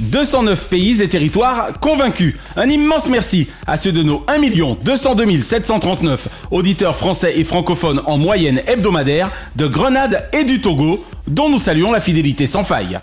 209 0.00 0.68
pays 0.68 1.02
et 1.02 1.08
territoires 1.08 1.72
convaincus. 1.80 2.36
Un 2.56 2.68
immense 2.68 3.08
merci 3.08 3.48
à 3.66 3.76
ceux 3.76 3.92
de 3.92 4.02
nos 4.02 4.24
1 4.28 4.38
202 4.82 5.40
739 5.40 6.28
auditeurs 6.50 6.96
français 6.96 7.38
et 7.38 7.44
francophones 7.44 8.00
en 8.06 8.18
moyenne 8.18 8.60
hebdomadaire 8.66 9.30
de 9.56 9.66
Grenade 9.66 10.28
et 10.32 10.44
du 10.44 10.60
Togo, 10.60 11.04
dont 11.26 11.48
nous 11.48 11.58
saluons 11.58 11.92
la 11.92 12.00
fidélité 12.00 12.46
sans 12.46 12.64
faille. 12.64 12.98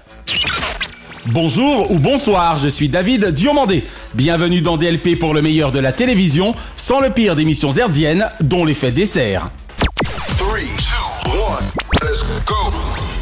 Bonjour 1.27 1.91
ou 1.91 1.99
bonsoir, 1.99 2.57
je 2.57 2.69
suis 2.69 2.87
David 2.87 3.31
Diomandé. 3.31 3.83
Bienvenue 4.13 4.61
dans 4.61 4.77
DLP 4.77 5.19
pour 5.19 5.33
le 5.33 5.41
meilleur 5.41 5.71
de 5.71 5.79
la 5.79 5.91
télévision, 5.91 6.55
sans 6.77 7.01
le 7.01 7.09
pire 7.09 7.35
d'émissions 7.35 7.71
herdiennes, 7.71 8.29
dont 8.39 8.63
l'effet 8.63 8.91
dessert. 8.91 9.49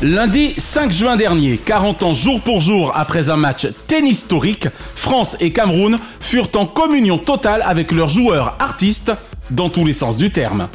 Lundi 0.01 0.53
5 0.57 0.91
juin 0.91 1.15
dernier, 1.15 1.57
40 1.57 2.03
ans 2.03 2.13
jour 2.13 2.41
pour 2.41 2.59
jour 2.59 2.91
après 2.95 3.29
un 3.29 3.37
match 3.37 3.67
tennis 3.87 4.19
historique, 4.19 4.67
France 4.93 5.37
et 5.39 5.53
Cameroun 5.53 5.97
furent 6.19 6.49
en 6.55 6.65
communion 6.65 7.17
totale 7.17 7.61
avec 7.65 7.93
leurs 7.93 8.09
joueurs 8.09 8.57
artistes 8.59 9.13
dans 9.51 9.69
tous 9.69 9.85
les 9.85 9.93
sens 9.93 10.17
du 10.17 10.31
terme. 10.31 10.67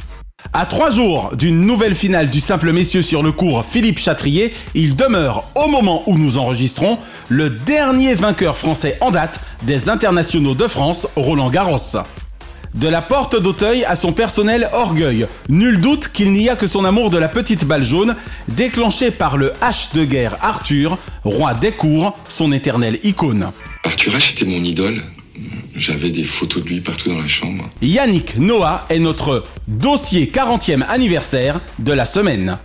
À 0.54 0.64
trois 0.64 0.90
jours 0.90 1.32
d'une 1.36 1.60
nouvelle 1.66 1.94
finale 1.94 2.30
du 2.30 2.40
simple 2.40 2.72
messieurs 2.72 3.02
sur 3.02 3.22
le 3.22 3.30
cours 3.30 3.64
Philippe 3.66 3.98
Chatrier, 3.98 4.54
il 4.74 4.96
demeure, 4.96 5.44
au 5.54 5.68
moment 5.68 6.02
où 6.06 6.16
nous 6.16 6.38
enregistrons, 6.38 6.98
le 7.28 7.50
dernier 7.50 8.14
vainqueur 8.14 8.56
français 8.56 8.96
en 9.02 9.10
date 9.10 9.38
des 9.64 9.90
internationaux 9.90 10.54
de 10.54 10.66
France, 10.66 11.06
Roland 11.14 11.50
Garros. 11.50 11.76
De 12.74 12.86
la 12.86 13.02
porte 13.02 13.40
d'Auteuil 13.40 13.84
à 13.84 13.96
son 13.96 14.12
personnel 14.12 14.68
orgueil, 14.72 15.26
nul 15.48 15.80
doute 15.80 16.08
qu'il 16.12 16.30
n'y 16.30 16.48
a 16.48 16.54
que 16.54 16.68
son 16.68 16.84
amour 16.84 17.10
de 17.10 17.18
la 17.18 17.28
petite 17.28 17.64
balle 17.64 17.82
jaune, 17.82 18.14
déclenché 18.46 19.10
par 19.10 19.36
le 19.36 19.52
H 19.60 19.92
de 19.94 20.04
guerre 20.04 20.36
Arthur, 20.40 20.96
roi 21.24 21.54
des 21.54 21.72
cours, 21.72 22.16
son 22.28 22.52
éternelle 22.52 23.00
icône. 23.02 23.50
Arthur 23.84 24.12
H 24.12 24.32
était 24.32 24.44
mon 24.44 24.62
idole. 24.62 25.02
J'avais 25.74 26.10
des 26.10 26.22
photos 26.22 26.62
de 26.62 26.68
lui 26.68 26.80
partout 26.80 27.08
dans 27.08 27.20
la 27.20 27.26
chambre. 27.26 27.68
Yannick 27.82 28.38
Noah 28.38 28.84
est 28.88 28.98
notre 28.98 29.44
dossier 29.66 30.30
40e 30.32 30.84
anniversaire 30.88 31.60
de 31.80 31.92
la 31.92 32.04
semaine. 32.04 32.56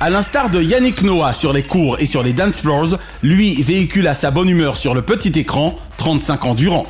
À 0.00 0.08
l'instar 0.08 0.48
de 0.48 0.62
Yannick 0.62 1.02
Noah 1.02 1.34
sur 1.34 1.52
les 1.52 1.62
cours 1.62 2.00
et 2.00 2.06
sur 2.06 2.22
les 2.22 2.32
dance 2.32 2.62
floors, 2.62 2.96
lui 3.22 3.60
véhicula 3.60 4.14
sa 4.14 4.30
bonne 4.30 4.48
humeur 4.48 4.78
sur 4.78 4.94
le 4.94 5.02
petit 5.02 5.38
écran 5.38 5.78
35 5.98 6.44
ans 6.46 6.54
durant. 6.54 6.86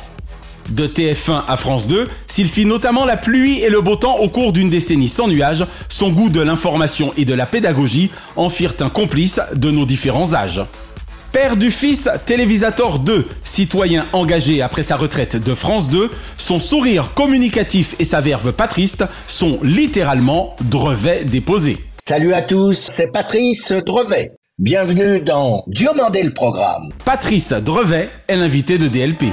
De 0.69 0.87
TF1 0.87 1.43
à 1.47 1.57
France 1.57 1.87
2, 1.87 2.07
s'il 2.27 2.47
fit 2.47 2.65
notamment 2.65 3.05
la 3.05 3.17
pluie 3.17 3.59
et 3.59 3.69
le 3.69 3.81
beau 3.81 3.95
temps 3.95 4.17
au 4.17 4.29
cours 4.29 4.53
d'une 4.53 4.69
décennie 4.69 5.09
sans 5.09 5.27
nuages, 5.27 5.65
son 5.89 6.11
goût 6.11 6.29
de 6.29 6.41
l'information 6.41 7.13
et 7.17 7.25
de 7.25 7.33
la 7.33 7.45
pédagogie 7.45 8.11
en 8.35 8.49
firent 8.49 8.75
un 8.79 8.89
complice 8.89 9.39
de 9.53 9.71
nos 9.71 9.85
différents 9.85 10.33
âges. 10.33 10.61
Père 11.31 11.55
du 11.55 11.71
fils, 11.71 12.09
Télévisator 12.25 12.99
2, 12.99 13.25
citoyen 13.43 14.05
engagé 14.11 14.61
après 14.61 14.83
sa 14.83 14.97
retraite 14.97 15.37
de 15.37 15.55
France 15.55 15.89
2, 15.89 16.11
son 16.37 16.59
sourire 16.59 17.13
communicatif 17.13 17.95
et 17.99 18.05
sa 18.05 18.19
verve 18.19 18.51
patriste 18.51 19.05
sont 19.27 19.57
littéralement 19.63 20.57
drevets 20.61 21.23
déposés. 21.23 21.77
Salut 22.05 22.33
à 22.33 22.41
tous, 22.41 22.89
c'est 22.91 23.11
Patrice 23.11 23.71
Drevet. 23.71 24.31
Bienvenue 24.59 25.21
dans 25.21 25.63
Diomandé 25.67 26.21
le 26.23 26.33
programme. 26.33 26.89
Patrice 27.05 27.53
Drevet 27.53 28.09
est 28.27 28.35
l'invité 28.35 28.77
de 28.77 28.89
DLP. 28.89 29.25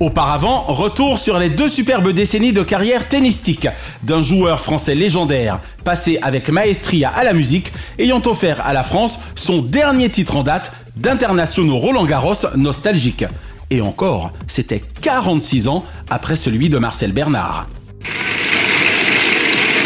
Auparavant, 0.00 0.62
retour 0.68 1.18
sur 1.18 1.40
les 1.40 1.50
deux 1.50 1.68
superbes 1.68 2.10
décennies 2.10 2.52
de 2.52 2.62
carrière 2.62 3.08
tennistique 3.08 3.66
d'un 4.04 4.22
joueur 4.22 4.60
français 4.60 4.94
légendaire, 4.94 5.58
passé 5.84 6.20
avec 6.22 6.50
maestria 6.50 7.10
à 7.10 7.24
la 7.24 7.32
musique, 7.32 7.72
ayant 7.98 8.22
offert 8.26 8.64
à 8.64 8.72
la 8.72 8.84
France 8.84 9.18
son 9.34 9.60
dernier 9.60 10.08
titre 10.08 10.36
en 10.36 10.44
date 10.44 10.70
d'internationaux 10.96 11.78
Roland 11.78 12.04
Garros 12.04 12.46
nostalgique. 12.54 13.24
Et 13.70 13.80
encore, 13.80 14.30
c'était 14.46 14.82
46 15.00 15.66
ans 15.66 15.84
après 16.08 16.36
celui 16.36 16.68
de 16.68 16.78
Marcel 16.78 17.10
Bernard. 17.10 17.66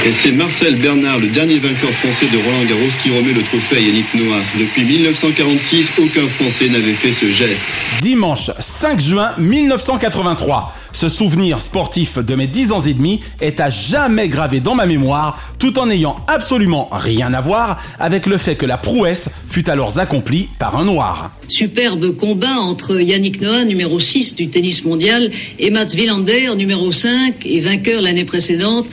Et 0.04 0.12
c'est 0.20 0.32
Marcel 0.32 0.80
Bernard, 0.80 1.20
le 1.20 1.28
dernier 1.28 1.60
vainqueur 1.60 1.92
français 2.00 2.26
de 2.26 2.36
Roland 2.38 2.64
Garros, 2.64 2.90
qui 3.04 3.10
remet 3.12 3.32
le 3.32 3.42
trophée 3.44 3.76
à 3.76 3.78
Yannick 3.78 4.12
Noah. 4.14 4.42
Depuis 4.58 4.84
1946, 4.84 5.86
aucun 5.98 6.28
Français 6.30 6.66
n'avait 6.70 6.96
fait 6.96 7.12
ce 7.20 7.30
geste. 7.30 7.60
Dimanche 8.00 8.50
5 8.58 8.98
juin 8.98 9.30
1983. 9.38 10.74
Ce 10.92 11.08
souvenir 11.08 11.60
sportif 11.60 12.18
de 12.18 12.34
mes 12.34 12.48
10 12.48 12.72
ans 12.72 12.80
et 12.80 12.94
demi 12.94 13.20
est 13.40 13.60
à 13.60 13.70
jamais 13.70 14.28
gravé 14.28 14.58
dans 14.58 14.74
ma 14.74 14.86
mémoire, 14.86 15.52
tout 15.60 15.78
en 15.78 15.86
n'ayant 15.86 16.16
absolument 16.26 16.88
rien 16.90 17.32
à 17.32 17.40
voir 17.40 17.80
avec 18.00 18.26
le 18.26 18.38
fait 18.38 18.56
que 18.56 18.66
la 18.66 18.78
prouesse 18.78 19.30
fut 19.48 19.70
alors 19.70 20.00
accomplie 20.00 20.48
par 20.58 20.76
un 20.76 20.84
noir. 20.84 21.30
Superbe 21.48 22.16
combat 22.16 22.56
entre 22.56 23.00
Yannick 23.00 23.40
Noah, 23.40 23.64
numéro 23.64 24.00
6 24.00 24.34
du 24.34 24.50
tennis 24.50 24.84
mondial, 24.84 25.30
et 25.60 25.70
Mats 25.70 25.94
Wilander, 25.94 26.56
numéro 26.56 26.90
5 26.90 27.36
et 27.44 27.60
vainqueur 27.60 28.02
l'année 28.02 28.24
précédente. 28.24 28.86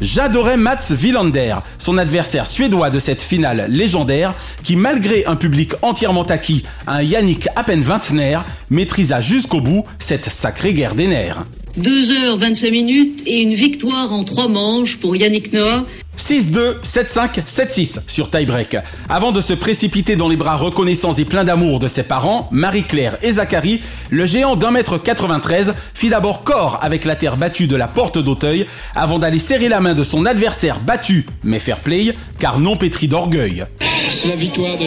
J'adorais 0.00 0.56
Mats 0.56 0.90
Wilander, 0.90 1.56
son 1.76 1.98
adversaire 1.98 2.46
suédois 2.46 2.88
de 2.88 2.98
cette 2.98 3.20
finale 3.20 3.66
légendaire, 3.68 4.34
qui 4.64 4.74
malgré 4.76 5.26
un 5.26 5.36
public 5.36 5.72
entièrement 5.82 6.22
acquis 6.22 6.64
un 6.86 7.02
Yannick 7.02 7.48
à 7.54 7.64
peine 7.64 7.82
vingtenaire, 7.82 8.46
maîtrisa 8.70 9.20
jusqu'au 9.20 9.60
bout 9.60 9.84
cette 9.98 10.30
sacrée 10.30 10.72
guerre 10.72 10.94
des 10.94 11.06
nerfs. 11.06 11.44
2h25 11.78 12.70
minutes 12.70 13.22
et 13.26 13.42
une 13.42 13.54
victoire 13.54 14.12
en 14.12 14.24
trois 14.24 14.48
manches 14.48 14.98
pour 15.00 15.14
Yannick 15.14 15.52
Noah. 15.52 15.84
6-2, 16.18 16.82
7-5, 16.82 17.44
7-6 17.46 18.00
sur 18.06 18.28
tie-break. 18.30 18.76
Avant 19.08 19.32
de 19.32 19.40
se 19.40 19.54
précipiter 19.54 20.16
dans 20.16 20.28
les 20.28 20.36
bras 20.36 20.56
reconnaissants 20.56 21.14
et 21.14 21.24
pleins 21.24 21.44
d'amour 21.44 21.78
de 21.78 21.88
ses 21.88 22.02
parents, 22.02 22.48
Marie-Claire 22.50 23.16
et 23.22 23.32
Zachary, 23.32 23.80
le 24.10 24.26
géant 24.26 24.56
d'un 24.56 24.70
mètre 24.70 24.98
93 24.98 25.74
fit 25.94 26.10
d'abord 26.10 26.42
corps 26.42 26.78
avec 26.82 27.04
la 27.04 27.16
terre 27.16 27.36
battue 27.36 27.68
de 27.68 27.76
la 27.76 27.88
porte 27.88 28.18
d'Auteuil 28.18 28.66
avant 28.94 29.18
d'aller 29.18 29.38
serrer 29.38 29.68
la 29.68 29.80
main 29.80 29.94
de 29.94 30.02
son 30.02 30.26
adversaire 30.26 30.80
battu, 30.80 31.24
mais 31.42 31.60
fair 31.60 31.80
play, 31.80 32.14
car 32.38 32.58
non 32.58 32.76
pétri 32.76 33.08
d'orgueil. 33.08 33.64
C'est 34.10 34.28
la 34.28 34.36
victoire 34.36 34.76
de, 34.76 34.86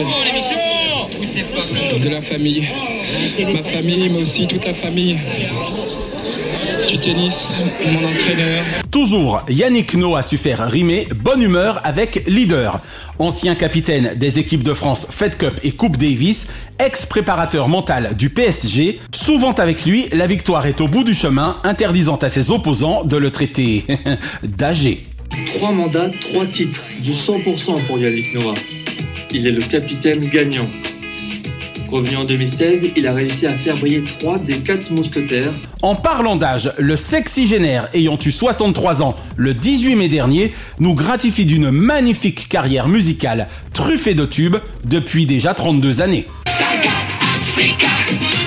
de 2.04 2.08
la 2.10 2.20
famille. 2.20 2.68
Ma 3.52 3.62
famille, 3.62 4.08
mais 4.10 4.20
aussi 4.20 4.46
toute 4.46 4.64
la 4.66 4.74
famille 4.74 5.18
du 6.86 6.98
tennis, 6.98 7.50
mon 7.92 8.08
entraîneur. 8.08 8.64
Toujours, 8.90 9.42
Yannick 9.48 9.94
Noah 9.94 10.18
a 10.18 10.22
su 10.22 10.36
faire 10.36 10.68
rimer 10.68 11.08
bonne 11.14 11.40
humeur 11.42 11.80
avec 11.84 12.24
leader. 12.26 12.80
Ancien 13.18 13.54
capitaine 13.54 14.12
des 14.16 14.38
équipes 14.38 14.62
de 14.62 14.74
France 14.74 15.06
Fed 15.10 15.36
Cup 15.36 15.54
et 15.62 15.72
Coupe 15.72 15.96
Davis, 15.96 16.46
ex-préparateur 16.78 17.68
mental 17.68 18.14
du 18.16 18.28
PSG, 18.30 18.98
souvent 19.14 19.52
avec 19.52 19.84
lui, 19.86 20.08
la 20.12 20.26
victoire 20.26 20.66
est 20.66 20.80
au 20.80 20.88
bout 20.88 21.04
du 21.04 21.14
chemin, 21.14 21.58
interdisant 21.64 22.16
à 22.16 22.28
ses 22.28 22.50
opposants 22.50 23.04
de 23.04 23.16
le 23.16 23.30
traiter 23.30 23.84
d'âgé. 24.42 25.04
Trois 25.46 25.72
mandats, 25.72 26.10
trois 26.20 26.46
titres, 26.46 26.84
du 27.00 27.12
100% 27.12 27.84
pour 27.86 27.98
Yannick 27.98 28.34
Noah. 28.34 28.54
Il 29.32 29.46
est 29.46 29.52
le 29.52 29.62
capitaine 29.62 30.20
gagnant. 30.20 30.66
Revenu 31.94 32.16
en 32.16 32.24
2016, 32.24 32.88
il 32.96 33.06
a 33.06 33.12
réussi 33.12 33.46
à 33.46 33.52
faire 33.52 33.76
briller 33.76 34.02
trois 34.02 34.36
des 34.36 34.58
quatre 34.58 34.90
mousquetaires. 34.90 35.52
En 35.80 35.94
parlant 35.94 36.34
d'âge, 36.34 36.72
le 36.76 36.96
sexygénaire 36.96 37.88
ayant 37.92 38.18
eu 38.18 38.32
63 38.32 39.00
ans 39.04 39.14
le 39.36 39.54
18 39.54 39.94
mai 39.94 40.08
dernier 40.08 40.52
nous 40.80 40.96
gratifie 40.96 41.46
d'une 41.46 41.70
magnifique 41.70 42.48
carrière 42.48 42.88
musicale 42.88 43.46
truffée 43.72 44.14
de 44.14 44.24
tubes 44.24 44.56
depuis 44.84 45.24
déjà 45.24 45.54
32 45.54 46.00
années. 46.00 46.26
Saga 46.48 46.90
Africa, 47.36 47.86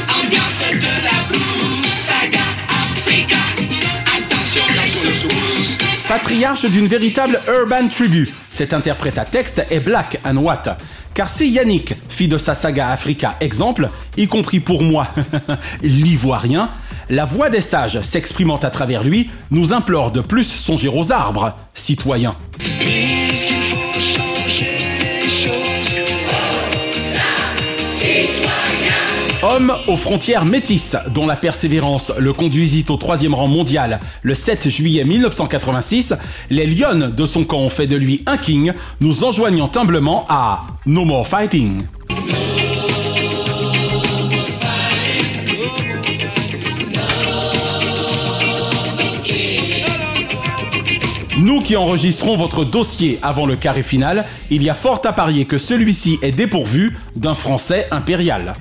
ambiance 0.09 0.65
de 0.69 1.05
la 1.05 1.27
blues. 1.29 1.85
Saga 1.85 2.43
Africa, 2.81 3.37
attention 4.17 4.61
patriarche 6.09 6.65
d'une 6.65 6.87
véritable 6.87 7.39
urban 7.47 7.87
tribu. 7.87 8.29
Cet 8.43 8.73
interprète 8.73 9.17
à 9.17 9.23
texte 9.23 9.65
est 9.71 9.79
Black 9.79 10.19
and 10.25 10.35
White. 10.35 10.69
Car 11.13 11.29
si 11.29 11.49
Yannick 11.49 11.95
fit 12.17 12.27
de 12.27 12.39
sa 12.39 12.55
saga 12.55 12.89
Africa 12.89 13.35
exemple, 13.41 13.91
y 14.17 14.25
compris 14.25 14.59
pour 14.59 14.81
moi, 14.81 15.07
l'ivoirien, 15.83 16.71
la 17.11 17.25
voix 17.25 17.51
des 17.51 17.61
sages 17.61 18.01
s'exprimant 18.01 18.57
à 18.57 18.71
travers 18.71 19.03
lui 19.03 19.29
nous 19.51 19.71
implore 19.71 20.09
de 20.09 20.21
plus 20.21 20.43
songer 20.47 20.89
aux 20.89 21.11
arbres, 21.11 21.53
citoyens. 21.75 22.35
Homme 29.43 29.71
aux 29.87 29.95
frontières 29.95 30.45
métisses, 30.45 30.97
dont 31.13 31.27
la 31.27 31.35
persévérance 31.35 32.11
le 32.17 32.33
conduisit 32.33 32.85
au 32.89 32.97
troisième 32.97 33.35
rang 33.35 33.47
mondial 33.47 33.99
le 34.23 34.33
7 34.33 34.69
juillet 34.69 35.03
1986, 35.03 36.15
les 36.49 36.65
lionnes 36.65 37.11
de 37.15 37.25
son 37.27 37.43
camp 37.43 37.59
ont 37.59 37.69
fait 37.69 37.85
de 37.85 37.95
lui 37.95 38.23
un 38.25 38.37
king, 38.37 38.73
nous 39.01 39.23
enjoignant 39.23 39.69
humblement 39.75 40.25
à 40.29 40.65
No 40.87 41.05
More 41.05 41.27
Fighting. 41.27 41.83
Nous 51.39 51.61
qui 51.61 51.75
enregistrons 51.75 52.35
votre 52.35 52.65
dossier 52.65 53.19
avant 53.21 53.45
le 53.45 53.55
carré 53.55 53.83
final, 53.83 54.25
il 54.49 54.63
y 54.63 54.69
a 54.69 54.73
fort 54.73 55.01
à 55.05 55.13
parier 55.13 55.45
que 55.45 55.57
celui-ci 55.57 56.17
est 56.21 56.31
dépourvu 56.31 56.97
d'un 57.15 57.35
français 57.35 57.87
impérial. 57.91 58.53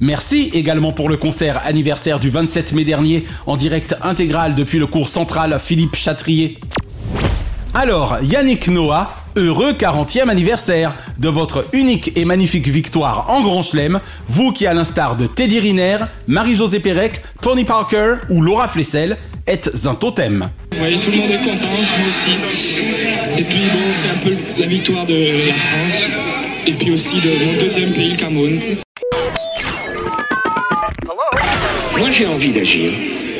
Merci 0.00 0.50
également 0.54 0.92
pour 0.92 1.08
le 1.08 1.16
concert 1.16 1.60
anniversaire 1.64 2.18
du 2.18 2.30
27 2.30 2.72
mai 2.72 2.84
dernier 2.84 3.24
en 3.46 3.56
direct 3.56 3.96
intégral 4.02 4.54
depuis 4.54 4.78
le 4.78 4.86
cours 4.86 5.08
central 5.08 5.60
Philippe 5.60 5.94
Chatrier. 5.94 6.58
Alors, 7.74 8.18
Yannick 8.22 8.68
Noah, 8.68 9.14
heureux 9.36 9.72
40e 9.72 10.28
anniversaire 10.28 10.94
de 11.18 11.28
votre 11.28 11.66
unique 11.72 12.12
et 12.16 12.24
magnifique 12.24 12.68
victoire 12.68 13.30
en 13.30 13.40
Grand 13.40 13.62
Chelem, 13.62 14.00
vous 14.28 14.52
qui 14.52 14.66
à 14.66 14.74
l'instar 14.74 15.16
de 15.16 15.26
Teddy 15.26 15.60
Riner, 15.60 15.98
Marie-Josée 16.26 16.80
Pérec, 16.80 17.22
Tony 17.40 17.64
Parker 17.64 18.16
ou 18.30 18.42
Laura 18.42 18.68
Flessel, 18.68 19.16
êtes 19.46 19.86
un 19.86 19.94
totem. 19.94 20.48
Oui, 20.80 20.98
tout 21.00 21.10
le 21.10 21.18
monde 21.18 21.30
est 21.30 21.42
content, 21.42 21.68
moi 21.68 22.08
aussi. 22.08 22.30
Et 23.38 23.44
puis 23.44 23.66
bon, 23.72 23.92
c'est 23.92 24.08
un 24.08 24.18
peu 24.22 24.36
la 24.58 24.66
victoire 24.66 25.06
de 25.06 25.48
la 25.48 25.54
France. 25.54 26.12
Et 26.66 26.72
puis 26.72 26.92
aussi 26.92 27.20
de 27.20 27.44
mon 27.46 27.58
deuxième 27.58 27.92
pays, 27.92 28.10
le 28.10 28.16
Cameroun. 28.16 28.60
Moi, 31.98 32.10
j'ai 32.10 32.26
envie 32.26 32.52
d'agir. 32.52 32.92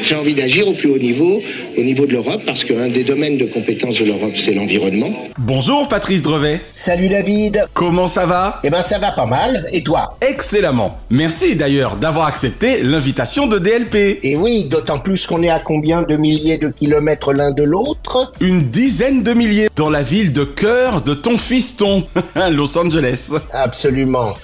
J'ai 0.03 0.17
envie 0.17 0.35
d'agir 0.35 0.67
au 0.67 0.73
plus 0.73 0.91
haut 0.91 0.99
niveau, 0.99 1.41
au 1.79 1.81
niveau 1.83 2.07
de 2.07 2.13
l'Europe, 2.13 2.43
parce 2.45 2.65
qu'un 2.65 2.89
des 2.89 3.05
domaines 3.05 3.39
de 3.39 3.45
compétence 3.45 4.01
de 4.01 4.05
l'Europe, 4.07 4.33
c'est 4.35 4.53
l'environnement. 4.53 5.11
Bonjour 5.39 5.87
Patrice 5.89 6.23
Drevet. 6.23 6.61
Salut 6.75 7.09
David. 7.09 7.65
Comment 7.73 8.09
ça 8.09 8.27
va? 8.27 8.59
Eh 8.65 8.71
ben, 8.71 8.83
ça 8.83 8.99
va 8.99 9.13
pas 9.13 9.27
mal. 9.27 9.65
Et 9.73 9.85
toi? 9.85 10.17
Excellemment. 10.21 10.99
Merci 11.11 11.55
d'ailleurs 11.55 11.97
d'avoir 11.97 12.27
accepté 12.27 12.83
l'invitation 12.83 13.47
de 13.47 13.59
DLP. 13.59 14.19
Et 14.25 14.35
oui, 14.37 14.65
d'autant 14.65 14.99
plus 14.99 15.25
qu'on 15.25 15.41
est 15.45 15.51
à 15.51 15.61
combien 15.61 16.03
de 16.03 16.17
milliers 16.17 16.59
de 16.59 16.69
kilomètres 16.69 17.33
l'un 17.33 17.53
de 17.53 17.63
l'autre? 17.63 18.33
Une 18.41 18.71
dizaine 18.71 19.23
de 19.23 19.33
milliers 19.35 19.69
dans 19.77 19.89
la 19.91 20.03
ville 20.03 20.33
de 20.33 20.43
cœur 20.43 21.03
de 21.03 21.15
ton 21.15 21.39
fiston, 21.39 22.05
Los 22.51 22.77
Angeles. 22.77 23.31
Absolument. 23.53 24.35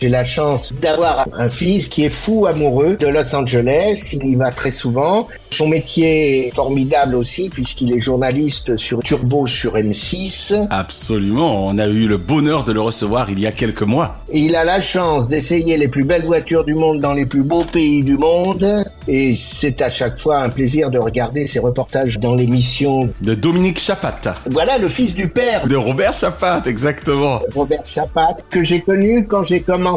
J'ai 0.00 0.08
la 0.08 0.24
chance 0.24 0.72
d'avoir 0.80 1.26
un 1.32 1.48
fils 1.48 1.88
qui 1.88 2.04
est 2.04 2.08
fou 2.08 2.46
amoureux 2.46 2.96
de 2.96 3.08
Los 3.08 3.34
Angeles. 3.34 4.10
Il 4.12 4.28
y 4.28 4.34
va 4.36 4.52
très 4.52 4.70
souvent. 4.70 5.26
Son 5.50 5.66
métier 5.66 6.46
est 6.46 6.50
formidable 6.54 7.16
aussi 7.16 7.48
puisqu'il 7.48 7.92
est 7.92 7.98
journaliste 7.98 8.76
sur 8.76 9.00
Turbo 9.00 9.48
sur 9.48 9.74
M6. 9.74 10.68
Absolument, 10.70 11.66
on 11.66 11.78
a 11.78 11.88
eu 11.88 12.06
le 12.06 12.16
bonheur 12.16 12.62
de 12.62 12.72
le 12.72 12.80
recevoir 12.80 13.28
il 13.28 13.40
y 13.40 13.46
a 13.46 13.50
quelques 13.50 13.82
mois. 13.82 14.18
Il 14.32 14.54
a 14.54 14.62
la 14.62 14.80
chance 14.80 15.26
d'essayer 15.26 15.76
les 15.76 15.88
plus 15.88 16.04
belles 16.04 16.26
voitures 16.26 16.64
du 16.64 16.74
monde 16.74 17.00
dans 17.00 17.14
les 17.14 17.26
plus 17.26 17.42
beaux 17.42 17.64
pays 17.64 18.04
du 18.04 18.16
monde. 18.16 18.84
Et 19.08 19.34
c'est 19.34 19.82
à 19.82 19.90
chaque 19.90 20.20
fois 20.20 20.38
un 20.42 20.50
plaisir 20.50 20.90
de 20.90 20.98
regarder 20.98 21.48
ses 21.48 21.58
reportages 21.58 22.20
dans 22.20 22.36
l'émission 22.36 23.10
De 23.20 23.34
Dominique 23.34 23.80
Chapat. 23.80 24.20
Voilà 24.48 24.78
le 24.78 24.88
fils 24.88 25.12
du 25.12 25.28
père 25.28 25.66
De 25.66 25.76
Robert 25.76 26.12
Chapat, 26.12 26.62
exactement. 26.66 27.40
Robert 27.52 27.84
Chapat 27.84 28.36
que 28.50 28.62
j'ai 28.62 28.80
connu 28.80 29.24
quand 29.24 29.42
j'ai 29.42 29.60
commencé 29.60 29.87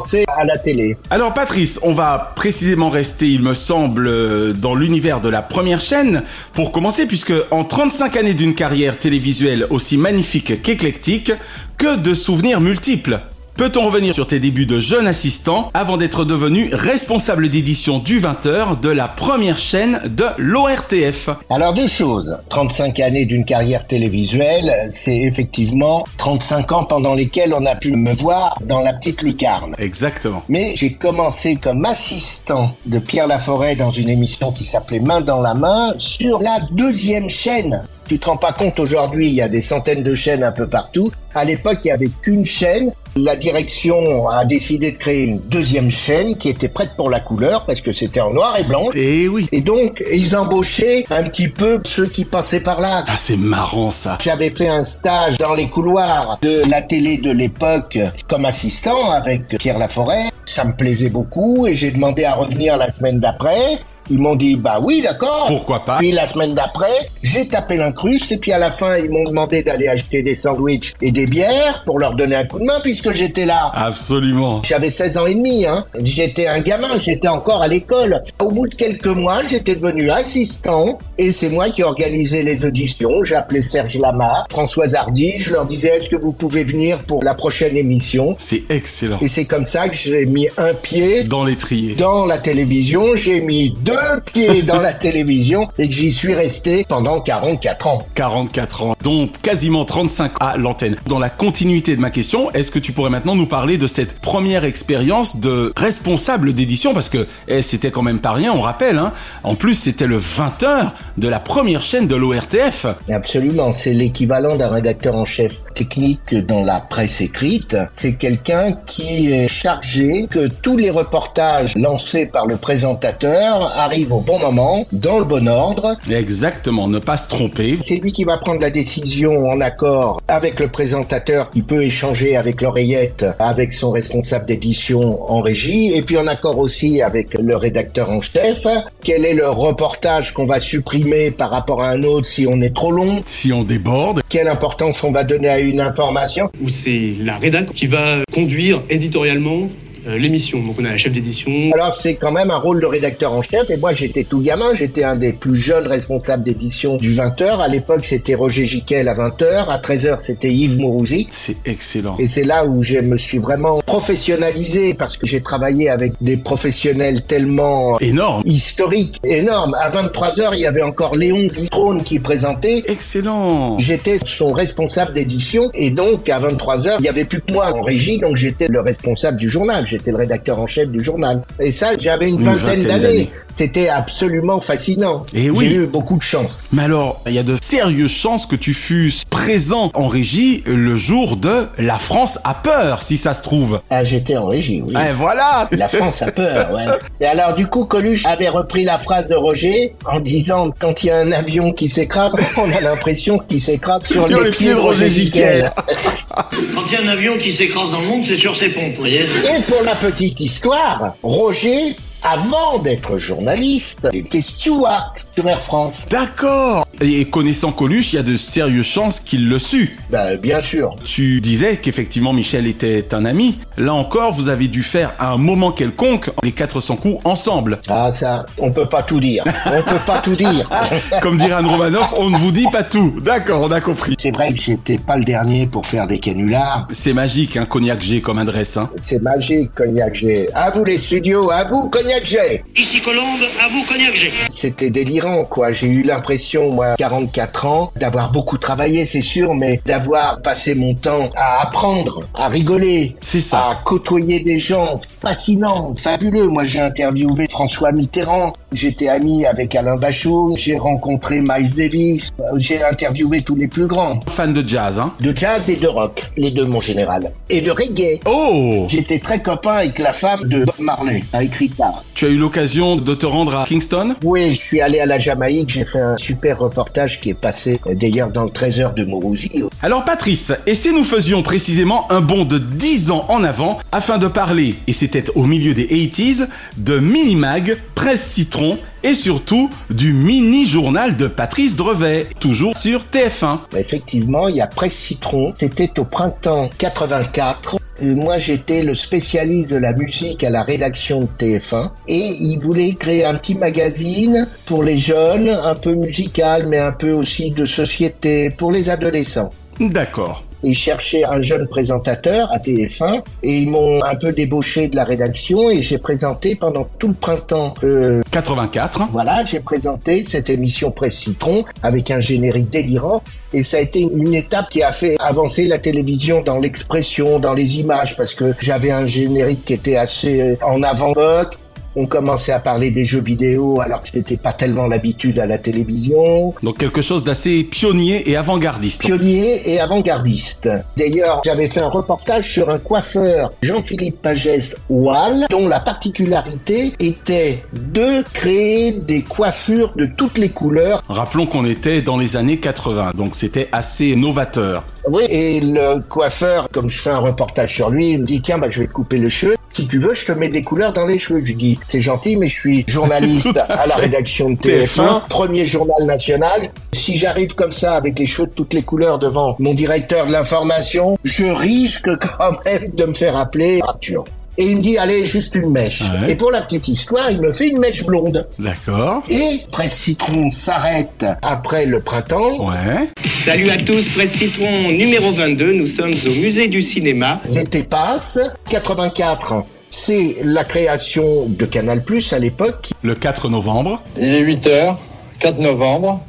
Alors 1.09 1.33
Patrice, 1.33 1.79
on 1.83 1.91
va 1.91 2.31
précisément 2.35 2.89
rester, 2.89 3.27
il 3.29 3.41
me 3.41 3.53
semble, 3.53 4.07
euh, 4.07 4.53
dans 4.53 4.75
l'univers 4.75 5.21
de 5.21 5.29
la 5.29 5.41
première 5.41 5.81
chaîne 5.81 6.23
pour 6.53 6.71
commencer, 6.71 7.05
puisque 7.05 7.33
en 7.51 7.63
35 7.63 8.15
années 8.17 8.33
d'une 8.33 8.55
carrière 8.55 8.97
télévisuelle 8.97 9.67
aussi 9.69 9.97
magnifique 9.97 10.61
qu'éclectique, 10.61 11.31
que 11.77 11.97
de 11.97 12.13
souvenirs 12.13 12.61
multiples. 12.61 13.19
Peut-on 13.55 13.85
revenir 13.85 14.13
sur 14.13 14.27
tes 14.27 14.39
débuts 14.39 14.65
de 14.65 14.79
jeune 14.79 15.07
assistant 15.07 15.69
avant 15.73 15.97
d'être 15.97 16.25
devenu 16.25 16.69
responsable 16.73 17.49
d'édition 17.49 17.99
du 17.99 18.19
20h 18.19 18.79
de 18.79 18.89
la 18.89 19.07
première 19.07 19.59
chaîne 19.59 20.01
de 20.05 20.25
l'ORTF 20.37 21.29
Alors 21.49 21.73
deux 21.73 21.87
choses. 21.87 22.37
35 22.49 22.99
années 23.01 23.25
d'une 23.25 23.45
carrière 23.45 23.85
télévisuelle, 23.85 24.87
c'est 24.89 25.17
effectivement 25.17 26.03
35 26.17 26.71
ans 26.71 26.83
pendant 26.85 27.13
lesquels 27.13 27.53
on 27.53 27.65
a 27.65 27.75
pu 27.75 27.91
me 27.91 28.13
voir 28.15 28.57
dans 28.65 28.81
la 28.81 28.93
petite 28.93 29.21
lucarne. 29.21 29.75
Exactement. 29.77 30.43
Mais 30.49 30.73
j'ai 30.75 30.93
commencé 30.93 31.55
comme 31.55 31.85
assistant 31.85 32.75
de 32.85 32.99
Pierre 32.99 33.27
Laforêt 33.27 33.75
dans 33.75 33.91
une 33.91 34.09
émission 34.09 34.51
qui 34.51 34.63
s'appelait 34.63 34.99
Main 34.99 35.21
dans 35.21 35.41
la 35.41 35.53
main 35.53 35.93
sur 35.99 36.39
la 36.39 36.59
deuxième 36.71 37.29
chaîne. 37.29 37.85
Tu 38.07 38.19
te 38.19 38.25
rends 38.25 38.37
pas 38.37 38.51
compte 38.51 38.77
aujourd'hui, 38.79 39.27
il 39.27 39.33
y 39.33 39.41
a 39.41 39.47
des 39.47 39.61
centaines 39.61 40.03
de 40.03 40.15
chaînes 40.15 40.43
un 40.43 40.51
peu 40.51 40.67
partout. 40.67 41.11
À 41.33 41.45
l'époque, 41.45 41.77
il 41.85 41.87
y 41.87 41.91
avait 41.91 42.09
qu'une 42.21 42.43
chaîne. 42.43 42.91
La 43.17 43.35
direction 43.35 44.29
a 44.29 44.45
décidé 44.45 44.91
de 44.91 44.97
créer 44.97 45.25
une 45.25 45.39
deuxième 45.39 45.91
chaîne 45.91 46.37
qui 46.37 46.47
était 46.49 46.69
prête 46.69 46.91
pour 46.95 47.09
la 47.09 47.19
couleur 47.19 47.65
parce 47.65 47.81
que 47.81 47.91
c'était 47.91 48.21
en 48.21 48.31
noir 48.31 48.55
et 48.57 48.63
blanc. 48.63 48.89
Et 48.93 49.27
oui. 49.27 49.49
Et 49.51 49.59
donc, 49.59 50.01
ils 50.13 50.35
embauchaient 50.35 51.03
un 51.09 51.23
petit 51.23 51.49
peu 51.49 51.81
ceux 51.85 52.07
qui 52.07 52.23
passaient 52.23 52.61
par 52.61 52.79
là. 52.79 53.03
Ah, 53.07 53.17
c'est 53.17 53.37
marrant 53.37 53.91
ça. 53.91 54.17
J'avais 54.23 54.49
fait 54.51 54.69
un 54.69 54.85
stage 54.85 55.37
dans 55.37 55.53
les 55.53 55.69
couloirs 55.69 56.39
de 56.41 56.61
la 56.69 56.81
télé 56.81 57.17
de 57.17 57.31
l'époque 57.31 57.99
comme 58.29 58.45
assistant 58.45 59.11
avec 59.11 59.57
Pierre 59.57 59.77
Laforêt. 59.77 60.29
Ça 60.45 60.63
me 60.63 60.73
plaisait 60.73 61.09
beaucoup 61.09 61.67
et 61.67 61.75
j'ai 61.75 61.91
demandé 61.91 62.23
à 62.23 62.35
revenir 62.35 62.77
la 62.77 62.91
semaine 62.91 63.19
d'après. 63.19 63.79
Ils 64.11 64.19
m'ont 64.19 64.35
dit 64.35 64.55
bah 64.55 64.79
oui 64.81 65.01
d'accord. 65.01 65.45
Pourquoi 65.47 65.85
pas? 65.85 65.97
Puis 65.97 66.11
la 66.11 66.27
semaine 66.27 66.53
d'après, 66.53 66.91
j'ai 67.23 67.47
tapé 67.47 67.77
l'incruste 67.77 68.31
et 68.31 68.37
puis 68.37 68.51
à 68.51 68.59
la 68.59 68.69
fin 68.69 68.97
ils 68.97 69.09
m'ont 69.09 69.23
demandé 69.23 69.63
d'aller 69.63 69.87
acheter 69.87 70.21
des 70.21 70.35
sandwichs 70.35 70.93
et 71.01 71.11
des 71.11 71.25
bières 71.27 71.83
pour 71.85 71.97
leur 71.97 72.15
donner 72.15 72.35
un 72.35 72.43
coup 72.45 72.59
de 72.59 72.65
main 72.65 72.79
puisque 72.83 73.13
j'étais 73.13 73.45
là. 73.45 73.71
Absolument. 73.73 74.61
J'avais 74.67 74.91
16 74.91 75.17
ans 75.17 75.25
et 75.25 75.35
demi, 75.35 75.65
hein. 75.65 75.85
J'étais 76.03 76.47
un 76.47 76.59
gamin, 76.59 76.99
j'étais 76.99 77.27
encore 77.29 77.61
à 77.61 77.67
l'école. 77.67 78.21
Au 78.39 78.49
bout 78.49 78.67
de 78.67 78.75
quelques 78.75 79.05
mois, 79.07 79.43
j'étais 79.49 79.75
devenu 79.75 80.09
assistant 80.11 80.97
et 81.17 81.31
c'est 81.31 81.49
moi 81.49 81.69
qui 81.69 81.83
organisais 81.83 82.43
les 82.43 82.65
auditions. 82.65 83.23
J'ai 83.23 83.35
appelé 83.35 83.61
Serge 83.61 83.97
Lama, 83.97 84.45
Françoise 84.51 84.95
Hardy, 84.95 85.33
je 85.39 85.53
leur 85.53 85.65
disais 85.65 85.97
est-ce 85.97 86.09
que 86.09 86.15
vous 86.15 86.31
pouvez 86.33 86.63
venir 86.63 87.03
pour 87.03 87.23
la 87.23 87.33
prochaine 87.33 87.77
émission? 87.77 88.35
C'est 88.39 88.63
excellent. 88.69 89.19
Et 89.21 89.27
c'est 89.27 89.45
comme 89.45 89.65
ça 89.65 89.87
que 89.87 89.95
j'ai 89.95 90.25
mis 90.25 90.47
un 90.57 90.73
pied 90.73 91.23
Dans 91.23 91.43
l'étrier. 91.45 91.95
dans 91.95 92.25
la 92.25 92.37
télévision, 92.37 93.15
j'ai 93.15 93.39
mis 93.41 93.71
deux 93.81 93.93
pieds 94.25 94.61
dans 94.63 94.79
la 94.79 94.93
télévision 94.93 95.67
et 95.77 95.87
que 95.87 95.93
j'y 95.93 96.11
suis 96.11 96.33
resté 96.33 96.85
pendant 96.87 97.21
44 97.21 97.87
ans. 97.87 98.03
44 98.15 98.83
ans, 98.83 98.95
dont 99.03 99.29
quasiment 99.41 99.85
35 99.85 100.31
à 100.39 100.57
l'antenne. 100.57 100.95
Dans 101.07 101.19
la 101.19 101.29
continuité 101.29 101.95
de 101.95 102.01
ma 102.01 102.09
question, 102.09 102.51
est-ce 102.51 102.71
que 102.71 102.79
tu 102.79 102.91
pourrais 102.91 103.09
maintenant 103.09 103.35
nous 103.35 103.47
parler 103.47 103.77
de 103.77 103.87
cette 103.87 104.19
première 104.19 104.63
expérience 104.63 105.37
de 105.37 105.73
responsable 105.75 106.53
d'édition? 106.53 106.93
Parce 106.93 107.09
que 107.09 107.27
eh, 107.47 107.61
c'était 107.61 107.91
quand 107.91 108.01
même 108.01 108.19
pas 108.19 108.33
rien, 108.33 108.53
on 108.53 108.61
rappelle. 108.61 108.97
Hein. 108.97 109.13
En 109.43 109.55
plus, 109.55 109.75
c'était 109.75 110.07
le 110.07 110.19
20h 110.19 110.91
de 111.17 111.27
la 111.27 111.39
première 111.39 111.81
chaîne 111.81 112.07
de 112.07 112.15
l'ORTF. 112.15 112.85
Absolument, 113.09 113.73
c'est 113.73 113.93
l'équivalent 113.93 114.55
d'un 114.55 114.69
rédacteur 114.69 115.15
en 115.15 115.25
chef 115.25 115.63
technique 115.73 116.35
dans 116.35 116.63
la 116.63 116.79
presse 116.79 117.21
écrite. 117.21 117.77
C'est 117.95 118.13
quelqu'un 118.13 118.73
qui 118.85 119.31
est 119.31 119.47
chargé 119.47 120.27
que 120.29 120.47
tous 120.47 120.77
les 120.77 120.89
reportages 120.89 121.75
lancés 121.77 122.25
par 122.25 122.47
le 122.47 122.57
présentateur 122.57 123.73
arrivent 123.91 124.13
au 124.13 124.21
bon 124.21 124.39
moment, 124.39 124.87
dans 124.93 125.19
le 125.19 125.25
bon 125.25 125.49
ordre. 125.49 125.97
Exactement, 126.09 126.87
ne 126.87 126.99
pas 126.99 127.17
se 127.17 127.27
tromper. 127.27 127.77
C'est 127.81 127.95
lui 127.95 128.13
qui 128.13 128.23
va 128.23 128.37
prendre 128.37 128.61
la 128.61 128.69
décision 128.69 129.49
en 129.49 129.59
accord 129.59 130.21
avec 130.29 130.61
le 130.61 130.69
présentateur 130.69 131.49
qui 131.49 131.61
peut 131.61 131.83
échanger 131.83 132.37
avec 132.37 132.61
l'oreillette, 132.61 133.25
avec 133.37 133.73
son 133.73 133.91
responsable 133.91 134.45
d'édition 134.45 135.29
en 135.29 135.41
régie, 135.41 135.91
et 135.93 136.01
puis 136.03 136.17
en 136.17 136.27
accord 136.27 136.57
aussi 136.57 137.01
avec 137.01 137.33
le 137.33 137.57
rédacteur 137.57 138.09
en 138.11 138.21
chef. 138.21 138.65
Quel 139.03 139.25
est 139.25 139.33
le 139.33 139.49
reportage 139.49 140.33
qu'on 140.33 140.45
va 140.45 140.61
supprimer 140.61 141.31
par 141.31 141.51
rapport 141.51 141.81
à 141.81 141.89
un 141.89 142.03
autre 142.03 142.27
si 142.27 142.47
on 142.47 142.61
est 142.61 142.73
trop 142.73 142.93
long? 142.93 143.21
Si 143.25 143.51
on 143.51 143.63
déborde, 143.63 144.21
Quelle 144.29 144.47
importance 144.47 145.03
on 145.03 145.11
va 145.11 145.25
donner 145.25 145.49
à 145.49 145.59
une 145.59 145.81
information? 145.81 146.49
Où 146.63 146.69
c'est 146.69 147.11
la 147.21 147.37
rédac 147.37 147.73
qui 147.73 147.87
va 147.87 148.19
conduire 148.33 148.83
éditorialement 148.89 149.67
l'émission. 150.07 150.61
Donc 150.63 150.75
on 150.79 150.85
a 150.85 150.89
la 150.91 150.97
chef 150.97 151.11
d'édition. 151.13 151.51
Alors 151.73 151.93
c'est 151.93 152.15
quand 152.15 152.31
même 152.31 152.51
un 152.51 152.57
rôle 152.57 152.81
de 152.81 152.85
rédacteur 152.85 153.33
en 153.33 153.41
chef 153.41 153.69
et 153.69 153.77
moi 153.77 153.93
j'étais 153.93 154.23
tout 154.23 154.39
gamin, 154.41 154.73
j'étais 154.73 155.03
un 155.03 155.15
des 155.15 155.33
plus 155.33 155.55
jeunes 155.55 155.87
responsables 155.87 156.43
d'édition 156.43 156.97
du 156.97 157.13
20h. 157.13 157.59
À 157.61 157.67
l'époque 157.67 158.05
c'était 158.05 158.35
Roger 158.35 158.65
Giquel 158.65 159.07
à 159.07 159.13
20h, 159.13 159.67
à 159.69 159.77
13h 159.77 160.19
c'était 160.21 160.51
Yves 160.51 160.79
Mourouzi. 160.79 161.27
C'est 161.29 161.57
excellent. 161.65 162.15
Et 162.19 162.27
c'est 162.27 162.43
là 162.43 162.65
où 162.65 162.81
je 162.83 162.97
me 162.99 163.17
suis 163.17 163.37
vraiment 163.37 163.79
professionnalisé 163.85 164.93
parce 164.93 165.17
que 165.17 165.25
j'ai 165.27 165.41
travaillé 165.41 165.89
avec 165.89 166.13
des 166.21 166.37
professionnels 166.37 167.21
tellement 167.23 167.97
Énorme. 167.99 168.41
historiques, 168.45 169.17
énormes. 169.23 169.73
À 169.75 169.89
23h 169.89 170.49
il 170.53 170.59
y 170.61 170.65
avait 170.67 170.81
encore 170.81 171.15
Léon 171.15 171.49
Zitrone 171.49 172.03
qui 172.03 172.19
présentait. 172.19 172.83
Excellent. 172.87 173.79
J'étais 173.79 174.19
son 174.25 174.51
responsable 174.53 175.13
d'édition 175.13 175.69
et 175.73 175.89
donc 175.91 176.29
à 176.29 176.39
23h, 176.39 176.95
il 176.99 177.05
y 177.05 177.09
avait 177.09 177.25
plus 177.25 177.41
que 177.41 177.51
moi 177.51 177.73
en 177.73 177.81
régie, 177.81 178.17
donc 178.19 178.35
j'étais 178.35 178.67
le 178.67 178.81
responsable 178.81 179.37
du 179.37 179.49
journal, 179.49 179.85
j'étais 179.91 180.11
le 180.11 180.17
rédacteur 180.17 180.59
en 180.59 180.65
chef 180.65 180.89
du 180.89 180.99
journal. 180.99 181.41
Et 181.59 181.71
ça, 181.71 181.97
j'avais 181.97 182.29
une, 182.29 182.39
Une 182.39 182.45
vingtaine 182.45 182.79
vingtaine 182.81 183.01
d'années. 183.01 183.31
C'était 183.61 183.89
absolument 183.89 184.59
fascinant. 184.59 185.23
Et 185.35 185.51
oui. 185.51 185.69
J'ai 185.69 185.75
eu 185.75 185.85
beaucoup 185.85 186.17
de 186.17 186.23
chance. 186.23 186.57
Mais 186.73 186.81
alors, 186.81 187.21
il 187.27 187.33
y 187.33 187.37
a 187.37 187.43
de 187.43 187.59
sérieuses 187.61 188.09
chances 188.09 188.47
que 188.47 188.55
tu 188.55 188.73
fusses 188.73 189.23
présent 189.29 189.91
en 189.93 190.07
régie 190.07 190.63
le 190.65 190.97
jour 190.97 191.37
de 191.37 191.67
La 191.77 191.99
France 191.99 192.39
a 192.43 192.55
peur, 192.55 193.03
si 193.03 193.17
ça 193.17 193.35
se 193.35 193.43
trouve. 193.43 193.79
Ah, 193.91 194.03
j'étais 194.03 194.35
en 194.35 194.47
régie, 194.47 194.81
oui. 194.83 194.95
Eh, 194.97 195.13
voilà 195.13 195.69
La 195.73 195.87
France 195.87 196.23
a 196.23 196.31
peur, 196.31 196.73
ouais. 196.73 196.85
Et 197.19 197.27
alors, 197.27 197.53
du 197.53 197.67
coup, 197.67 197.85
Coluche 197.85 198.25
avait 198.25 198.49
repris 198.49 198.83
la 198.83 198.97
phrase 198.97 199.27
de 199.27 199.35
Roger 199.35 199.93
en 200.11 200.21
disant 200.21 200.71
quand 200.79 201.03
il 201.03 201.07
y 201.07 201.11
a 201.11 201.19
un 201.19 201.31
avion 201.31 201.71
qui 201.71 201.87
s'écrase, 201.87 202.33
on 202.57 202.71
a 202.71 202.81
l'impression 202.81 203.37
qu'il 203.37 203.61
s'écrase 203.61 204.07
sur, 204.07 204.27
les, 204.27 204.49
pieds 204.49 204.73
de 204.73 204.79
Roger 204.79 205.07
Giquel. 205.07 205.71
Quand 205.75 206.81
il 206.87 206.93
y 206.93 206.95
a 206.95 207.11
un 207.11 207.13
avion 207.13 207.37
qui 207.37 207.51
s'écrase 207.51 207.91
dans 207.91 208.01
le 208.01 208.07
monde, 208.07 208.23
c'est 208.25 208.37
sur 208.37 208.55
ses 208.55 208.69
pompes, 208.69 208.93
vous 208.95 209.01
voyez 209.01 209.21
Et 209.21 209.61
pour 209.67 209.83
la 209.83 209.93
petite 209.93 210.39
histoire, 210.39 211.13
Roger, 211.21 211.95
avant 212.23 212.79
d'être 212.79 213.17
journaliste, 213.17 214.07
était 214.13 214.41
steward 214.41 215.13
sur 215.33 215.47
Air 215.47 215.61
France. 215.61 216.05
D'accord 216.09 216.85
Et 217.03 217.25
connaissant 217.25 217.71
Coluche, 217.71 218.13
il 218.13 218.17
y 218.17 218.19
a 218.19 218.23
de 218.23 218.37
sérieuses 218.37 218.85
chances 218.85 219.19
qu'il 219.19 219.49
le 219.49 219.57
sût. 219.57 219.97
Ben, 220.11 220.37
bien 220.37 220.63
sûr. 220.63 220.95
Tu 221.03 221.41
disais 221.41 221.77
qu'effectivement 221.77 222.31
Michel 222.31 222.67
était 222.67 223.13
un 223.15 223.25
ami. 223.25 223.57
Là 223.77 223.95
encore, 223.95 224.31
vous 224.31 224.49
avez 224.49 224.67
dû 224.67 224.83
faire 224.83 225.13
à 225.17 225.31
un 225.31 225.37
moment 225.37 225.71
quelconque 225.71 226.29
les 226.43 226.51
400 226.51 226.97
coups 226.97 227.17
ensemble. 227.25 227.79
Ah, 227.87 228.11
ça, 228.13 228.45
on 228.59 228.71
peut 228.71 228.85
pas 228.85 229.01
tout 229.01 229.19
dire. 229.19 229.43
On 229.65 229.81
peut 229.81 229.99
pas 230.05 230.19
tout 230.19 230.35
dire. 230.35 230.69
Comme 231.23 231.37
dirait 231.37 231.53
Anne 231.53 231.65
Romanoff, 231.65 232.13
on 232.17 232.29
ne 232.29 232.37
vous 232.37 232.51
dit 232.51 232.67
pas 232.71 232.83
tout. 232.83 233.19
D'accord, 233.19 233.63
on 233.63 233.71
a 233.71 233.81
compris. 233.81 234.15
C'est 234.19 234.31
vrai 234.31 234.53
que 234.53 234.61
j'étais 234.61 234.99
pas 234.99 235.17
le 235.17 235.23
dernier 235.23 235.65
pour 235.65 235.87
faire 235.87 236.05
des 236.05 236.19
canulars. 236.19 236.87
C'est 236.91 237.13
magique, 237.13 237.57
un 237.57 237.65
cognac 237.65 237.99
G 238.01 238.21
comme 238.21 238.37
adresse. 238.37 238.77
Hein. 238.77 238.89
C'est 238.99 239.21
magique, 239.23 239.71
Cognac 239.75 240.13
G. 240.13 240.49
À 240.53 240.69
vous 240.69 240.83
les 240.83 240.99
studios, 240.99 241.49
à 241.49 241.63
vous, 241.63 241.89
Cognac 241.89 242.25
G. 242.27 242.63
Ici 242.75 243.01
Colombe, 243.01 243.41
à 243.63 243.69
vous 243.69 243.83
Cognac 243.85 244.15
G. 244.15 244.31
C'était 244.53 244.89
délirant, 244.89 245.45
quoi. 245.45 245.71
J'ai 245.71 245.87
eu 245.87 246.03
l'impression, 246.03 246.71
moi, 246.71 246.90
44 246.97 247.65
ans, 247.65 247.91
d'avoir 247.95 248.31
beaucoup 248.31 248.57
travaillé, 248.57 249.05
c'est 249.05 249.21
sûr, 249.21 249.53
mais 249.53 249.79
d'avoir 249.85 250.41
passé 250.41 250.75
mon 250.75 250.93
temps 250.93 251.29
à 251.35 251.63
apprendre, 251.63 252.23
à 252.33 252.47
rigoler, 252.47 253.15
C'est 253.21 253.41
ça. 253.41 253.69
à 253.69 253.75
côtoyer 253.83 254.39
des 254.39 254.57
gens 254.57 254.99
fascinants, 255.21 255.93
fabuleux. 255.97 256.47
Moi, 256.47 256.63
j'ai 256.65 256.79
interviewé 256.79 257.45
François 257.49 257.91
Mitterrand, 257.91 258.53
j'étais 258.73 259.07
ami 259.07 259.45
avec 259.45 259.75
Alain 259.75 259.95
Bachot, 259.95 260.53
j'ai 260.55 260.77
rencontré 260.77 261.41
Miles 261.41 261.73
Davis, 261.75 262.31
euh, 262.39 262.43
j'ai 262.57 262.83
interviewé 262.83 263.41
tous 263.41 263.55
les 263.55 263.67
plus 263.67 263.85
grands. 263.87 264.19
Fan 264.27 264.53
de 264.53 264.67
jazz, 264.67 264.99
hein 264.99 265.13
De 265.19 265.35
jazz 265.35 265.69
et 265.69 265.75
de 265.75 265.87
rock, 265.87 266.23
les 266.37 266.51
deux, 266.51 266.65
mon 266.65 266.81
général. 266.81 267.31
Et 267.49 267.61
de 267.61 267.71
reggae. 267.71 268.19
Oh 268.25 268.85
J'étais 268.89 269.19
très 269.19 269.41
copain 269.41 269.71
avec 269.77 269.99
la 269.99 270.13
femme 270.13 270.43
de 270.45 270.65
Bob 270.65 270.75
Marley, 270.79 271.23
avec 271.33 271.53
Rita. 271.55 271.93
Tu 272.13 272.25
as 272.25 272.29
eu 272.29 272.37
l'occasion 272.37 272.95
de 272.95 273.13
te 273.15 273.25
rendre 273.25 273.55
à 273.57 273.65
Kingston? 273.65 274.15
Oui, 274.23 274.53
je 274.53 274.59
suis 274.59 274.81
allé 274.81 274.99
à 274.99 275.05
la 275.05 275.17
Jamaïque, 275.19 275.69
j'ai 275.69 275.85
fait 275.85 275.99
un 275.99 276.17
super 276.17 276.59
reportage 276.59 276.80
qui 277.19 277.29
est 277.29 277.33
passé 277.33 277.79
euh, 277.87 277.93
d'ailleurs 277.95 278.31
dans 278.31 278.43
le 278.43 278.49
Trésor 278.49 278.91
de 278.93 279.03
Mourouzi. 279.03 279.51
Alors 279.81 280.03
Patrice, 280.03 280.53
et 280.65 280.75
si 280.75 280.93
nous 280.93 281.03
faisions 281.03 281.43
précisément 281.43 282.11
un 282.11 282.21
bond 282.21 282.45
de 282.45 282.57
10 282.57 283.11
ans 283.11 283.25
en 283.29 283.43
avant 283.43 283.79
afin 283.91 284.17
de 284.17 284.27
parler, 284.27 284.75
et 284.87 284.93
c'était 284.93 285.29
au 285.35 285.45
milieu 285.45 285.73
des 285.73 285.87
80s, 285.87 286.47
de 286.77 286.99
Minimag, 286.99 287.77
Presse 287.95 288.25
Citron 288.31 288.77
et 289.03 289.15
surtout 289.15 289.69
du 289.89 290.13
mini-journal 290.13 291.15
de 291.17 291.27
Patrice 291.27 291.75
Drevet, 291.75 292.27
toujours 292.39 292.77
sur 292.77 293.05
TF1. 293.11 293.59
Effectivement, 293.75 294.47
il 294.47 294.57
y 294.57 294.61
a 294.61 294.67
Presse 294.67 294.93
Citron, 294.93 295.53
c'était 295.59 295.91
au 295.99 296.05
printemps 296.05 296.69
84. 296.77 297.77
Moi, 298.01 298.39
j'étais 298.39 298.83
le 298.83 298.95
spécialiste 298.95 299.69
de 299.69 299.77
la 299.77 299.93
musique 299.93 300.43
à 300.43 300.49
la 300.49 300.63
rédaction 300.63 301.21
de 301.21 301.27
TF1 301.37 301.91
et 302.07 302.35
ils 302.39 302.59
voulaient 302.59 302.93
créer 302.93 303.25
un 303.25 303.35
petit 303.35 303.55
magazine 303.55 304.47
pour 304.65 304.83
les 304.83 304.97
jeunes, 304.97 305.49
un 305.49 305.75
peu 305.75 305.93
musical, 305.93 306.67
mais 306.67 306.79
un 306.79 306.91
peu 306.91 307.11
aussi 307.11 307.51
de 307.51 307.65
société, 307.65 308.49
pour 308.49 308.71
les 308.71 308.89
adolescents. 308.89 309.49
D'accord. 309.79 310.43
Ils 310.63 310.75
cherchaient 310.75 311.23
un 311.23 311.41
jeune 311.41 311.67
présentateur 311.67 312.51
à 312.51 312.57
TF1 312.59 313.21
et 313.43 313.59
ils 313.59 313.69
m'ont 313.69 314.03
un 314.03 314.15
peu 314.15 314.31
débauché 314.31 314.87
de 314.87 314.95
la 314.95 315.03
rédaction 315.03 315.69
et 315.69 315.81
j'ai 315.81 315.97
présenté 315.97 316.55
pendant 316.55 316.87
tout 316.99 317.09
le 317.09 317.13
printemps. 317.13 317.73
Euh, 317.83 318.21
84. 318.31 319.09
voilà, 319.11 319.43
j'ai 319.45 319.59
présenté 319.59 320.25
cette 320.27 320.49
émission 320.49 320.91
Presse 320.91 321.17
Citron 321.17 321.65
avec 321.81 322.11
un 322.11 322.19
générique 322.19 322.69
délirant 322.69 323.23
et 323.53 323.63
ça 323.63 323.77
a 323.77 323.79
été 323.81 323.99
une 323.99 324.33
étape 324.33 324.69
qui 324.69 324.83
a 324.83 324.91
fait 324.91 325.15
avancer 325.19 325.65
la 325.65 325.77
télévision 325.77 326.41
dans 326.41 326.59
l'expression, 326.59 327.39
dans 327.39 327.53
les 327.53 327.79
images 327.79 328.15
parce 328.15 328.33
que 328.33 328.53
j'avais 328.59 328.91
un 328.91 329.05
générique 329.05 329.65
qui 329.65 329.73
était 329.73 329.97
assez 329.97 330.41
euh, 330.41 330.55
en 330.65 330.81
avant-vogue. 330.83 331.49
On 331.95 332.05
commençait 332.05 332.53
à 332.53 332.59
parler 332.59 332.89
des 332.89 333.03
jeux 333.03 333.21
vidéo 333.21 333.81
alors 333.81 334.01
que 334.01 334.07
c'était 334.07 334.37
pas 334.37 334.53
tellement 334.53 334.87
l'habitude 334.87 335.39
à 335.39 335.45
la 335.45 335.57
télévision. 335.57 336.53
Donc 336.63 336.77
quelque 336.77 337.01
chose 337.01 337.23
d'assez 337.23 337.63
pionnier 337.65 338.29
et 338.29 338.37
avant-gardiste. 338.37 339.01
Pionnier 339.01 339.69
et 339.69 339.79
avant-gardiste. 339.79 340.69
D'ailleurs, 340.97 341.41
j'avais 341.43 341.67
fait 341.67 341.81
un 341.81 341.89
reportage 341.89 342.49
sur 342.49 342.69
un 342.69 342.79
coiffeur, 342.79 343.51
Jean-Philippe 343.61 344.21
Pagès 344.21 344.77
Wall, 344.89 345.45
dont 345.49 345.67
la 345.67 345.81
particularité 345.81 346.93
était 346.99 347.63
de 347.73 348.23
créer 348.33 348.93
des 348.93 349.23
coiffures 349.23 349.93
de 349.95 350.05
toutes 350.05 350.37
les 350.37 350.49
couleurs. 350.49 351.03
Rappelons 351.09 351.45
qu'on 351.45 351.65
était 351.65 352.01
dans 352.01 352.17
les 352.17 352.37
années 352.37 352.59
80, 352.59 353.11
donc 353.15 353.35
c'était 353.35 353.67
assez 353.71 354.15
novateur. 354.15 354.83
Oui, 355.07 355.23
et 355.29 355.59
le 355.59 355.99
coiffeur, 356.01 356.69
comme 356.71 356.89
je 356.89 357.01
fais 357.01 357.09
un 357.09 357.19
reportage 357.19 357.73
sur 357.73 357.89
lui, 357.89 358.11
il 358.11 358.19
me 358.19 358.25
dit, 358.25 358.41
tiens, 358.41 358.57
bah, 358.57 358.67
je 358.69 358.81
vais 358.81 358.87
te 358.87 358.93
couper 358.93 359.17
le 359.17 359.29
cheveu. 359.29 359.55
Si 359.71 359.87
tu 359.87 359.99
veux, 359.99 360.13
je 360.13 360.25
te 360.25 360.31
mets 360.33 360.49
des 360.49 360.61
couleurs 360.61 360.93
dans 360.93 361.05
les 361.05 361.17
cheveux. 361.17 361.39
Je 361.39 361.45
lui 361.45 361.55
dis, 361.55 361.79
c'est 361.87 362.01
gentil, 362.01 362.35
mais 362.35 362.47
je 362.47 362.53
suis 362.53 362.83
journaliste 362.87 363.57
à 363.69 363.81
à 363.81 363.87
la 363.87 363.95
rédaction 363.95 364.49
de 364.51 364.55
TF1. 364.55 364.85
TF1, 364.85 365.27
premier 365.29 365.65
journal 365.65 366.05
national. 366.05 366.69
Si 366.93 367.17
j'arrive 367.17 367.55
comme 367.55 367.71
ça, 367.71 367.93
avec 367.93 368.19
les 368.19 368.25
cheveux 368.25 368.47
de 368.47 368.53
toutes 368.53 368.73
les 368.73 368.83
couleurs 368.83 369.17
devant 369.17 369.55
mon 369.59 369.73
directeur 369.73 370.27
de 370.27 370.31
l'information, 370.31 371.17
je 371.23 371.45
risque 371.45 372.09
quand 372.17 372.53
même 372.65 372.91
de 372.93 373.05
me 373.05 373.13
faire 373.13 373.37
appeler 373.37 373.81
Arthur. 373.87 374.25
Et 374.57 374.65
il 374.65 374.77
me 374.77 374.81
dit, 374.81 374.97
allez, 374.97 375.25
juste 375.25 375.55
une 375.55 375.69
mèche. 375.69 376.01
Ouais. 376.01 376.31
Et 376.31 376.35
pour 376.35 376.51
la 376.51 376.61
petite 376.61 376.87
histoire, 376.89 377.31
il 377.31 377.39
me 377.39 377.51
fait 377.51 377.69
une 377.69 377.79
mèche 377.79 378.05
blonde. 378.05 378.47
D'accord. 378.59 379.23
Et 379.29 379.61
Presse 379.71 379.93
Citron 379.93 380.49
s'arrête 380.49 381.25
après 381.41 381.85
le 381.85 382.01
printemps. 382.01 382.67
Ouais. 382.67 383.09
Salut 383.45 383.69
à 383.69 383.77
tous, 383.77 384.07
Presse 384.09 384.33
Citron 384.33 384.91
numéro 384.91 385.31
22, 385.31 385.73
nous 385.73 385.87
sommes 385.87 386.11
au 386.11 386.29
musée 386.35 386.67
du 386.67 386.81
cinéma. 386.81 387.39
L'été 387.49 387.83
passe, 387.83 388.39
84, 388.69 389.63
c'est 389.89 390.37
la 390.43 390.63
création 390.63 391.45
de 391.47 391.65
Canal 391.65 392.03
Plus 392.03 392.33
à 392.33 392.39
l'époque. 392.39 392.91
Le 393.03 393.15
4 393.15 393.49
novembre. 393.49 394.01
Il 394.17 394.33
est 394.35 394.43
8h, 394.43 394.95
4 395.39 395.59
novembre. 395.59 396.19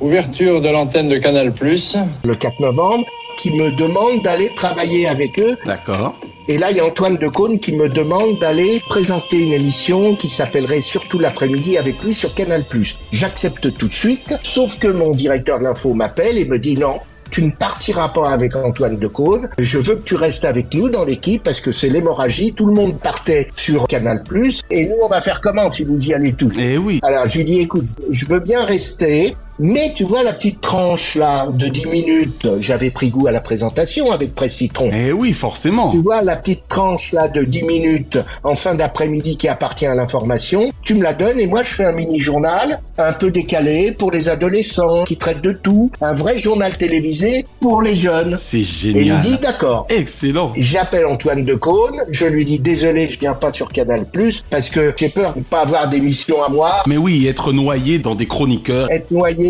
Ouverture 0.00 0.60
de 0.60 0.68
l'antenne 0.68 1.08
de 1.08 1.18
Canal+. 1.18 1.52
Le 2.24 2.34
4 2.34 2.60
novembre, 2.60 3.04
qui 3.38 3.50
me 3.50 3.70
demande 3.76 4.22
d'aller 4.22 4.50
travailler 4.56 5.08
avec 5.08 5.38
eux. 5.38 5.56
D'accord. 5.64 6.14
Et 6.50 6.56
là, 6.56 6.70
il 6.70 6.78
y 6.78 6.80
a 6.80 6.86
Antoine 6.86 7.18
Decaune 7.18 7.60
qui 7.60 7.76
me 7.76 7.90
demande 7.90 8.38
d'aller 8.38 8.80
présenter 8.88 9.38
une 9.38 9.52
émission 9.52 10.14
qui 10.14 10.30
s'appellerait 10.30 10.80
Surtout 10.80 11.18
l'après-midi 11.18 11.76
avec 11.76 12.02
lui 12.02 12.14
sur 12.14 12.34
Canal+. 12.34 12.64
J'accepte 13.12 13.74
tout 13.74 13.86
de 13.86 13.94
suite, 13.94 14.34
sauf 14.42 14.78
que 14.78 14.88
mon 14.88 15.10
directeur 15.10 15.58
de 15.58 15.64
l'info 15.64 15.92
m'appelle 15.92 16.38
et 16.38 16.46
me 16.46 16.58
dit 16.58 16.74
non. 16.74 17.00
Tu 17.30 17.44
ne 17.44 17.50
partiras 17.50 18.08
pas 18.08 18.30
avec 18.30 18.56
Antoine 18.56 18.96
Decaune. 18.96 19.50
Je 19.58 19.76
veux 19.76 19.96
que 19.96 20.04
tu 20.04 20.14
restes 20.14 20.46
avec 20.46 20.72
nous 20.72 20.88
dans 20.88 21.04
l'équipe 21.04 21.42
parce 21.42 21.60
que 21.60 21.70
c'est 21.70 21.90
l'hémorragie. 21.90 22.54
Tout 22.54 22.64
le 22.64 22.72
monde 22.72 22.98
partait 22.98 23.48
sur 23.54 23.86
Canal+. 23.86 24.22
Et 24.70 24.86
nous, 24.86 24.96
on 25.04 25.08
va 25.08 25.20
faire 25.20 25.42
comment 25.42 25.70
si 25.70 25.84
vous 25.84 25.98
y 25.98 26.14
allez 26.14 26.32
tous? 26.32 26.54
Eh 26.58 26.78
oui. 26.78 27.00
Alors, 27.02 27.28
je 27.28 27.36
lui 27.36 27.44
dis, 27.44 27.60
écoute, 27.60 27.84
je 28.08 28.24
veux 28.24 28.40
bien 28.40 28.64
rester, 28.64 29.36
Mais 29.60 29.92
tu 29.94 30.04
vois 30.04 30.22
la 30.22 30.32
petite 30.32 30.60
tranche 30.60 31.16
là 31.16 31.48
de 31.52 31.66
10 31.66 31.86
minutes, 31.86 32.48
j'avais 32.60 32.90
pris 32.90 33.10
goût 33.10 33.26
à 33.26 33.32
la 33.32 33.40
présentation 33.40 34.12
avec 34.12 34.34
Presse 34.34 34.54
Citron. 34.54 34.88
Eh 34.92 35.12
oui, 35.12 35.32
forcément. 35.32 35.88
Tu 35.90 36.00
vois 36.00 36.22
la 36.22 36.36
petite 36.36 36.68
tranche 36.68 37.10
là 37.12 37.26
de 37.28 37.42
10 37.42 37.64
minutes 37.64 38.18
en 38.44 38.54
fin 38.54 38.76
d'après-midi 38.76 39.36
qui 39.36 39.48
appartient 39.48 39.86
à 39.86 39.94
l'information, 39.96 40.70
tu 40.84 40.94
me 40.94 41.02
la 41.02 41.12
donnes 41.12 41.40
et 41.40 41.46
moi 41.48 41.62
je 41.64 41.70
fais 41.74 41.84
un 41.84 41.92
mini-journal 41.92 42.80
un 42.98 43.12
peu 43.12 43.30
décalé 43.32 43.90
pour 43.92 44.12
les 44.12 44.28
adolescents 44.28 45.04
qui 45.04 45.16
traitent 45.16 45.42
de 45.42 45.52
tout, 45.52 45.90
un 46.00 46.14
vrai 46.14 46.38
journal 46.38 46.76
télévisé 46.76 47.44
pour 47.60 47.82
les 47.82 47.96
jeunes. 47.96 48.36
C'est 48.38 48.58
Et 48.58 48.60
il 48.60 48.64
génial. 48.66 49.18
me 49.18 49.22
dit 49.24 49.38
d'accord. 49.38 49.86
Excellent. 49.88 50.52
J'appelle 50.56 51.06
Antoine 51.06 51.42
Decaune, 51.42 52.00
je 52.10 52.26
lui 52.26 52.44
dis 52.44 52.60
désolé, 52.60 53.08
je 53.10 53.18
viens 53.18 53.34
pas 53.34 53.52
sur 53.52 53.72
Canal 53.72 54.06
Plus 54.06 54.44
parce 54.50 54.70
que 54.70 54.94
j'ai 54.96 55.08
peur 55.08 55.34
de 55.34 55.40
pas 55.42 55.62
avoir 55.62 55.88
d'émission 55.88 56.42
à 56.44 56.48
moi, 56.48 56.72
Mais 56.86 56.96
oui, 56.96 57.26
être 57.26 57.52
noyé 57.52 57.98
dans 57.98 58.14
des 58.14 58.26
chroniqueurs. 58.26 58.88
être 58.90 59.10
noyé, 59.10 59.47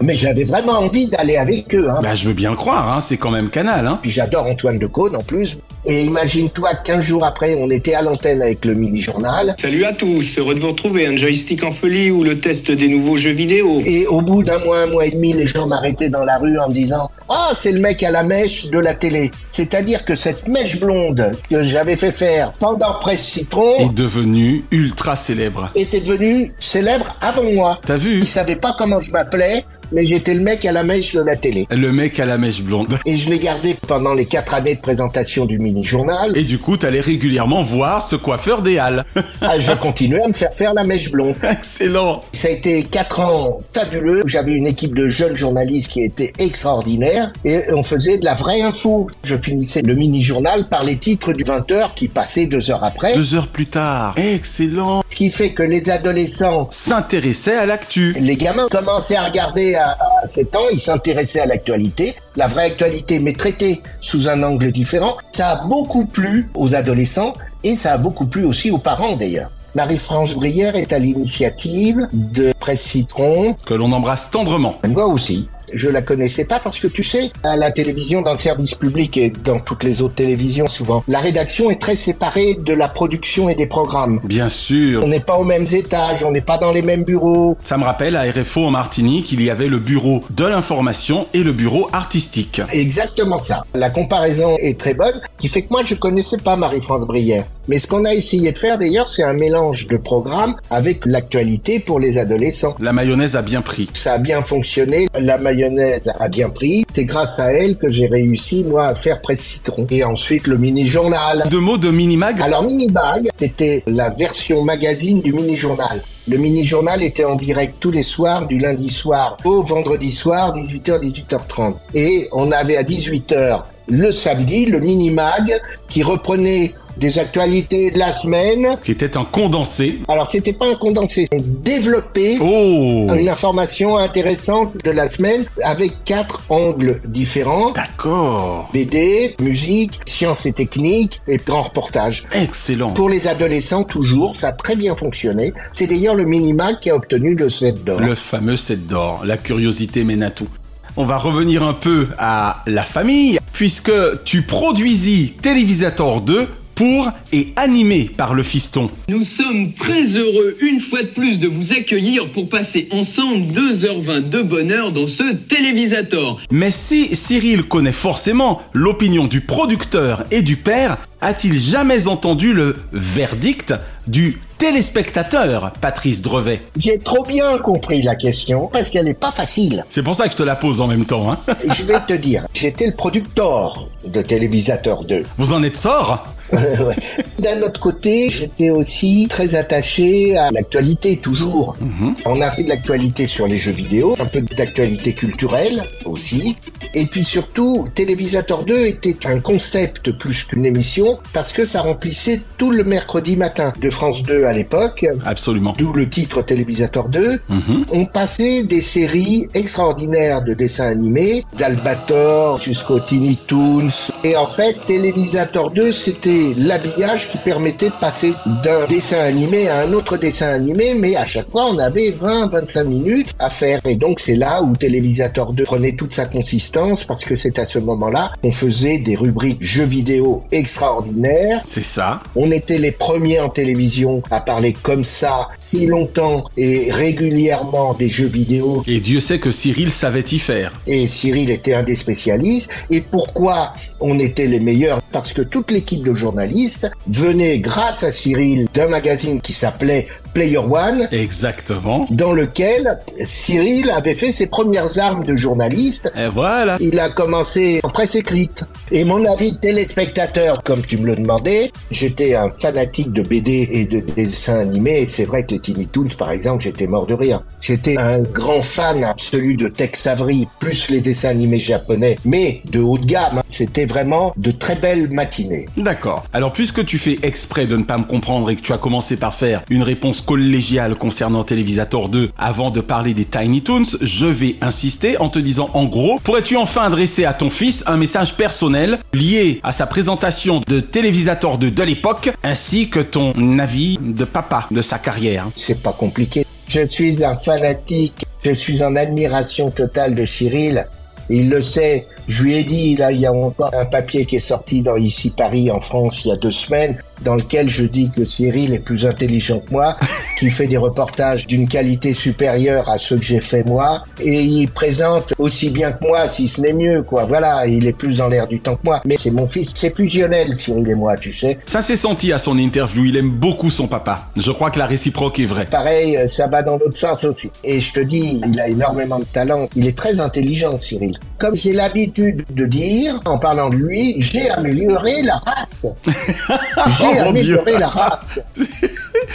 mais 0.00 0.14
j'avais 0.14 0.44
vraiment 0.44 0.80
envie 0.80 1.08
d'aller 1.08 1.36
avec 1.36 1.74
eux. 1.74 1.88
Hein. 1.90 2.00
Bah, 2.02 2.14
je 2.14 2.26
veux 2.26 2.34
bien 2.34 2.54
croire, 2.54 2.92
hein, 2.92 3.00
c'est 3.00 3.16
quand 3.16 3.30
même 3.30 3.50
canal, 3.50 3.86
hein. 3.86 3.98
Puis 4.02 4.10
j'adore 4.10 4.46
Antoine 4.46 4.78
Decaune 4.78 5.16
en 5.16 5.22
plus. 5.22 5.58
Et 5.84 6.04
imagine-toi, 6.04 6.74
15 6.84 7.02
jours 7.04 7.24
après, 7.24 7.54
on 7.54 7.70
était 7.70 7.94
à 7.94 8.02
l'antenne 8.02 8.42
avec 8.42 8.64
le 8.64 8.74
mini-journal. 8.74 9.54
Salut 9.60 9.84
à 9.84 9.92
tous, 9.92 10.38
heureux 10.38 10.54
de 10.54 10.60
vous 10.60 10.68
retrouver. 10.68 11.06
Un 11.06 11.16
joystick 11.16 11.62
en 11.64 11.70
folie 11.70 12.10
ou 12.10 12.24
le 12.24 12.38
test 12.38 12.70
des 12.70 12.88
nouveaux 12.88 13.16
jeux 13.16 13.30
vidéo. 13.30 13.80
Et 13.86 14.06
au 14.06 14.20
bout 14.20 14.42
d'un 14.42 14.58
mois, 14.64 14.80
un 14.80 14.86
mois 14.86 15.06
et 15.06 15.12
demi, 15.12 15.32
les 15.32 15.46
gens 15.46 15.66
m'arrêtaient 15.66 16.10
dans 16.10 16.24
la 16.24 16.36
rue 16.38 16.58
en 16.58 16.68
me 16.68 16.74
disant 16.74 17.10
«Ah, 17.28 17.52
c'est 17.54 17.72
le 17.72 17.80
mec 17.80 18.02
à 18.02 18.10
la 18.10 18.22
mèche 18.22 18.66
de 18.70 18.78
la 18.78 18.94
télé». 18.94 19.30
C'est-à-dire 19.48 20.04
que 20.04 20.14
cette 20.14 20.48
mèche 20.48 20.78
blonde 20.80 21.36
que 21.48 21.62
j'avais 21.62 21.96
fait 21.96 22.10
faire 22.10 22.52
pendant 22.54 22.94
Presse 23.00 23.24
Citron 23.24 23.76
Est 23.78 23.94
devenu 23.94 24.64
ultra 24.70 25.16
célèbre. 25.16 25.70
était 25.74 26.00
devenue 26.00 26.52
célèbre 26.58 27.16
avant 27.20 27.50
moi. 27.52 27.80
T'as 27.86 27.96
vu? 27.96 28.18
Ils 28.18 28.26
savaient 28.26 28.56
pas 28.56 28.74
comment 28.76 29.00
je 29.00 29.10
m'appelais, 29.12 29.64
mais 29.92 30.04
j'étais 30.04 30.34
le 30.34 30.40
mec 30.40 30.64
à 30.64 30.72
la 30.72 30.82
mèche 30.82 31.14
de 31.14 31.20
la 31.22 31.36
télé. 31.36 31.66
Le 31.70 31.92
mec 31.92 32.18
à 32.20 32.26
la 32.26 32.38
mèche 32.38 32.62
blonde. 32.62 32.98
Et 33.06 33.16
je 33.18 33.28
l'ai 33.28 33.38
gardé 33.38 33.76
pendant 33.86 34.14
les 34.14 34.26
quatre 34.26 34.54
années 34.54 34.74
de 34.74 34.80
présentation 34.80 35.46
du 35.46 35.58
mini-journal. 35.58 36.36
Et 36.36 36.44
du 36.44 36.58
coup, 36.58 36.76
t'allais 36.76 37.00
régulièrement 37.00 37.62
voir 37.62 38.02
ce 38.02 38.16
coiffeur 38.16 38.62
des 38.62 38.78
Halles. 38.78 39.04
Ah, 39.40 39.58
je 39.58 39.70
continuais 39.72 40.20
à 40.22 40.28
me 40.28 40.32
faire 40.32 40.52
faire 40.52 40.74
la 40.74 40.82
mèche 40.84 41.10
blonde. 41.12 41.34
Excellent. 41.48 42.22
Ça 42.32 42.48
a 42.48 42.50
été 42.50 42.82
quatre 42.82 43.20
ans 43.20 43.58
fabuleux. 43.72 44.22
J'avais 44.26 44.52
une 44.52 44.66
équipe 44.66 44.94
de 44.96 45.06
jeunes 45.08 45.36
journalistes 45.36 45.92
qui 45.92 46.02
était 46.02 46.32
extraordinaire 46.38 47.32
et 47.44 47.60
on 47.72 47.82
faisait 47.84 48.18
de 48.18 48.24
la 48.24 48.34
vraie 48.34 48.60
info. 48.62 49.06
Je 49.22 49.36
finissais 49.36 49.82
le 49.82 49.94
mini-journal 49.94 50.68
par 50.68 50.84
les 50.84 50.96
titres 50.96 51.32
du 51.32 51.44
20h 51.44 51.94
qui 51.94 52.08
passaient 52.08 52.46
deux 52.46 52.70
heures 52.70 52.82
après. 52.84 53.14
Deux 53.14 53.34
heures 53.36 53.46
plus 53.48 53.66
tard. 53.66 54.14
Excellent. 54.16 55.02
Ce 55.08 55.14
qui 55.16 55.30
fait 55.30 55.52
que 55.52 55.62
les 55.62 55.88
adolescents, 55.88 56.68
S'intéressait 56.72 57.56
à 57.56 57.66
l'actu. 57.66 58.16
les 58.20 58.36
gamins 58.36 58.66
commençaient 58.70 59.16
à 59.16 59.24
regarder 59.24 59.74
à, 59.78 59.96
à 60.22 60.26
7 60.26 60.56
ans, 60.56 60.66
ils 60.72 60.80
s'intéressaient 60.80 61.40
à 61.40 61.46
l'actualité, 61.46 62.14
la 62.36 62.46
vraie 62.46 62.64
actualité 62.66 63.18
mais 63.18 63.32
traitée 63.32 63.82
sous 64.00 64.28
un 64.28 64.42
angle 64.42 64.72
différent. 64.72 65.16
Ça 65.32 65.50
a 65.50 65.64
beaucoup 65.64 66.06
plu 66.06 66.50
aux 66.54 66.74
adolescents 66.74 67.32
et 67.64 67.74
ça 67.74 67.92
a 67.92 67.98
beaucoup 67.98 68.26
plu 68.26 68.44
aussi 68.44 68.70
aux 68.70 68.78
parents 68.78 69.16
d'ailleurs. 69.16 69.50
Marie-France 69.74 70.34
Brière 70.34 70.76
est 70.76 70.92
à 70.92 70.98
l'initiative 70.98 72.08
de 72.12 72.52
Presse 72.58 72.82
Citron. 72.82 73.54
Que 73.64 73.74
l'on 73.74 73.92
embrasse 73.92 74.30
tendrement. 74.30 74.76
Moi 74.88 75.06
aussi. 75.06 75.48
Je 75.72 75.88
la 75.88 76.02
connaissais 76.02 76.44
pas 76.44 76.60
parce 76.60 76.80
que 76.80 76.86
tu 76.86 77.04
sais, 77.04 77.30
à 77.42 77.56
la 77.56 77.70
télévision, 77.70 78.22
dans 78.22 78.32
le 78.32 78.38
service 78.38 78.74
public 78.74 79.16
et 79.16 79.32
dans 79.44 79.58
toutes 79.58 79.84
les 79.84 80.02
autres 80.02 80.14
télévisions 80.14 80.68
souvent, 80.68 81.04
la 81.08 81.20
rédaction 81.20 81.70
est 81.70 81.80
très 81.80 81.96
séparée 81.96 82.56
de 82.60 82.72
la 82.72 82.88
production 82.88 83.48
et 83.48 83.54
des 83.54 83.66
programmes. 83.66 84.20
Bien 84.24 84.48
sûr. 84.48 85.02
On 85.04 85.08
n'est 85.08 85.20
pas 85.20 85.36
aux 85.36 85.44
mêmes 85.44 85.66
étages, 85.70 86.24
on 86.24 86.30
n'est 86.30 86.40
pas 86.40 86.58
dans 86.58 86.72
les 86.72 86.82
mêmes 86.82 87.04
bureaux. 87.04 87.56
Ça 87.64 87.76
me 87.76 87.84
rappelle 87.84 88.16
à 88.16 88.22
RFO 88.22 88.66
en 88.66 88.70
Martinique, 88.70 89.32
il 89.32 89.42
y 89.42 89.50
avait 89.50 89.68
le 89.68 89.78
bureau 89.78 90.22
de 90.30 90.44
l'information 90.44 91.26
et 91.34 91.42
le 91.42 91.52
bureau 91.52 91.88
artistique. 91.92 92.60
Exactement 92.72 93.40
ça. 93.40 93.62
La 93.74 93.90
comparaison 93.90 94.56
est 94.60 94.78
très 94.78 94.94
bonne, 94.94 95.20
qui 95.38 95.48
fait 95.48 95.62
que 95.62 95.68
moi 95.70 95.82
je 95.84 95.94
connaissais 95.94 96.38
pas 96.38 96.56
Marie-France 96.56 97.06
Brière. 97.06 97.44
Mais 97.68 97.78
ce 97.78 97.86
qu'on 97.86 98.06
a 98.06 98.14
essayé 98.14 98.50
de 98.50 98.58
faire 98.58 98.78
d'ailleurs, 98.78 99.08
c'est 99.08 99.22
un 99.22 99.34
mélange 99.34 99.86
de 99.88 99.98
programmes 99.98 100.56
avec 100.70 101.04
l'actualité 101.04 101.80
pour 101.80 102.00
les 102.00 102.16
adolescents. 102.16 102.74
La 102.80 102.94
mayonnaise 102.94 103.36
a 103.36 103.42
bien 103.42 103.60
pris. 103.60 103.88
Ça 103.92 104.14
a 104.14 104.18
bien 104.18 104.40
fonctionné, 104.40 105.06
la 105.18 105.36
mayonnaise 105.58 106.10
a 106.18 106.28
bien 106.28 106.50
pris. 106.50 106.84
C'est 106.94 107.04
grâce 107.04 107.38
à 107.38 107.52
elle 107.52 107.76
que 107.76 107.90
j'ai 107.90 108.06
réussi, 108.06 108.64
moi, 108.64 108.86
à 108.86 108.94
faire 108.94 109.20
Presse 109.20 109.42
Citron. 109.42 109.86
Et 109.90 110.04
ensuite, 110.04 110.46
le 110.46 110.56
mini-journal. 110.56 111.44
Deux 111.50 111.60
mots 111.60 111.78
de 111.78 111.90
mini-mag 111.90 112.40
Alors, 112.40 112.62
mini-bag, 112.62 113.28
c'était 113.38 113.82
la 113.86 114.10
version 114.10 114.64
magazine 114.64 115.20
du 115.20 115.32
mini-journal. 115.32 116.02
Le 116.28 116.36
mini-journal 116.36 117.02
était 117.02 117.24
en 117.24 117.36
direct 117.36 117.76
tous 117.80 117.90
les 117.90 118.02
soirs, 118.02 118.46
du 118.46 118.58
lundi 118.58 118.90
soir 118.90 119.36
au 119.44 119.62
vendredi 119.62 120.12
soir, 120.12 120.54
18h, 120.54 121.00
18h30. 121.00 121.74
Et 121.94 122.28
on 122.32 122.52
avait 122.52 122.76
à 122.76 122.82
18h 122.82 123.62
le 123.90 124.12
samedi, 124.12 124.66
le 124.66 124.80
mini-mag, 124.80 125.50
qui 125.88 126.02
reprenait 126.02 126.74
des 126.98 127.18
actualités 127.18 127.90
de 127.90 127.98
la 127.98 128.12
semaine. 128.12 128.76
qui 128.84 128.92
était 128.92 129.16
un 129.16 129.24
condensé. 129.24 130.00
Alors, 130.08 130.30
c'était 130.30 130.52
pas 130.52 130.68
un 130.68 130.74
condensé, 130.74 131.26
on 131.32 131.38
développait 131.40 132.36
Oh 132.40 133.06
une 133.16 133.28
information 133.28 133.96
intéressante 133.96 134.72
de 134.84 134.90
la 134.90 135.08
semaine 135.08 135.44
avec 135.62 136.04
quatre 136.04 136.42
angles 136.48 137.00
différents. 137.06 137.70
D'accord. 137.72 138.70
BD, 138.72 139.34
musique, 139.40 140.00
sciences 140.06 140.46
et 140.46 140.52
techniques 140.52 141.20
et 141.26 141.36
grand 141.38 141.62
reportage. 141.62 142.24
Excellent. 142.32 142.90
Pour 142.90 143.08
les 143.08 143.26
adolescents, 143.26 143.84
toujours, 143.84 144.36
ça 144.36 144.48
a 144.48 144.52
très 144.52 144.76
bien 144.76 144.96
fonctionné. 144.96 145.52
C'est 145.72 145.86
d'ailleurs 145.86 146.14
le 146.14 146.24
Minimac 146.24 146.80
qui 146.80 146.90
a 146.90 146.96
obtenu 146.96 147.34
le 147.34 147.48
7 147.48 147.84
d'or. 147.84 148.00
Le 148.00 148.14
fameux 148.14 148.56
7 148.56 148.86
d'or. 148.86 149.22
La 149.24 149.36
curiosité 149.36 150.04
mène 150.04 150.22
à 150.22 150.30
tout. 150.30 150.48
On 150.96 151.04
va 151.04 151.16
revenir 151.16 151.62
un 151.62 151.74
peu 151.74 152.08
à 152.18 152.62
la 152.66 152.82
famille, 152.82 153.38
puisque 153.52 153.92
tu 154.24 154.42
produisis 154.42 155.32
Télévisator 155.40 156.20
2 156.22 156.48
pour 156.78 157.10
et 157.32 157.52
animé 157.56 158.08
par 158.16 158.34
le 158.34 158.44
fiston. 158.44 158.86
Nous 159.08 159.24
sommes 159.24 159.72
très 159.72 160.16
heureux 160.16 160.56
une 160.60 160.78
fois 160.78 161.02
de 161.02 161.08
plus 161.08 161.40
de 161.40 161.48
vous 161.48 161.72
accueillir 161.72 162.30
pour 162.30 162.48
passer 162.48 162.86
ensemble 162.92 163.46
2h20 163.46 164.28
de 164.28 164.42
bonheur 164.42 164.92
dans 164.92 165.08
ce 165.08 165.34
télévisator. 165.34 166.40
Mais 166.52 166.70
si 166.70 167.16
Cyril 167.16 167.64
connaît 167.64 167.90
forcément 167.90 168.62
l'opinion 168.74 169.26
du 169.26 169.40
producteur 169.40 170.22
et 170.30 170.42
du 170.42 170.56
père, 170.56 170.98
a-t-il 171.20 171.58
jamais 171.58 172.06
entendu 172.06 172.54
le 172.54 172.76
verdict 172.92 173.74
du 174.06 174.38
téléspectateur, 174.58 175.72
Patrice 175.80 176.22
Drevet? 176.22 176.62
J'ai 176.76 177.00
trop 177.00 177.24
bien 177.24 177.58
compris 177.58 178.02
la 178.02 178.14
question 178.14 178.68
parce 178.72 178.90
qu'elle 178.90 179.06
n'est 179.06 179.14
pas 179.14 179.32
facile. 179.32 179.84
C'est 179.90 180.04
pour 180.04 180.14
ça 180.14 180.26
que 180.26 180.32
je 180.32 180.36
te 180.36 180.42
la 180.44 180.54
pose 180.54 180.80
en 180.80 180.86
même 180.86 181.06
temps. 181.06 181.28
Hein 181.32 181.38
Je 181.76 181.82
vais 181.82 181.98
te 182.06 182.12
dire, 182.12 182.46
j'étais 182.54 182.86
le 182.86 182.94
producteur 182.94 183.88
de 184.06 184.22
Télévisateur 184.22 185.02
2. 185.02 185.24
Vous 185.38 185.52
en 185.52 185.64
êtes 185.64 185.76
sort? 185.76 186.22
Ouais. 186.78 186.96
D'un 187.38 187.62
autre 187.62 187.80
côté, 187.80 188.30
j'étais 188.30 188.70
aussi 188.70 189.26
très 189.28 189.54
attaché 189.54 190.36
à 190.36 190.50
l'actualité, 190.50 191.16
toujours. 191.16 191.76
On 192.24 192.40
a 192.40 192.50
fait 192.50 192.62
de 192.62 192.68
l'actualité 192.68 193.26
sur 193.26 193.46
les 193.46 193.58
jeux 193.58 193.72
vidéo, 193.72 194.14
un 194.18 194.24
peu 194.24 194.40
d'actualité 194.40 195.12
culturelle 195.12 195.82
aussi. 196.04 196.56
Et 196.94 197.06
puis 197.06 197.24
surtout, 197.24 197.86
Télévisateur 197.94 198.64
2 198.64 198.86
était 198.86 199.16
un 199.26 199.40
concept 199.40 200.12
plus 200.12 200.44
qu'une 200.44 200.66
émission 200.66 201.18
parce 201.32 201.52
que 201.52 201.66
ça 201.66 201.82
remplissait 201.82 202.40
tout 202.56 202.70
le 202.70 202.84
mercredi 202.84 203.36
matin 203.36 203.72
de 203.80 203.90
France 203.90 204.22
2 204.22 204.44
à 204.44 204.52
l'époque. 204.52 205.06
Absolument. 205.24 205.74
D'où 205.78 205.92
le 205.92 206.08
titre 206.08 206.42
Télévisateur 206.42 207.08
2. 207.08 207.40
Mhm. 207.48 207.86
On 207.92 208.06
passait 208.06 208.62
des 208.62 208.80
séries 208.80 209.46
extraordinaires 209.54 210.42
de 210.42 210.54
dessins 210.54 210.88
animés, 210.88 211.44
d'Albator 211.56 212.60
jusqu'au 212.60 213.00
Tiny 213.00 213.36
Toons. 213.46 213.90
Et 214.24 214.36
en 214.36 214.46
fait, 214.46 214.76
Télévisateur 214.86 215.70
2, 215.70 215.92
c'était 215.92 216.54
l'habillage 216.56 217.30
qui 217.30 217.38
permettait 217.38 217.88
de 217.88 217.94
passer 218.00 218.32
d'un 218.62 218.86
dessin 218.88 219.20
animé 219.20 219.68
à 219.68 219.80
un 219.80 219.92
autre 219.92 220.16
dessin 220.16 220.48
animé, 220.48 220.94
mais 220.94 221.16
à 221.16 221.24
chaque 221.24 221.50
fois, 221.50 221.66
on 221.70 221.78
avait 221.78 222.10
20-25 222.10 222.84
minutes 222.84 223.32
à 223.38 223.50
faire. 223.50 223.80
Et 223.84 223.96
donc, 223.96 224.20
c'est 224.20 224.36
là 224.36 224.62
où 224.62 224.74
Télévisateur 224.74 225.52
2 225.52 225.64
prenait 225.64 225.94
toute 225.96 226.14
sa 226.14 226.26
consistance, 226.26 226.78
parce 226.96 227.24
que 227.24 227.36
c'est 227.36 227.58
à 227.58 227.66
ce 227.66 227.78
moment-là 227.78 228.32
qu'on 228.42 228.52
faisait 228.52 228.98
des 228.98 229.16
rubriques 229.16 229.62
jeux 229.62 229.84
vidéo 229.84 230.42
extraordinaires. 230.52 231.60
C'est 231.64 231.84
ça. 231.84 232.20
On 232.34 232.50
était 232.50 232.78
les 232.78 232.92
premiers 232.92 233.40
en 233.40 233.48
télévision 233.48 234.22
à 234.30 234.40
parler 234.40 234.72
comme 234.82 235.04
ça, 235.04 235.48
si 235.60 235.86
longtemps 235.86 236.44
et 236.56 236.90
régulièrement 236.90 237.94
des 237.94 238.08
jeux 238.08 238.28
vidéo. 238.28 238.82
Et 238.86 239.00
Dieu 239.00 239.20
sait 239.20 239.38
que 239.38 239.50
Cyril 239.50 239.90
savait 239.90 240.20
y 240.20 240.38
faire. 240.38 240.72
Et 240.86 241.06
Cyril 241.08 241.50
était 241.50 241.74
un 241.74 241.82
des 241.82 241.96
spécialistes. 241.96 242.70
Et 242.90 243.00
pourquoi 243.00 243.72
on 244.00 244.18
était 244.18 244.46
les 244.46 244.60
meilleurs? 244.60 245.00
Parce 245.12 245.32
que 245.32 245.42
toute 245.42 245.70
l'équipe 245.70 246.04
de 246.04 246.14
journalistes 246.14 246.90
venait, 247.08 247.58
grâce 247.58 248.02
à 248.02 248.12
Cyril, 248.12 248.66
d'un 248.74 248.88
magazine 248.88 249.40
qui 249.40 249.52
s'appelait 249.52 250.08
Player 250.38 250.58
One. 250.58 251.08
Exactement. 251.10 252.06
Dans 252.10 252.32
lequel 252.32 253.00
Cyril 253.24 253.90
avait 253.90 254.14
fait 254.14 254.30
ses 254.30 254.46
premières 254.46 254.96
armes 255.00 255.24
de 255.24 255.34
journaliste. 255.34 256.12
Et 256.16 256.28
voilà. 256.28 256.76
Il 256.78 257.00
a 257.00 257.10
commencé 257.10 257.80
en 257.82 257.88
presse 257.88 258.14
écrite. 258.14 258.62
Et 258.92 259.04
mon 259.04 259.24
avis 259.24 259.50
de 259.50 259.56
téléspectateur, 259.56 260.62
comme 260.62 260.82
tu 260.82 260.96
me 260.96 261.06
le 261.06 261.16
demandais, 261.16 261.72
j'étais 261.90 262.36
un 262.36 262.50
fanatique 262.50 263.12
de 263.12 263.22
BD 263.22 263.68
et 263.72 263.86
de 263.86 263.98
dessins 263.98 264.60
animés. 264.60 265.00
Et 265.00 265.06
c'est 265.06 265.24
vrai 265.24 265.42
que 265.42 265.54
les 265.54 265.58
Tiny 265.58 265.88
Toons, 265.88 266.10
par 266.16 266.30
exemple, 266.30 266.62
j'étais 266.62 266.86
mort 266.86 267.06
de 267.06 267.14
rire. 267.14 267.42
J'étais 267.60 267.98
un 267.98 268.20
grand 268.20 268.62
fan 268.62 269.02
absolu 269.02 269.56
de 269.56 269.66
Tex 269.66 270.06
Avery, 270.06 270.46
plus 270.60 270.88
les 270.88 271.00
dessins 271.00 271.30
animés 271.30 271.58
japonais, 271.58 272.16
mais 272.24 272.62
de 272.70 272.78
haut 272.78 272.98
de 272.98 273.06
gamme. 273.06 273.42
C'était 273.50 273.86
vraiment 273.86 274.32
de 274.36 274.52
très 274.52 274.76
belles 274.76 275.10
matinées. 275.10 275.66
D'accord. 275.76 276.26
Alors 276.32 276.52
puisque 276.52 276.84
tu 276.84 276.96
fais 276.96 277.18
exprès 277.24 277.66
de 277.66 277.76
ne 277.76 277.82
pas 277.82 277.98
me 277.98 278.04
comprendre 278.04 278.48
et 278.50 278.54
que 278.54 278.62
tu 278.62 278.72
as 278.72 278.78
commencé 278.78 279.16
par 279.16 279.34
faire 279.34 279.64
une 279.68 279.82
réponse 279.82 280.22
collégiale 280.28 280.94
concernant 280.94 281.42
Télévisator 281.42 282.10
2 282.10 282.32
avant 282.36 282.70
de 282.70 282.82
parler 282.82 283.14
des 283.14 283.24
Tiny 283.24 283.62
Toons, 283.62 283.96
je 284.02 284.26
vais 284.26 284.56
insister 284.60 285.16
en 285.16 285.30
te 285.30 285.38
disant 285.38 285.70
en 285.72 285.86
gros, 285.86 286.20
pourrais-tu 286.22 286.54
enfin 286.58 286.82
adresser 286.82 287.24
à 287.24 287.32
ton 287.32 287.48
fils 287.48 287.82
un 287.86 287.96
message 287.96 288.34
personnel 288.34 288.98
lié 289.14 289.58
à 289.62 289.72
sa 289.72 289.86
présentation 289.86 290.60
de 290.68 290.80
Télévisator 290.80 291.56
2 291.56 291.70
de 291.70 291.82
l'époque 291.82 292.30
ainsi 292.42 292.90
que 292.90 293.00
ton 293.00 293.32
avis 293.58 293.98
de 294.02 294.26
papa 294.26 294.66
de 294.70 294.82
sa 294.82 294.98
carrière? 294.98 295.48
C'est 295.56 295.82
pas 295.82 295.94
compliqué. 295.94 296.44
Je 296.68 296.84
suis 296.84 297.24
un 297.24 297.34
fanatique, 297.34 298.26
je 298.44 298.52
suis 298.52 298.82
en 298.82 298.96
admiration 298.96 299.70
totale 299.70 300.14
de 300.14 300.26
Cyril. 300.26 300.86
Il 301.30 301.48
le 301.48 301.62
sait. 301.62 302.06
Je 302.26 302.42
lui 302.42 302.56
ai 302.56 302.64
dit, 302.64 302.96
là, 302.96 303.12
il 303.12 303.20
y 303.20 303.26
a 303.26 303.32
encore 303.32 303.70
un 303.74 303.86
papier 303.86 304.26
qui 304.26 304.36
est 304.36 304.40
sorti 304.40 304.82
dans 304.82 304.96
Ici 304.96 305.30
Paris 305.30 305.70
en 305.70 305.80
France 305.80 306.24
il 306.24 306.28
y 306.28 306.32
a 306.32 306.36
deux 306.36 306.50
semaines, 306.50 306.98
dans 307.22 307.34
lequel 307.34 307.68
je 307.68 307.84
dis 307.84 308.10
que 308.10 308.24
Cyril 308.24 308.74
est 308.74 308.78
plus 308.78 309.06
intelligent 309.06 309.60
que 309.60 309.72
moi, 309.72 309.96
qui 310.38 310.50
fait 310.50 310.66
des 310.66 310.76
reportages 310.76 311.46
d'une 311.46 311.68
qualité 311.68 312.14
supérieure 312.14 312.88
à 312.88 312.98
ceux 312.98 313.16
que 313.16 313.24
j'ai 313.24 313.40
fait 313.40 313.64
moi, 313.64 314.04
et 314.20 314.42
il 314.42 314.70
présente 314.70 315.34
aussi 315.38 315.70
bien 315.70 315.92
que 315.92 316.04
moi, 316.04 316.28
si 316.28 316.48
ce 316.48 316.60
n'est 316.60 316.72
mieux, 316.72 317.02
quoi. 317.02 317.24
Voilà, 317.24 317.66
il 317.66 317.86
est 317.86 317.92
plus 317.92 318.18
dans 318.18 318.28
l'air 318.28 318.46
du 318.46 318.60
temps 318.60 318.76
que 318.76 318.84
moi. 318.84 319.00
Mais 319.04 319.16
c'est 319.18 319.30
mon 319.30 319.48
fils, 319.48 319.70
c'est 319.74 319.94
fusionnel, 319.94 320.54
Cyril 320.56 320.88
et 320.90 320.94
moi, 320.94 321.16
tu 321.16 321.32
sais. 321.32 321.58
Ça 321.66 321.80
s'est 321.80 321.96
senti 321.96 322.32
à 322.32 322.38
son 322.38 322.58
interview, 322.58 323.04
il 323.04 323.16
aime 323.16 323.30
beaucoup 323.30 323.70
son 323.70 323.86
papa. 323.86 324.30
Je 324.36 324.50
crois 324.52 324.70
que 324.70 324.78
la 324.78 324.86
réciproque 324.86 325.38
est 325.38 325.46
vraie. 325.46 325.66
Pareil, 325.66 326.16
euh, 326.16 326.28
ça 326.28 326.46
va 326.46 326.62
dans 326.62 326.76
l'autre 326.78 326.96
sens 326.96 327.24
aussi. 327.24 327.50
Et 327.64 327.80
je 327.80 327.92
te 327.92 328.00
dis, 328.00 328.40
il 328.46 328.60
a 328.60 328.68
énormément 328.68 329.18
de 329.18 329.24
talent. 329.24 329.68
Il 329.76 329.86
est 329.86 329.96
très 329.96 330.20
intelligent, 330.20 330.78
Cyril. 330.78 331.18
Comme 331.38 331.56
j'ai 331.56 331.72
l'habitude 331.72 332.44
de 332.50 332.66
dire, 332.66 333.20
en 333.24 333.38
parlant 333.38 333.68
de 333.68 333.76
lui, 333.76 334.16
j'ai 334.18 334.48
amélioré 334.50 335.22
la 335.22 335.36
race. 335.36 335.86
Oh 337.10 337.24
mon 337.24 337.32
Dieu. 337.32 337.58
amélioré 337.60 337.80
la 337.80 337.88
race. 337.88 338.38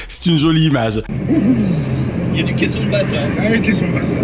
C'est 0.07 0.25
une 0.27 0.37
jolie 0.37 0.65
image. 0.65 1.01
Il 2.33 2.39
y 2.39 2.43
a 2.43 2.45
du 2.45 2.53
caisson 2.55 2.79
de 2.83 2.89
basse 2.89 3.11
là. 3.11 3.19
Ah 3.39 3.43
oui, 3.51 3.61
caisson 3.61 3.85
de 3.87 3.91
basse. 3.91 4.15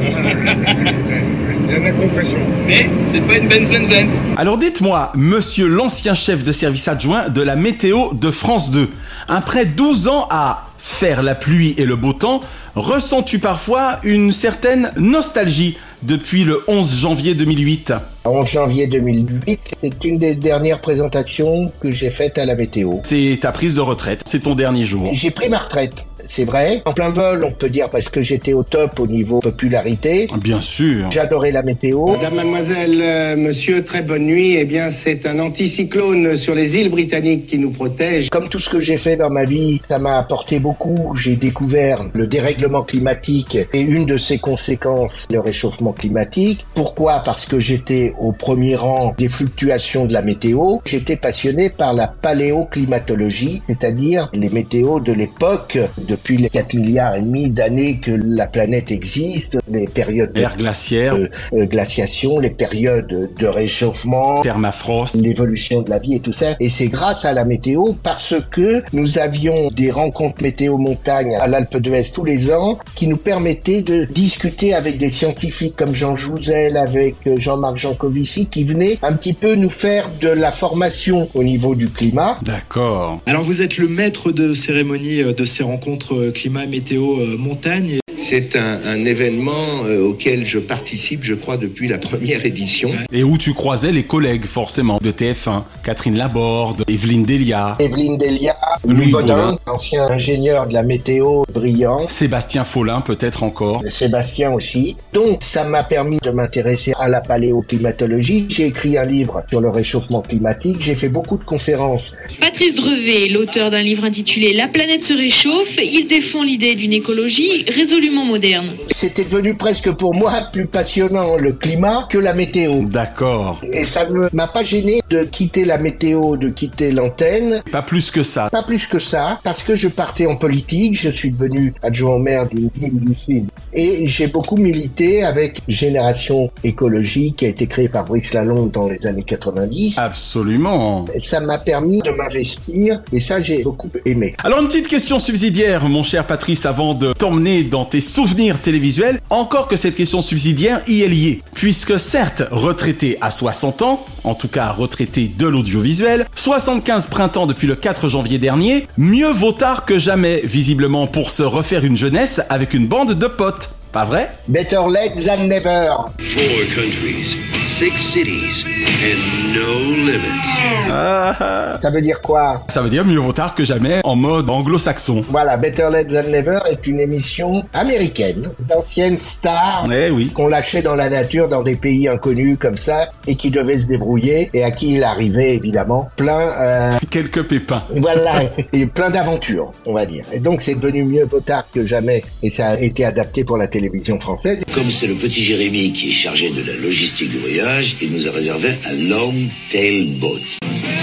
Il 1.67 1.73
y 1.73 1.75
a 1.75 1.79
de 1.79 1.83
la 1.83 1.91
compression. 1.91 2.39
Mais 2.65 2.89
c'est 3.11 3.21
pas 3.21 3.37
une 3.37 3.47
Benz 3.47 3.69
Benz 3.69 3.87
Benz. 3.87 4.19
Alors 4.37 4.57
dites-moi, 4.57 5.11
monsieur 5.15 5.67
l'ancien 5.67 6.15
chef 6.15 6.43
de 6.43 6.51
service 6.51 6.87
adjoint 6.87 7.29
de 7.29 7.41
la 7.43 7.55
météo 7.55 8.13
de 8.13 8.31
France 8.31 8.71
2, 8.71 8.89
après 9.27 9.65
12 9.65 10.07
ans 10.07 10.27
à 10.31 10.65
faire 10.79 11.21
la 11.21 11.35
pluie 11.35 11.75
et 11.77 11.85
le 11.85 11.95
beau 11.95 12.13
temps, 12.13 12.39
ressens-tu 12.75 13.37
parfois 13.37 13.99
une 14.03 14.31
certaine 14.31 14.91
nostalgie 14.97 15.77
depuis 16.01 16.43
le 16.43 16.63
11 16.67 17.01
janvier 17.01 17.35
2008 17.35 17.93
En 18.25 18.45
janvier 18.45 18.85
2008, 18.87 19.75
c'est 19.81 20.03
une 20.03 20.17
des 20.17 20.35
dernières 20.35 20.81
présentations 20.81 21.71
que 21.79 21.93
j'ai 21.93 22.09
faites 22.09 22.37
à 22.37 22.45
la 22.45 22.55
météo. 22.55 22.95
C'est 23.03 23.37
ta 23.41 23.53
prise 23.53 23.73
de 23.73 23.81
retraite, 23.81 24.21
c'est 24.25 24.41
ton 24.41 24.55
dernier 24.55 24.83
jour. 24.83 25.09
J'ai 25.13 25.31
pris 25.31 25.47
ma 25.47 25.59
retraite, 25.59 26.05
c'est 26.25 26.43
vrai. 26.43 26.81
En 26.85 26.91
plein 26.91 27.09
vol, 27.09 27.45
on 27.45 27.51
peut 27.51 27.69
dire, 27.69 27.89
parce 27.89 28.09
que 28.09 28.21
j'étais 28.21 28.53
au 28.53 28.63
top 28.63 28.99
au 28.99 29.07
niveau 29.07 29.39
popularité. 29.39 30.27
Bien 30.41 30.59
sûr. 30.61 31.09
J'adorais 31.11 31.51
la 31.51 31.63
météo. 31.63 32.05
Madame, 32.07 32.35
mademoiselle, 32.35 32.99
euh, 33.01 33.35
monsieur, 33.37 33.83
très 33.85 34.01
bonne 34.01 34.25
nuit. 34.25 34.55
Eh 34.57 34.65
bien, 34.65 34.89
c'est 34.89 35.25
un 35.25 35.39
anticyclone 35.39 36.35
sur 36.35 36.55
les 36.55 36.77
îles 36.77 36.89
britanniques 36.89 37.45
qui 37.47 37.57
nous 37.57 37.71
protège. 37.71 38.29
Comme 38.29 38.49
tout 38.49 38.59
ce 38.59 38.69
que 38.69 38.79
j'ai 38.79 38.97
fait 38.97 39.15
dans 39.15 39.29
ma 39.29 39.45
vie, 39.45 39.81
ça 39.87 39.97
m'a 39.97 40.17
apporté 40.17 40.59
beaucoup. 40.59 41.13
J'ai 41.15 41.35
découvert 41.35 42.03
le 42.13 42.27
dérèglement 42.27 42.83
climatique 42.83 43.57
et 43.73 43.79
une 43.79 44.05
de 44.05 44.17
ses 44.17 44.39
conséquences, 44.39 45.25
le 45.31 45.39
réchauffement 45.39 45.93
climatique. 45.93 46.65
Pourquoi? 46.75 47.21
Parce 47.23 47.45
que 47.45 47.59
j'étais 47.59 48.08
au 48.19 48.31
premier 48.31 48.75
rang 48.75 49.13
des 49.17 49.29
fluctuations 49.29 50.05
de 50.05 50.13
la 50.13 50.21
météo. 50.21 50.77
J'étais 50.85 51.15
passionné 51.15 51.69
par 51.69 51.93
la 51.93 52.07
paléoclimatologie, 52.07 53.61
c'est-à-dire 53.67 54.29
les 54.33 54.49
météos 54.49 54.99
de 54.99 55.13
l'époque, 55.13 55.77
depuis 56.07 56.37
les 56.37 56.49
4 56.49 56.73
milliards 56.73 57.15
et 57.15 57.21
demi 57.21 57.49
d'années 57.49 57.99
que 57.99 58.11
la 58.11 58.47
planète 58.47 58.91
existe, 58.91 59.57
les 59.69 59.85
périodes 59.85 60.33
de 60.33 60.45
glaciaire, 60.57 61.17
de, 61.17 61.29
euh, 61.53 61.65
glaciation, 61.65 62.39
les 62.39 62.49
périodes 62.49 63.29
de 63.37 63.47
réchauffement, 63.47 64.41
permafrost. 64.41 65.15
l'évolution 65.15 65.81
de 65.81 65.89
la 65.89 65.99
vie 65.99 66.15
et 66.15 66.19
tout 66.19 66.33
ça. 66.33 66.55
Et 66.59 66.69
c'est 66.69 66.87
grâce 66.87 67.25
à 67.25 67.33
la 67.33 67.45
météo 67.45 67.93
parce 68.03 68.35
que 68.51 68.83
nous 68.93 69.19
avions 69.19 69.69
des 69.71 69.91
rencontres 69.91 70.41
météo 70.41 70.77
montagne 70.77 71.35
à 71.35 71.47
l'Alpe 71.47 71.77
d'Huez 71.77 72.03
tous 72.13 72.25
les 72.25 72.51
ans 72.51 72.79
qui 72.95 73.07
nous 73.07 73.17
permettaient 73.17 73.81
de 73.81 74.05
discuter 74.05 74.73
avec 74.73 74.97
des 74.97 75.09
scientifiques 75.09 75.75
comme 75.75 75.93
Jean 75.93 76.15
Jouzel, 76.15 76.77
avec 76.77 77.15
euh, 77.27 77.35
Jean-Marc 77.37 77.77
Jancovici, 77.99 78.47
qui 78.47 78.63
venaient 78.63 78.97
un 79.01 79.13
petit 79.13 79.33
peu 79.33 79.55
nous 79.55 79.69
faire 79.69 80.09
de 80.21 80.29
la 80.29 80.51
formation 80.51 81.29
au 81.33 81.43
niveau 81.43 81.75
du 81.75 81.89
climat. 81.89 82.39
D'accord. 82.41 83.19
Alors 83.25 83.43
vous 83.43 83.61
êtes 83.61 83.77
le 83.77 83.87
maître 83.87 84.31
de 84.31 84.53
cérémonie 84.53 85.21
euh, 85.21 85.33
de 85.33 85.43
ces 85.43 85.63
rencontres 85.63 86.15
euh, 86.15 86.31
climat, 86.31 86.65
météo, 86.65 87.19
euh, 87.19 87.37
montagne. 87.37 87.99
C'est 88.29 88.55
un, 88.55 88.79
un 88.85 89.05
événement 89.05 89.85
euh, 89.87 90.03
auquel 90.03 90.45
je 90.45 90.59
participe, 90.59 91.23
je 91.23 91.33
crois, 91.33 91.57
depuis 91.57 91.87
la 91.87 91.97
première 91.97 92.45
édition. 92.45 92.91
Et 93.11 93.23
où 93.23 93.39
tu 93.39 93.55
croisais 93.55 93.91
les 93.91 94.03
collègues 94.03 94.45
forcément 94.45 94.99
de 95.01 95.09
TF1, 95.09 95.63
Catherine 95.83 96.15
Laborde, 96.15 96.83
Evelyne 96.87 97.25
Delia, 97.25 97.75
Evelyne 97.79 98.19
Delia, 98.19 98.55
Louis 98.87 99.11
Baudin. 99.11 99.57
ancien 99.65 100.05
ingénieur 100.05 100.67
de 100.67 100.73
la 100.75 100.83
météo 100.83 101.41
brillant, 101.51 102.07
Sébastien 102.07 102.63
Follin 102.65 103.01
peut-être 103.01 103.41
encore. 103.41 103.81
Sébastien 103.89 104.51
aussi. 104.51 104.95
Donc 105.11 105.39
ça 105.43 105.63
m'a 105.63 105.81
permis 105.81 106.19
de 106.21 106.29
m'intéresser 106.29 106.93
à 106.99 107.07
la 107.07 107.21
paléoclimatologie. 107.21 108.45
J'ai 108.49 108.67
écrit 108.67 108.95
un 108.99 109.05
livre 109.05 109.43
sur 109.49 109.59
le 109.59 109.71
réchauffement 109.71 110.21
climatique. 110.21 110.77
J'ai 110.81 110.93
fait 110.93 111.09
beaucoup 111.09 111.37
de 111.37 111.43
conférences. 111.43 112.13
Patrice 112.59 112.75
Drevet, 112.75 113.29
l'auteur 113.29 113.69
d'un 113.69 113.81
livre 113.81 114.03
intitulé 114.03 114.51
La 114.51 114.67
planète 114.67 115.01
se 115.01 115.13
réchauffe, 115.13 115.77
il 115.81 116.07
défend 116.07 116.43
l'idée 116.43 116.75
d'une 116.75 116.91
écologie 116.91 117.63
résolument 117.73 118.25
moderne. 118.25 118.67
C'était 118.91 119.23
devenu 119.23 119.55
presque 119.55 119.89
pour 119.91 120.13
moi 120.13 120.33
plus 120.51 120.65
passionnant 120.65 121.37
le 121.37 121.53
climat 121.53 122.05
que 122.09 122.17
la 122.17 122.33
météo. 122.33 122.83
D'accord. 122.83 123.61
Et 123.71 123.85
ça 123.85 124.09
ne 124.09 124.27
m'a 124.33 124.47
pas 124.47 124.65
gêné 124.65 124.99
de 125.09 125.23
quitter 125.23 125.63
la 125.63 125.77
météo, 125.77 126.35
de 126.35 126.49
quitter 126.49 126.91
l'antenne. 126.91 127.63
Pas 127.71 127.81
plus 127.81 128.11
que 128.11 128.23
ça. 128.23 128.49
Pas 128.49 128.63
plus 128.63 128.87
que 128.87 128.99
ça, 128.99 129.39
parce 129.41 129.63
que 129.63 129.77
je 129.77 129.87
partais 129.87 130.25
en 130.25 130.35
politique, 130.35 130.99
je 130.99 131.11
suis 131.11 131.29
devenu 131.29 131.73
adjoint 131.81 132.15
au 132.15 132.19
maire 132.19 132.45
d'une 132.49 132.69
ville 132.75 132.99
du 132.99 133.15
Sud. 133.15 133.45
Et 133.73 134.07
j'ai 134.07 134.27
beaucoup 134.27 134.57
milité 134.57 135.23
avec 135.23 135.61
Génération 135.67 136.51
Écologie 136.63 137.33
qui 137.33 137.45
a 137.45 137.49
été 137.49 137.67
créée 137.67 137.89
par 137.89 138.05
Brice 138.05 138.33
Lalonde 138.33 138.71
dans 138.71 138.87
les 138.87 139.05
années 139.05 139.23
90. 139.23 139.97
Absolument. 139.97 141.05
Ça 141.19 141.39
m'a 141.39 141.57
permis 141.57 141.99
de 141.99 142.11
m'investir 142.11 143.01
et 143.11 143.19
ça 143.19 143.39
j'ai 143.39 143.63
beaucoup 143.63 143.89
aimé. 144.05 144.35
Alors 144.43 144.59
une 144.61 144.67
petite 144.67 144.87
question 144.87 145.19
subsidiaire, 145.19 145.87
mon 145.87 146.03
cher 146.03 146.25
Patrice, 146.25 146.65
avant 146.65 146.93
de 146.93 147.13
t'emmener 147.13 147.63
dans 147.63 147.85
tes 147.85 148.01
souvenirs 148.01 148.59
télévisuels. 148.59 149.19
Encore 149.29 149.67
que 149.67 149.75
cette 149.75 149.95
question 149.95 150.21
subsidiaire 150.21 150.81
y 150.87 151.01
est 151.01 151.07
liée. 151.07 151.41
Puisque 151.53 151.99
certes, 151.99 152.43
retraité 152.51 153.17
à 153.21 153.29
60 153.29 153.81
ans, 153.81 154.05
en 154.23 154.33
tout 154.33 154.47
cas 154.47 154.71
retraité 154.71 155.27
de 155.27 155.47
l'audiovisuel, 155.47 156.25
75 156.35 157.07
printemps 157.07 157.47
depuis 157.47 157.67
le 157.67 157.75
4 157.75 158.07
janvier 158.07 158.37
dernier, 158.37 158.87
mieux 158.97 159.31
vaut 159.31 159.51
tard 159.51 159.85
que 159.85 159.99
jamais, 159.99 160.41
visiblement 160.43 161.07
pour 161.07 161.31
se 161.31 161.43
refaire 161.43 161.85
une 161.85 161.97
jeunesse 161.97 162.41
avec 162.49 162.73
une 162.73 162.87
bande 162.87 163.13
de 163.13 163.27
potes. 163.27 163.68
Pas 163.91 164.05
vrai? 164.05 164.29
Better 164.47 164.81
late 164.87 165.15
than 165.25 165.47
never. 165.47 165.89
Four 166.19 166.61
countries, 166.75 167.35
six 167.63 167.97
cities, 167.97 168.63
and 169.01 169.53
no 169.55 170.05
limits. 170.05 171.79
Ça 171.81 171.89
veut 171.91 172.01
dire 172.01 172.21
quoi? 172.21 172.63
Ça 172.69 172.83
veut 172.83 172.89
dire 172.89 173.03
mieux 173.03 173.17
vaut 173.17 173.33
tard 173.33 173.55
que 173.55 173.65
jamais 173.65 174.01
en 174.03 174.15
mode 174.15 174.47
anglo-saxon. 174.51 175.23
Voilà, 175.29 175.57
Better 175.57 175.87
Late 175.91 176.09
Than 176.09 176.29
Never 176.29 176.59
est 176.69 176.85
une 176.85 176.99
émission 176.99 177.63
américaine 177.73 178.49
d'anciennes 178.67 179.17
stars 179.17 179.87
Eh 179.91 180.11
oui. 180.11 180.29
qu'on 180.35 180.47
lâchait 180.49 180.83
dans 180.83 180.95
la 180.95 181.09
nature 181.09 181.47
dans 181.47 181.63
des 181.63 181.75
pays 181.75 182.07
inconnus 182.07 182.57
comme 182.59 182.77
ça 182.77 183.09
et 183.25 183.35
qui 183.35 183.49
devaient 183.49 183.79
se 183.79 183.87
débrouiller 183.87 184.51
et 184.53 184.63
à 184.63 184.69
qui 184.71 184.95
il 184.95 185.03
arrivait 185.03 185.55
évidemment 185.55 186.09
plein 186.15 186.39
euh, 186.59 186.97
Quelques 187.09 187.47
pépins. 187.47 187.83
voilà 187.95 188.33
et 188.73 188.85
plein 188.85 189.09
d'aventures 189.09 189.71
on 189.85 189.93
va 189.93 190.05
dire 190.05 190.25
et 190.31 190.39
donc 190.39 190.61
c'est 190.61 190.75
devenu 190.75 191.03
mieux 191.03 191.25
vaut 191.25 191.39
tard 191.39 191.63
que 191.73 191.83
jamais 191.85 192.23
et 192.43 192.49
ça 192.51 192.69
a 192.69 192.75
été 192.79 193.03
adapté 193.05 193.43
pour 193.43 193.57
la 193.57 193.65
télévision 193.67 193.78
télévision 193.79 194.19
française. 194.19 194.63
Comme 194.73 194.89
c'est 194.89 195.07
le 195.07 195.15
petit 195.15 195.41
Jérémy 195.41 195.93
qui 195.93 196.09
est 196.09 196.11
chargé 196.11 196.49
de 196.49 196.61
la 196.61 196.75
logistique 196.77 197.29
du 197.29 197.37
voyage, 197.37 197.95
il 198.01 198.11
nous 198.11 198.27
a 198.27 198.31
réservé 198.31 198.69
un 198.69 199.09
long 199.09 199.33
tail 199.71 200.17
boat. 200.19 200.59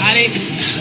Allez, 0.09 0.29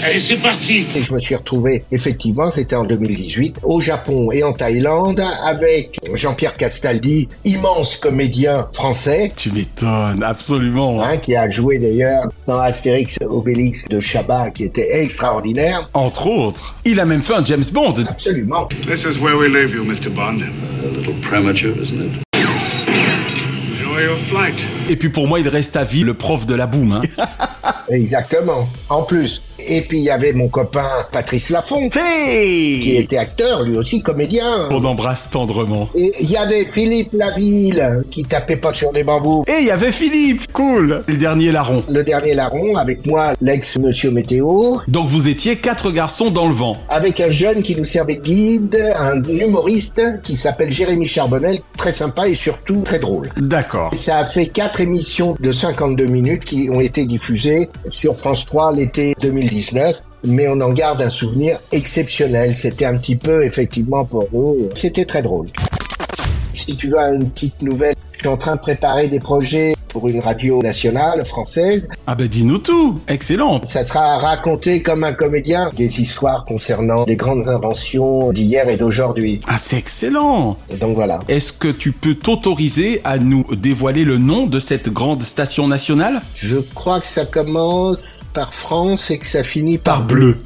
allez, 0.04 0.20
c'est 0.20 0.36
parti. 0.38 0.86
Et 0.96 1.02
je 1.02 1.14
me 1.14 1.20
suis 1.20 1.36
retrouvé, 1.36 1.84
effectivement, 1.92 2.52
c'était 2.52 2.76
en 2.76 2.84
2018, 2.84 3.58
au 3.64 3.80
Japon 3.80 4.32
et 4.32 4.44
en 4.44 4.54
Thaïlande, 4.54 5.24
avec 5.44 5.98
Jean-Pierre 6.14 6.56
Castaldi, 6.56 7.28
immense 7.46 7.98
comédien 7.98 8.68
français. 8.74 9.32
Tu 9.36 9.52
m'étonnes, 9.52 10.24
absolument. 10.24 11.02
Hein, 11.02 11.18
qui 11.18 11.36
a 11.36 11.50
joué 11.50 11.80
d'ailleurs 11.80 12.26
dans 12.46 12.60
Astérix 12.60 13.18
Obélix 13.28 13.86
de 13.90 14.00
Chabat, 14.00 14.52
qui 14.52 14.66
était 14.66 15.02
extraordinaire. 15.02 15.90
Entre 15.94 16.28
autres. 16.28 16.75
Il 16.88 17.00
a 17.00 17.06
même 17.06 17.24
fait 17.24 17.34
un 17.34 17.44
James 17.44 17.64
Bond. 17.74 17.96
Absolument. 18.08 18.68
This 18.86 19.06
is 19.06 19.18
where 19.18 19.36
we 19.36 19.50
leave 19.50 19.74
you, 19.74 19.84
Mr. 19.84 20.14
Bond. 20.14 20.44
A 20.44 20.88
little 20.88 21.16
premature, 21.24 21.72
isn't 21.82 22.00
it? 22.00 22.24
Enjoy 23.72 24.02
your 24.02 24.18
flight. 24.30 24.54
Et 24.90 24.96
puis 24.96 25.10
pour 25.10 25.28
moi, 25.28 25.40
il 25.40 25.48
reste 25.48 25.76
à 25.78 25.84
vie 25.84 26.04
le 26.04 26.14
prof 26.14 26.46
de 26.46 26.54
la 26.56 26.68
boum. 26.68 26.92
Hein. 26.92 27.02
Exactement. 27.90 28.68
En 28.90 29.04
plus. 29.04 29.42
Et 29.68 29.82
puis 29.82 30.00
il 30.00 30.04
y 30.04 30.10
avait 30.10 30.34
mon 30.34 30.50
copain 30.50 30.86
Patrice 31.14 31.50
Laffont, 31.50 31.90
Hey 31.96 32.82
qui 32.82 32.98
était 32.98 33.18
acteur, 33.18 33.64
lui 33.64 33.78
aussi 33.78 34.02
comédien. 34.02 34.44
On 34.70 34.84
embrasse 34.84 35.30
tendrement. 35.30 35.90
Et 35.96 36.12
il 36.20 36.30
y 36.30 36.36
avait 36.36 36.66
Philippe 36.66 37.14
Laville, 37.14 38.00
qui 38.12 38.24
tapait 38.24 38.58
pas 38.58 38.74
sur 38.74 38.92
des 38.92 39.04
bambous. 39.04 39.44
Et 39.48 39.62
il 39.62 39.66
y 39.66 39.72
avait 39.72 39.94
Philippe, 39.94 40.52
cool. 40.52 41.04
Le 41.08 41.16
dernier 41.16 41.52
larron. 41.54 41.84
Le 41.88 42.04
dernier 42.04 42.34
larron, 42.36 42.76
avec 42.76 43.06
moi, 43.06 43.34
l'ex-monsieur 43.42 44.12
Météo, 44.12 44.78
Donc 44.90 45.08
vous 45.08 45.30
étiez 45.30 45.56
quatre 45.56 45.90
garçons 45.92 46.30
dans 46.32 46.48
le 46.48 46.54
vent. 46.54 46.76
avec 46.90 47.20
un 47.22 47.32
jeune 47.32 47.62
qui 47.64 47.76
nous 47.78 47.86
servait 47.86 48.16
de 48.16 48.22
guide, 48.22 48.78
un 48.98 49.24
humoriste 49.24 50.02
qui 50.24 50.36
s'appelle 50.36 50.72
Jérémy 50.72 51.08
Charbonnel, 51.08 51.60
très 51.78 51.94
sympa 51.94 52.28
et 52.28 52.36
surtout 52.36 52.82
très 52.82 53.00
drôle. 53.00 53.30
D'accord. 53.38 53.94
Ça 53.94 54.18
a 54.18 54.26
fait 54.26 54.48
quatre 54.48 54.75
émissions 54.80 55.36
de 55.40 55.52
52 55.52 56.06
minutes 56.06 56.46
qui 56.46 56.70
ont 56.72 56.82
été 56.82 57.06
diffusées 57.06 57.70
sur 57.90 58.16
France 58.16 58.46
3 58.46 58.74
l'été 58.74 59.14
2019. 59.22 59.96
Mais 60.28 60.48
on 60.48 60.60
en 60.62 60.74
garde 60.74 61.02
un 61.02 61.10
souvenir 61.10 61.60
exceptionnel. 61.72 62.58
C'était 62.58 62.86
un 62.86 62.98
petit 62.98 63.16
peu, 63.16 63.44
effectivement, 63.44 64.06
pour 64.06 64.28
eux, 64.34 64.70
c'était 64.76 65.06
très 65.06 65.22
drôle. 65.22 65.48
Si 66.54 66.76
tu 66.76 66.90
veux 66.90 66.98
une 66.98 67.30
petite 67.30 67.62
nouvelle, 67.62 67.96
je 68.14 68.20
suis 68.20 68.28
en 68.28 68.38
train 68.38 68.56
de 68.56 68.62
préparer 68.62 69.08
des 69.08 69.20
projets 69.20 69.76
pour 69.96 70.10
une 70.10 70.20
radio 70.20 70.62
nationale 70.62 71.26
française. 71.26 71.88
Ah 72.06 72.16
ben 72.16 72.28
dis-nous 72.28 72.58
tout. 72.58 73.00
Excellent. 73.08 73.62
Ça 73.66 73.86
sera 73.86 74.18
raconté 74.18 74.82
comme 74.82 75.06
un 75.06 75.14
comédien 75.14 75.72
des 75.78 76.02
histoires 76.02 76.44
concernant 76.44 77.06
les 77.06 77.16
grandes 77.16 77.48
inventions 77.48 78.34
d'hier 78.34 78.68
et 78.68 78.76
d'aujourd'hui. 78.76 79.40
Ah 79.48 79.58
c'est 79.58 79.78
excellent. 79.78 80.58
Et 80.70 80.76
donc 80.76 80.96
voilà. 80.96 81.22
Est-ce 81.30 81.54
que 81.54 81.70
tu 81.70 81.94
peux 81.94 82.16
t'autoriser 82.16 83.00
à 83.06 83.18
nous 83.18 83.46
dévoiler 83.56 84.04
le 84.04 84.18
nom 84.18 84.48
de 84.48 84.60
cette 84.60 84.90
grande 84.90 85.22
station 85.22 85.70
nationale? 85.70 86.22
Je 86.36 86.58
crois 86.58 87.00
que 87.00 87.08
ça 87.08 87.26
commence 87.26 88.20
par 88.34 88.54
France 88.54 89.10
et 89.12 89.18
que 89.18 89.28
ça 89.28 89.44
finit 89.44 89.78
par, 89.78 90.00
Par 90.00 90.08
bleu. 90.08 90.40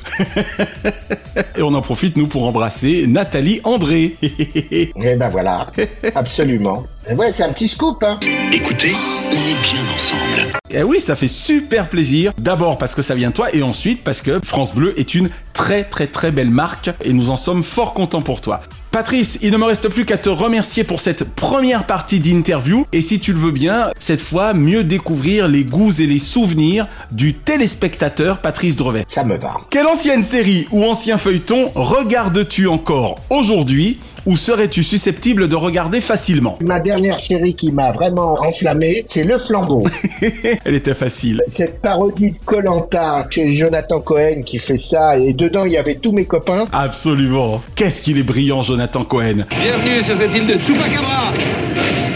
Et 1.57 1.63
on 1.63 1.73
en 1.73 1.81
profite, 1.81 2.17
nous, 2.17 2.27
pour 2.27 2.45
embrasser 2.45 3.07
Nathalie 3.07 3.61
André. 3.63 4.15
Et 4.21 4.91
ben 4.95 5.29
voilà, 5.29 5.71
absolument. 6.13 6.85
Ouais, 7.17 7.31
c'est 7.33 7.43
un 7.43 7.51
petit 7.51 7.67
scoop, 7.67 8.03
hein. 8.03 8.19
Écoutez, 8.53 8.91
est 9.39 9.73
bien 9.73 9.81
ensemble. 9.95 10.59
Eh 10.69 10.83
oui, 10.83 10.99
ça 10.99 11.15
fait 11.15 11.27
super 11.27 11.89
plaisir. 11.89 12.33
D'abord 12.37 12.77
parce 12.77 12.93
que 12.95 13.01
ça 13.01 13.15
vient 13.15 13.29
de 13.29 13.33
toi 13.33 13.53
et 13.53 13.63
ensuite 13.63 14.03
parce 14.03 14.21
que 14.21 14.39
France 14.43 14.73
Bleu 14.73 14.93
est 14.99 15.15
une 15.15 15.29
très 15.53 15.83
très 15.83 16.07
très 16.07 16.31
belle 16.31 16.49
marque 16.49 16.91
et 17.03 17.13
nous 17.13 17.31
en 17.31 17.35
sommes 17.35 17.63
fort 17.63 17.93
contents 17.93 18.21
pour 18.21 18.41
toi. 18.41 18.61
Patrice, 18.91 19.37
il 19.43 19.51
ne 19.51 19.57
me 19.57 19.65
reste 19.65 19.87
plus 19.87 20.03
qu'à 20.03 20.17
te 20.17 20.29
remercier 20.29 20.83
pour 20.83 20.99
cette 20.99 21.23
première 21.23 21.85
partie 21.85 22.19
d'interview 22.19 22.85
et 22.91 23.01
si 23.01 23.19
tu 23.19 23.33
le 23.33 23.39
veux 23.39 23.51
bien, 23.51 23.91
cette 23.99 24.21
fois, 24.21 24.53
mieux 24.53 24.83
découvrir 24.83 25.47
les 25.47 25.63
goûts 25.63 25.91
et 25.99 26.07
les 26.07 26.17
souvenirs 26.17 26.87
du 27.11 27.35
téléspectateur 27.35 28.39
Patrice 28.39 28.75
Drevet. 28.75 29.05
Ça 29.07 29.23
me 29.23 29.37
va. 29.37 29.57
Quelle 29.69 29.85
ancienne 29.85 30.23
série 30.23 30.67
ou 30.71 30.83
ancien 30.85 31.17
feuilleton 31.17 31.71
regardes-tu 31.75 32.67
encore 32.67 33.17
aujourd'hui? 33.29 33.99
Ou 34.25 34.37
serais-tu 34.37 34.83
susceptible 34.83 35.47
de 35.47 35.55
regarder 35.55 36.01
facilement 36.01 36.57
Ma 36.61 36.79
dernière 36.79 37.17
série 37.17 37.55
qui 37.55 37.71
m'a 37.71 37.91
vraiment 37.91 38.37
enflammé, 38.41 39.05
c'est 39.07 39.23
Le 39.23 39.37
Flambeau. 39.37 39.83
Elle 40.65 40.75
était 40.75 40.95
facile. 40.95 41.43
Cette 41.47 41.81
parodie 41.81 42.31
de 42.31 42.37
Colanta, 42.45 43.27
c'est 43.31 43.55
Jonathan 43.55 43.99
Cohen 44.01 44.41
qui 44.45 44.59
fait 44.59 44.77
ça, 44.77 45.17
et 45.17 45.33
dedans 45.33 45.65
il 45.65 45.73
y 45.73 45.77
avait 45.77 45.95
tous 45.95 46.11
mes 46.11 46.25
copains. 46.25 46.67
Absolument. 46.71 47.61
Qu'est-ce 47.75 48.01
qu'il 48.01 48.17
est 48.17 48.23
brillant, 48.23 48.61
Jonathan 48.61 49.03
Cohen. 49.03 49.45
Bienvenue 49.49 50.01
sur 50.03 50.15
cette 50.15 50.35
île 50.35 50.47
de 50.47 50.61
Chupacabra. 50.61 51.33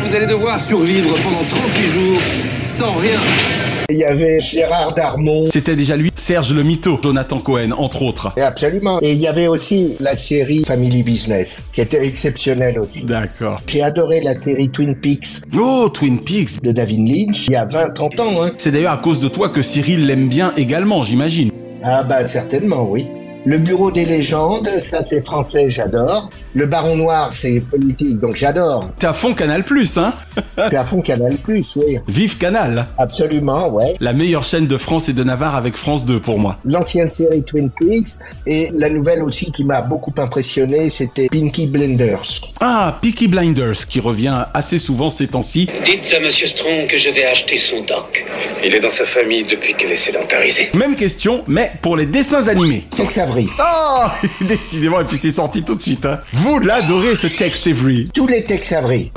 Vous 0.01 0.15
allez 0.15 0.27
devoir 0.27 0.59
survivre 0.59 1.15
pendant 1.23 1.43
38 1.49 1.87
jours 1.87 2.21
sans 2.65 2.93
rien. 2.93 3.19
Il 3.93 3.99
y 3.99 4.05
avait 4.05 4.41
Gérard 4.41 4.95
Darmon. 4.95 5.45
C'était 5.45 5.75
déjà 5.75 5.95
lui, 5.95 6.11
Serge 6.15 6.51
le 6.51 6.63
Mito, 6.63 6.99
Jonathan 7.03 7.37
Cohen, 7.37 7.69
entre 7.77 8.01
autres. 8.01 8.31
Et 8.35 8.41
Absolument. 8.41 8.99
Et 9.03 9.11
il 9.11 9.19
y 9.19 9.27
avait 9.27 9.45
aussi 9.45 9.95
la 9.99 10.17
série 10.17 10.63
Family 10.65 11.03
Business, 11.03 11.67
qui 11.75 11.81
était 11.81 12.07
exceptionnelle 12.07 12.79
aussi. 12.79 13.05
D'accord. 13.05 13.61
J'ai 13.67 13.83
adoré 13.83 14.19
la 14.21 14.33
série 14.33 14.69
Twin 14.69 14.95
Peaks 14.95 15.41
Oh, 15.55 15.89
Twin 15.93 16.19
Peaks. 16.21 16.59
de 16.63 16.71
David 16.71 17.07
Lynch, 17.07 17.45
il 17.47 17.53
y 17.53 17.55
a 17.55 17.65
20-30 17.65 18.19
ans. 18.21 18.43
Hein. 18.43 18.51
C'est 18.57 18.71
d'ailleurs 18.71 18.93
à 18.93 18.97
cause 18.97 19.19
de 19.19 19.27
toi 19.27 19.49
que 19.49 19.61
Cyril 19.61 20.07
l'aime 20.07 20.27
bien 20.27 20.53
également, 20.57 21.03
j'imagine. 21.03 21.51
Ah 21.83 22.03
bah 22.03 22.25
certainement, 22.25 22.87
oui. 22.89 23.05
Le 23.45 23.57
Bureau 23.57 23.91
des 23.91 24.05
légendes, 24.05 24.69
ça 24.81 25.03
c'est 25.03 25.21
français, 25.21 25.69
j'adore. 25.69 26.29
Le 26.53 26.65
Baron 26.65 26.95
Noir, 26.95 27.31
c'est 27.33 27.59
politique, 27.59 28.17
donc 28.19 28.37
j'adore. 28.37 28.89
T'es 28.99 29.07
à 29.07 29.11
fond 29.11 29.33
Canal 29.33 29.65
Plus, 29.65 29.97
hein? 29.97 30.13
Suis 30.67 30.77
à 30.77 30.85
fond 30.85 31.01
Canal+, 31.01 31.37
oui. 31.49 31.65
Vive 32.07 32.37
Canal 32.37 32.87
Absolument, 32.97 33.67
ouais. 33.69 33.95
La 33.99 34.13
meilleure 34.13 34.45
chaîne 34.45 34.65
de 34.65 34.77
France 34.77 35.09
et 35.09 35.13
de 35.13 35.25
Navarre 35.25 35.55
avec 35.55 35.75
France 35.75 36.05
2 36.05 36.21
pour 36.21 36.39
moi. 36.39 36.55
L'ancienne 36.63 37.09
série 37.09 37.43
Twin 37.43 37.69
Peaks 37.69 38.17
et 38.47 38.69
la 38.77 38.89
nouvelle 38.89 39.21
aussi 39.21 39.51
qui 39.51 39.65
m'a 39.65 39.81
beaucoup 39.81 40.13
impressionné, 40.17 40.89
c'était 40.89 41.27
Pinky 41.27 41.67
Blinders. 41.67 42.39
Ah, 42.61 42.97
Peaky 43.01 43.27
Blinders, 43.27 43.87
qui 43.89 43.99
revient 43.99 44.45
assez 44.53 44.79
souvent 44.79 45.09
ces 45.09 45.27
temps-ci. 45.27 45.67
Dites 45.83 46.15
à 46.15 46.21
Monsieur 46.21 46.47
Strong 46.47 46.87
que 46.87 46.97
je 46.97 47.09
vais 47.09 47.25
acheter 47.25 47.57
son 47.57 47.81
doc. 47.81 48.25
Il 48.63 48.73
est 48.73 48.79
dans 48.79 48.89
sa 48.89 49.03
famille 49.03 49.43
depuis 49.43 49.73
qu'elle 49.73 49.91
est 49.91 49.95
sédentarisée. 49.95 50.69
Même 50.75 50.95
question, 50.95 51.43
mais 51.47 51.71
pour 51.81 51.97
les 51.97 52.05
dessins 52.05 52.47
animés. 52.47 52.85
Avery. 53.33 53.49
Oh 53.59 54.05
Décidément, 54.45 55.01
et 55.01 55.05
puis 55.05 55.17
c'est 55.17 55.31
sorti 55.31 55.63
tout 55.63 55.75
de 55.75 55.81
suite. 55.81 56.05
Hein. 56.05 56.19
Vous 56.33 56.59
l'adorez 56.59 57.15
ce 57.15 57.27
Tex 57.27 57.65
Avery. 57.67 58.09
Tous 58.13 58.27
les 58.27 58.43
Tex 58.43 58.71
Avery. 58.73 59.11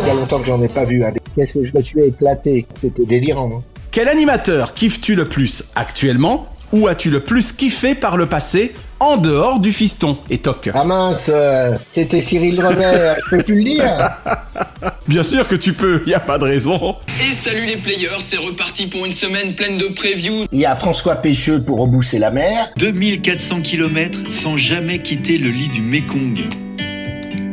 Il 0.00 0.06
y 0.06 0.10
a 0.10 0.14
longtemps 0.14 0.38
que 0.38 0.46
j'en 0.46 0.62
ai 0.62 0.68
pas 0.68 0.84
vu. 0.84 1.02
hein. 1.04 1.12
Qu'est-ce 1.34 1.54
que 1.58 1.64
je 1.64 1.72
me 1.76 1.82
suis 1.82 2.02
éclaté. 2.04 2.66
C'était 2.78 3.04
délirant. 3.04 3.50
hein. 3.58 3.62
Quel 3.90 4.08
animateur 4.08 4.74
kiffes-tu 4.74 5.14
le 5.16 5.24
plus 5.24 5.64
actuellement? 5.74 6.48
Ou 6.72 6.88
as-tu 6.88 7.10
le 7.10 7.20
plus 7.24 7.52
kiffé 7.52 7.94
par 7.94 8.16
le 8.16 8.26
passé? 8.26 8.74
En 9.00 9.16
dehors 9.16 9.60
du 9.60 9.72
fiston 9.72 10.18
et 10.30 10.38
toc 10.38 10.70
Ah 10.74 10.84
mince, 10.84 11.30
euh, 11.32 11.76
c'était 11.92 12.20
Cyril 12.20 12.56
Drevet, 12.56 13.16
je 13.24 13.36
peux 13.36 13.42
plus 13.42 13.56
le 13.56 13.64
dire. 13.64 14.10
Bien 15.08 15.22
sûr 15.22 15.46
que 15.46 15.54
tu 15.54 15.72
peux, 15.72 16.02
y 16.06 16.14
a 16.14 16.20
pas 16.20 16.38
de 16.38 16.44
raison. 16.44 16.96
Et 17.20 17.32
salut 17.32 17.66
les 17.66 17.76
players, 17.76 18.20
c'est 18.20 18.38
reparti 18.38 18.86
pour 18.86 19.04
une 19.04 19.12
semaine 19.12 19.54
pleine 19.54 19.78
de 19.78 19.86
previews. 19.86 20.46
Il 20.50 20.58
y 20.58 20.66
a 20.66 20.74
François 20.76 21.16
Pêcheux 21.16 21.62
pour 21.62 21.80
rebousser 21.80 22.18
la 22.18 22.30
mer. 22.30 22.70
2400 22.78 23.60
km 23.62 24.18
sans 24.30 24.56
jamais 24.56 25.00
quitter 25.00 25.38
le 25.38 25.48
lit 25.48 25.68
du 25.68 25.82
Mekong. 25.82 26.40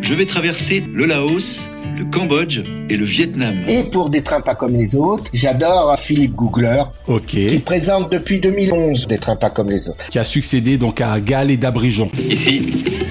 Je 0.01 0.13
vais 0.13 0.25
traverser 0.25 0.85
le 0.93 1.05
Laos, 1.05 1.69
le 1.97 2.05
Cambodge 2.05 2.61
et 2.89 2.97
le 2.97 3.05
Vietnam. 3.05 3.53
Et 3.67 3.83
pour 3.91 4.09
des 4.09 4.21
trains 4.21 4.41
pas 4.41 4.55
comme 4.55 4.75
les 4.75 4.95
autres, 4.95 5.25
j'adore 5.33 5.95
Philippe 5.97 6.33
Googler, 6.35 6.83
Ok. 7.07 7.25
qui 7.27 7.59
présente 7.59 8.11
depuis 8.11 8.39
2011 8.39 9.07
des 9.07 9.17
trains 9.17 9.35
pas 9.35 9.49
comme 9.49 9.69
les 9.69 9.89
autres. 9.89 10.09
Qui 10.09 10.19
a 10.19 10.23
succédé 10.23 10.77
donc 10.77 11.01
à 11.01 11.19
Gall 11.19 11.51
et 11.51 11.57
d'Abrijon. 11.57 12.09
Ici, 12.29 12.61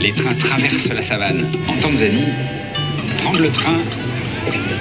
les 0.01 0.13
trains 0.13 0.35
traversent 0.35 0.93
la 0.93 1.03
savane. 1.03 1.45
En 1.69 1.81
Tanzanie, 1.81 2.29
prendre 3.23 3.41
le 3.41 3.51
train, 3.51 3.79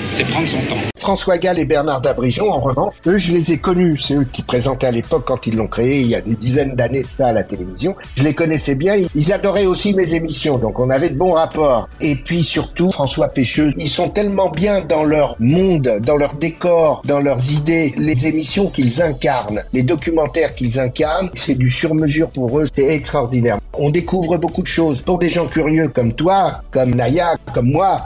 c'est 0.09 0.25
prendre 0.27 0.47
son 0.47 0.59
temps. 0.61 0.75
François 1.01 1.39
Gall 1.39 1.57
et 1.57 1.65
Bernard 1.65 1.99
Dabrijon, 1.99 2.51
en 2.51 2.59
revanche, 2.59 2.93
eux, 3.07 3.17
je 3.17 3.33
les 3.33 3.53
ai 3.53 3.57
connus. 3.57 3.99
C'est 4.03 4.13
eux 4.13 4.27
qui 4.31 4.43
présentaient 4.43 4.85
à 4.85 4.91
l'époque 4.91 5.23
quand 5.25 5.47
ils 5.47 5.55
l'ont 5.55 5.67
créé, 5.67 6.01
il 6.01 6.07
y 6.07 6.15
a 6.15 6.21
des 6.21 6.35
dizaines 6.35 6.75
d'années 6.75 7.03
ça 7.17 7.27
à 7.27 7.33
la 7.33 7.43
télévision. 7.43 7.95
Je 8.15 8.23
les 8.23 8.35
connaissais 8.35 8.75
bien. 8.75 8.95
Ils 9.15 9.33
adoraient 9.33 9.65
aussi 9.65 9.95
mes 9.95 10.13
émissions, 10.13 10.59
donc 10.59 10.79
on 10.79 10.91
avait 10.91 11.09
de 11.09 11.17
bons 11.17 11.33
rapports. 11.33 11.89
Et 12.01 12.15
puis 12.15 12.43
surtout, 12.43 12.91
François 12.91 13.29
Pêcheux, 13.29 13.73
ils 13.77 13.89
sont 13.89 14.09
tellement 14.09 14.49
bien 14.49 14.81
dans 14.81 15.03
leur 15.03 15.35
monde, 15.39 15.99
dans 16.03 16.17
leur 16.17 16.35
décor, 16.35 17.01
dans 17.05 17.19
leurs 17.19 17.51
idées, 17.51 17.95
les 17.97 18.27
émissions 18.27 18.67
qu'ils 18.67 19.01
incarnent, 19.01 19.63
les 19.73 19.83
documentaires 19.83 20.53
qu'ils 20.53 20.79
incarnent, 20.79 21.31
c'est 21.33 21.55
du 21.55 21.71
sur-mesure 21.71 22.29
pour 22.29 22.59
eux, 22.59 22.67
c'est 22.75 22.87
extraordinaire. 22.87 23.57
On 23.73 23.89
découvre 23.89 24.37
beaucoup 24.37 24.61
de 24.61 24.67
choses. 24.67 25.01
Pour 25.01 25.17
des 25.17 25.29
gens 25.29 25.47
curieux 25.47 25.87
comme 25.87 26.13
toi, 26.13 26.61
comme 26.69 26.93
Naya, 26.93 27.37
comme 27.53 27.71
moi, 27.71 28.03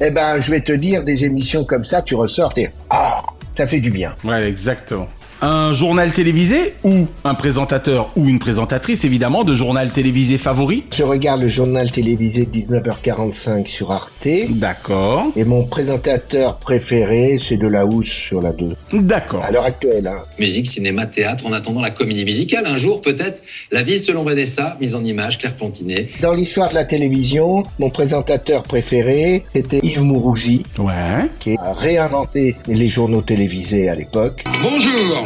eh 0.00 0.10
ben, 0.10 0.40
je 0.40 0.50
vais 0.50 0.60
te 0.60 0.72
dire, 0.72 1.04
des 1.04 1.24
émissions 1.24 1.64
comme 1.64 1.84
ça, 1.84 2.02
tu 2.02 2.14
ressors, 2.14 2.52
t'es, 2.54 2.72
ah, 2.90 3.22
ça 3.56 3.66
fait 3.66 3.80
du 3.80 3.90
bien. 3.90 4.14
Ouais, 4.24 4.48
exactement. 4.48 5.08
Un 5.42 5.72
journal 5.72 6.12
télévisé 6.12 6.74
ou 6.84 7.06
un 7.24 7.34
présentateur 7.34 8.10
ou 8.16 8.28
une 8.28 8.38
présentatrice 8.38 9.04
évidemment 9.04 9.44
de 9.44 9.54
journal 9.54 9.90
télévisé 9.90 10.38
favori? 10.38 10.84
Je 10.94 11.02
regarde 11.02 11.42
le 11.42 11.48
journal 11.48 11.90
télévisé 11.90 12.46
de 12.46 12.58
19h45 12.58 13.66
sur 13.66 13.92
Arte. 13.92 14.28
D'accord. 14.50 15.26
Et 15.36 15.44
mon 15.44 15.64
présentateur 15.64 16.58
préféré, 16.58 17.38
c'est 17.46 17.56
de 17.56 17.68
la 17.68 17.84
housse 17.84 18.08
sur 18.08 18.40
la 18.40 18.52
2. 18.52 18.74
D'accord. 18.94 19.44
À 19.44 19.50
l'heure 19.50 19.64
actuelle, 19.64 20.06
hein. 20.06 20.24
Musique, 20.38 20.70
cinéma, 20.70 21.06
théâtre, 21.06 21.46
en 21.46 21.52
attendant 21.52 21.80
la 21.80 21.90
comédie 21.90 22.24
musicale, 22.24 22.64
un 22.66 22.78
jour 22.78 23.02
peut-être. 23.02 23.42
La 23.70 23.82
vie 23.82 23.98
selon 23.98 24.22
Vanessa, 24.24 24.76
mise 24.80 24.94
en 24.94 25.04
image, 25.04 25.38
Claire 25.38 25.54
Plantinet. 25.54 26.08
Dans 26.22 26.32
l'histoire 26.32 26.70
de 26.70 26.74
la 26.74 26.84
télévision, 26.84 27.62
mon 27.78 27.90
présentateur 27.90 28.62
préféré, 28.62 29.44
c'était 29.54 29.80
Yves 29.82 30.02
Mourouzi. 30.02 30.62
Ouais. 30.78 31.28
Qui 31.38 31.56
a 31.58 31.74
réinventé 31.74 32.56
les 32.66 32.88
journaux 32.88 33.22
télévisés 33.22 33.88
à 33.88 33.94
l'époque. 33.94 34.42
Bonjour 34.62 35.24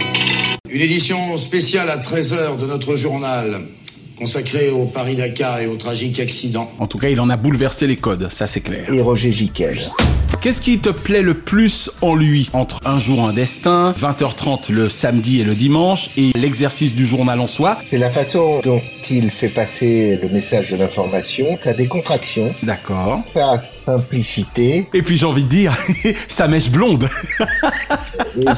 Une 0.70 0.82
édition 0.82 1.36
spéciale 1.38 1.88
à 1.88 1.96
13h 1.96 2.58
de 2.58 2.66
notre 2.66 2.94
journal, 2.94 3.62
consacrée 4.18 4.70
au 4.70 4.84
Paris-Dakar 4.86 5.60
et 5.60 5.66
au 5.66 5.76
tragique 5.76 6.18
accident. 6.20 6.70
En 6.78 6.86
tout 6.86 6.98
cas, 6.98 7.08
il 7.08 7.20
en 7.20 7.30
a 7.30 7.36
bouleversé 7.36 7.86
les 7.86 7.96
codes, 7.96 8.28
ça 8.30 8.46
c'est 8.46 8.60
clair. 8.60 8.92
Et 8.92 9.00
Roger 9.00 9.30
Giquel. 9.32 9.78
Qu'est-ce 10.40 10.60
qui 10.60 10.78
te 10.78 10.90
plaît 10.90 11.22
le 11.22 11.34
plus 11.34 11.90
en 12.00 12.14
lui? 12.14 12.48
Entre 12.52 12.80
un 12.84 12.98
jour 12.98 13.26
un 13.26 13.32
destin, 13.32 13.94
20h30 13.98 14.72
le 14.72 14.88
samedi 14.88 15.40
et 15.40 15.44
le 15.44 15.54
dimanche, 15.54 16.10
et 16.16 16.32
l'exercice 16.36 16.94
du 16.94 17.06
journal 17.06 17.40
en 17.40 17.46
soi? 17.46 17.78
C'est 17.90 17.98
la 17.98 18.10
façon 18.10 18.60
dont 18.62 18.80
il 19.10 19.30
fait 19.30 19.48
passer 19.48 20.18
le 20.22 20.28
message 20.28 20.70
de 20.70 20.76
l'information, 20.76 21.56
sa 21.58 21.72
décontraction, 21.72 22.54
D'accord. 22.62 23.22
sa 23.26 23.56
simplicité. 23.58 24.88
Et 24.94 25.02
puis 25.02 25.16
j'ai 25.16 25.26
envie 25.26 25.44
de 25.44 25.48
dire, 25.48 25.76
sa 26.28 26.46
mèche 26.46 26.70
blonde 26.70 27.08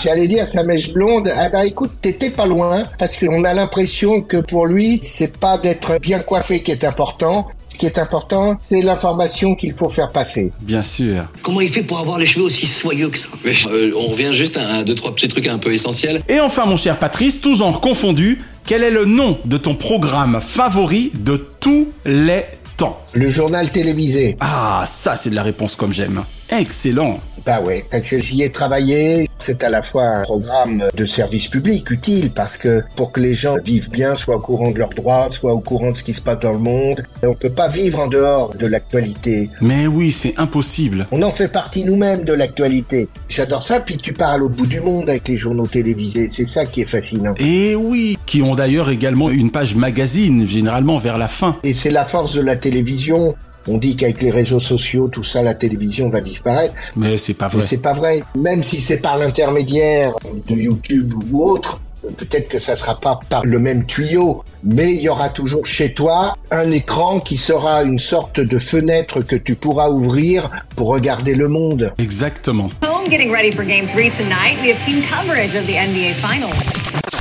j'allais 0.03 0.29
dire 0.29 0.49
sa 0.49 0.63
mèche 0.63 0.93
blonde. 0.93 1.31
Ah 1.35 1.49
bah 1.49 1.65
écoute, 1.65 1.93
t'étais 2.01 2.31
pas 2.31 2.47
loin, 2.47 2.83
parce 2.99 3.17
qu'on 3.17 3.45
a 3.45 3.55
l'impression 3.55 4.21
que 4.23 4.39
pour 4.39 4.67
lui, 4.67 5.01
c'est 5.03 5.37
pas 5.39 5.50
d'être 5.59 5.99
bien 6.01 6.21
coiffé 6.21 6.63
qui 6.63 6.71
est 6.71 6.85
important. 6.85 7.49
Ce 7.69 7.77
qui 7.77 7.87
est 7.87 7.99
important, 7.99 8.59
c'est 8.69 8.83
l'information 8.83 9.55
qu'il 9.55 9.73
faut 9.73 9.89
faire 9.89 10.11
passer. 10.11 10.53
Bien 10.61 10.83
sûr. 10.83 11.25
Comment 11.41 11.61
il 11.61 11.71
fait 11.71 11.83
pour 11.83 11.99
avoir 11.99 12.19
les 12.19 12.27
cheveux 12.27 12.45
aussi 12.45 12.67
soyeux 12.67 13.09
que 13.09 13.17
ça? 13.17 13.31
Euh, 13.69 13.93
on 13.97 14.09
revient 14.09 14.33
juste 14.33 14.59
à 14.59 14.69
un, 14.69 14.83
deux, 14.83 14.95
trois 14.95 15.15
petits 15.15 15.29
trucs 15.29 15.47
un 15.47 15.57
peu 15.59 15.73
essentiels. 15.73 16.21
Et 16.29 16.41
enfin 16.41 16.67
mon 16.67 16.77
cher 16.77 16.99
Patrice, 16.99 17.41
tout 17.41 17.57
genre 17.57 17.81
confondu, 17.81 18.43
quel 18.67 18.83
est 18.83 18.91
le 18.91 19.05
nom 19.05 19.39
de 19.45 19.57
ton 19.57 19.75
programme 19.75 20.41
favori 20.43 21.11
de 21.15 21.37
tous 21.61 21.89
les 22.05 22.45
temps? 22.77 23.01
Le 23.15 23.29
journal 23.29 23.71
télévisé. 23.71 24.37
Ah, 24.41 24.85
ça 24.87 25.17
c'est 25.17 25.31
de 25.31 25.37
la 25.37 25.43
réponse 25.43 25.77
comme 25.77 25.93
j'aime. 25.93 26.25
Excellent. 26.51 27.21
Bah 27.47 27.61
ouais, 27.63 27.85
parce 27.91 28.09
que 28.09 28.19
j'y 28.19 28.43
ai 28.43 28.51
travaillé. 28.51 29.29
C'est 29.39 29.65
à 29.65 29.71
la 29.71 29.83
fois 29.83 30.05
un 30.05 30.23
programme 30.23 30.85
de 30.95 31.05
service 31.07 31.49
public 31.49 31.91
utile 31.91 32.31
parce 32.31 32.59
que 32.59 32.83
pour 32.95 33.11
que 33.11 33.21
les 33.21 33.33
gens 33.33 33.57
vivent 33.65 33.89
bien, 33.91 34.15
soient 34.15 34.37
au 34.37 34.41
courant 34.41 34.71
de 34.71 34.79
leurs 34.79 34.91
droits, 34.91 35.29
soient 35.33 35.55
au 35.55 35.61
courant 35.61 35.91
de 35.91 35.97
ce 35.97 36.05
qui 36.05 36.13
se 36.13 36.21
passe 36.21 36.41
dans 36.41 36.53
le 36.53 36.59
monde, 36.59 37.03
on 37.23 37.35
peut 37.35 37.51
pas 37.51 37.69
vivre 37.69 38.01
en 38.01 38.07
dehors 38.07 38.55
de 38.55 38.67
l'actualité. 38.67 39.49
Mais 39.63 39.87
oui, 39.87 40.13
c'est 40.13 40.35
impossible. 40.37 41.07
On 41.11 41.23
en 41.23 41.31
fait 41.31 41.49
partie 41.49 41.85
nous-mêmes 41.85 42.25
de 42.25 42.35
l'actualité. 42.35 43.09
J'adore 43.29 43.63
ça, 43.63 43.81
puis 43.81 43.97
tu 43.97 44.13
à 44.21 44.37
l'autre 44.37 44.55
bout 44.55 44.67
du 44.67 44.81
monde 44.81 45.09
avec 45.09 45.29
les 45.29 45.37
journaux 45.37 45.67
télévisés. 45.67 46.29
C'est 46.33 46.47
ça 46.47 46.67
qui 46.67 46.83
est 46.83 46.87
fascinant. 46.87 47.35
Et 47.39 47.75
oui, 47.75 48.19
qui 48.27 48.43
ont 48.43 48.55
d'ailleurs 48.55 48.91
également 48.91 49.31
une 49.31 49.51
page 49.51 49.75
magazine, 49.75 50.47
généralement 50.47 50.99
vers 50.99 51.17
la 51.17 51.29
fin. 51.29 51.57
Et 51.63 51.75
c'est 51.75 51.91
la 51.91 52.05
force 52.05 52.35
de 52.35 52.43
la 52.43 52.57
télévision. 52.57 53.35
On 53.69 53.77
dit 53.79 53.97
qu'avec 53.97 54.23
les 54.23 54.31
réseaux 54.31 54.61
sociaux, 54.61 55.09
tout 55.09 55.23
ça, 55.23 55.43
la 55.43 55.55
télévision 55.55 56.09
va 56.09 56.21
disparaître. 56.21 56.75
Mais 56.97 57.19
c'est 57.19 57.35
pas 57.35 57.47
Mais 57.53 57.59
vrai. 57.59 57.67
c'est 57.67 57.83
pas 57.83 57.93
vrai. 57.93 58.23
Même 58.35 58.63
si 58.63 58.81
c'est 58.81 58.97
par 58.99 59.19
l'intermédiaire 59.19 60.13
de 60.49 60.55
YouTube 60.55 61.13
ou 61.31 61.45
autre, 61.45 61.81
peut-être 62.17 62.49
que 62.49 62.59
ça 62.59 62.77
sera 62.77 62.99
pas 62.99 63.21
par 63.29 63.45
le 63.45 63.59
même 63.59 63.85
tuyau, 63.85 64.43
mais 64.65 64.91
il 64.95 65.01
y 65.03 65.09
aura 65.11 65.29
toujours 65.29 65.67
chez 65.67 65.93
toi 65.93 66.35
un 66.51 66.71
écran 66.71 67.21
qui 67.21 67.37
sera 67.37 67.83
une 67.83 67.99
sorte 67.99 68.41
de 68.41 68.59
fenêtre 68.59 69.21
que 69.21 69.37
tu 69.37 69.55
pourras 69.55 69.91
ouvrir 69.91 70.51
pour 70.77 70.89
regarder 70.89 71.35
le 71.35 71.49
monde. 71.49 71.93
Exactement. 71.99 72.71
Home 72.83 73.09
getting 73.11 73.31
ready 73.31 73.53
for 73.53 73.65
game 73.65 73.87
three 73.87 74.11
tonight. 74.11 74.57
We 74.63 74.71
have 74.73 74.83
team 74.85 75.03
coverage 75.03 75.55
of 75.55 75.67
the 75.67 75.75
NBA 75.77 76.15
Finals. 76.15 77.20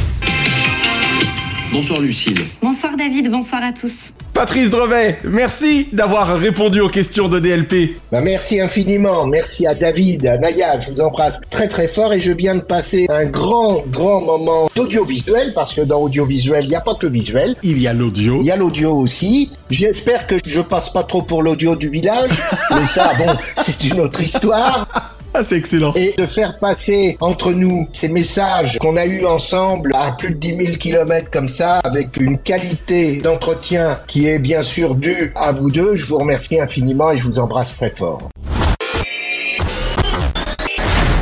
Bonsoir 1.71 2.01
Lucille. 2.01 2.45
Bonsoir 2.63 2.97
David, 2.97 3.29
bonsoir 3.29 3.62
à 3.63 3.71
tous. 3.71 4.12
Patrice 4.34 4.71
Drevet, 4.71 5.19
merci 5.23 5.88
d'avoir 5.93 6.36
répondu 6.36 6.79
aux 6.79 6.89
questions 6.89 7.27
de 7.27 7.39
DLP. 7.39 7.97
Bah 8.12 8.21
merci 8.21 8.60
infiniment, 8.60 9.27
merci 9.27 9.67
à 9.67 9.75
David, 9.75 10.25
à 10.25 10.38
Naya, 10.39 10.79
je 10.79 10.91
vous 10.91 11.01
embrasse 11.01 11.36
très 11.51 11.67
très 11.67 11.88
fort 11.88 12.12
et 12.13 12.21
je 12.21 12.32
viens 12.32 12.55
de 12.55 12.62
passer 12.62 13.05
un 13.10 13.25
grand 13.25 13.84
grand 13.88 14.21
moment 14.21 14.67
d'audiovisuel 14.75 15.53
parce 15.53 15.75
que 15.75 15.82
dans 15.82 16.01
audiovisuel 16.01 16.63
il 16.63 16.69
n'y 16.69 16.75
a 16.75 16.82
pas 16.82 16.95
que 16.95 17.05
le 17.05 17.12
visuel. 17.12 17.55
Il 17.62 17.79
y 17.79 17.88
a 17.88 17.93
l'audio. 17.93 18.39
Il 18.41 18.47
y 18.47 18.51
a 18.51 18.55
l'audio 18.58 18.93
aussi. 18.93 19.51
J'espère 19.69 20.25
que 20.25 20.36
je 20.43 20.62
passe 20.62 20.89
pas 20.89 21.03
trop 21.03 21.21
pour 21.21 21.43
l'audio 21.43 21.75
du 21.75 21.89
village, 21.89 22.32
mais 22.71 22.86
ça 22.86 23.13
bon 23.15 23.27
c'est 23.58 23.84
une 23.84 23.99
autre 23.99 24.21
histoire. 24.23 24.88
Ah, 25.33 25.43
c'est 25.43 25.57
excellent. 25.57 25.93
Et 25.95 26.15
de 26.17 26.25
faire 26.25 26.57
passer 26.57 27.15
entre 27.21 27.51
nous 27.51 27.87
ces 27.93 28.09
messages 28.09 28.77
qu'on 28.79 28.97
a 28.97 29.05
eus 29.05 29.25
ensemble 29.25 29.91
à 29.95 30.11
plus 30.13 30.31
de 30.31 30.39
10 30.39 30.65
000 30.65 30.77
kilomètres 30.77 31.29
comme 31.31 31.47
ça, 31.47 31.79
avec 31.83 32.17
une 32.17 32.39
qualité 32.39 33.17
d'entretien 33.17 33.99
qui 34.07 34.27
est 34.27 34.39
bien 34.39 34.63
sûr 34.63 34.95
due 34.95 35.31
à 35.35 35.51
vous 35.51 35.69
deux, 35.69 35.95
je 35.95 36.07
vous 36.07 36.17
remercie 36.17 36.59
infiniment 36.59 37.11
et 37.11 37.17
je 37.17 37.23
vous 37.23 37.37
embrasse 37.37 37.75
très 37.75 37.91
fort. 37.91 38.29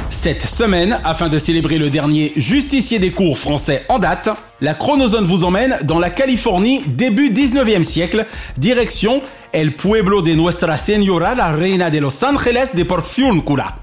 Cette 0.09 0.47
semaine, 0.47 0.99
afin 1.03 1.29
de 1.29 1.37
célébrer 1.37 1.77
le 1.77 1.89
dernier 1.89 2.31
justicier 2.35 2.99
des 2.99 3.11
cours 3.11 3.37
français 3.37 3.83
en 3.87 3.99
date, 3.99 4.29
la 4.61 4.73
Chronozone 4.73 5.25
vous 5.25 5.43
emmène 5.43 5.77
dans 5.83 5.99
la 5.99 6.09
Californie 6.09 6.81
début 6.87 7.29
19e 7.29 7.83
siècle, 7.83 8.25
direction 8.57 9.21
El 9.53 9.75
Pueblo 9.75 10.21
de 10.21 10.33
Nuestra 10.33 10.75
Señora 10.75 11.35
la 11.35 11.51
Reina 11.51 11.89
de 11.89 11.99
Los 11.99 12.23
Angeles 12.25 12.71
de 12.73 12.83
Porciúncula. 12.83 13.75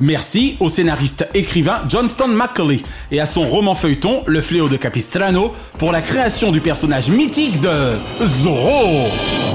Merci 0.00 0.56
au 0.60 0.70
scénariste 0.70 1.28
écrivain 1.34 1.82
Johnston 1.86 2.28
McCulley 2.28 2.80
et 3.12 3.20
à 3.20 3.26
son 3.26 3.46
roman 3.46 3.74
feuilleton 3.74 4.22
Le 4.26 4.40
Fléau 4.40 4.68
de 4.70 4.78
Capistrano 4.78 5.54
pour 5.78 5.92
la 5.92 6.00
création 6.00 6.50
du 6.52 6.62
personnage 6.62 7.08
mythique 7.08 7.60
de 7.60 7.98
Zorro. 8.24 9.10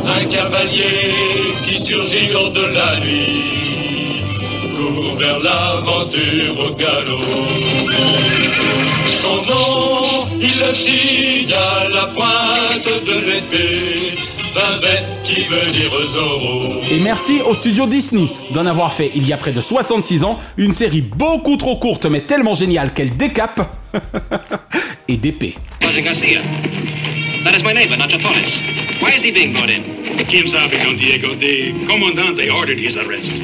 Un 0.06 0.26
cavalier 0.26 1.14
qui 1.64 1.82
surgit 1.82 2.32
lors 2.32 2.52
de 2.52 2.62
la 2.62 3.00
nuit 3.00 3.56
court 4.76 5.16
vers 5.18 5.40
l'aventure 5.40 6.60
au 6.60 6.76
galop. 6.76 7.20
Son 9.22 9.38
nom, 9.38 10.28
il 10.40 10.60
le 10.60 10.74
signe 10.74 11.54
à 11.54 11.90
la 11.90 12.06
pointe 12.08 13.06
de 13.06 13.14
l'épée. 13.26 13.95
Qui 15.24 15.42
veut 15.44 15.66
dire 15.72 15.92
Zorro. 16.14 16.82
Et 16.92 17.00
merci 17.02 17.40
au 17.48 17.54
studio 17.54 17.86
Disney 17.88 18.28
d'en 18.52 18.66
avoir 18.66 18.94
fait, 18.94 19.12
il 19.16 19.28
y 19.28 19.34
a 19.34 19.38
près 19.38 19.52
de 19.52 19.62
66 19.62 20.24
ans, 20.24 20.40
une 20.58 20.72
série 20.72 21.02
beaucoup 21.02 21.58
trop 21.58 21.78
courte 21.78 22.06
mais 22.06 22.22
tellement 22.22 22.54
géniale 22.54 22.94
qu'elle 22.94 23.16
décape 23.16 23.68
et 25.08 25.18
d'épée. 25.18 25.56
That 27.46 27.56
is 27.56 27.64
my 27.64 27.74
neighbor, 27.76 27.96
Nacho 27.96 28.18
Torres. 28.18 28.60
Why 29.02 29.12
is 29.16 29.24
he 29.24 29.32
being 29.32 29.54
brought 29.54 29.70
in? 29.70 29.84
Quien 30.28 30.48
sabe, 30.48 30.72
Don 30.84 30.94
Diego? 30.94 31.36
The 31.36 31.74
comandante 31.86 32.50
ordered 32.50 32.80
his 32.80 32.98
arrest. 32.98 33.40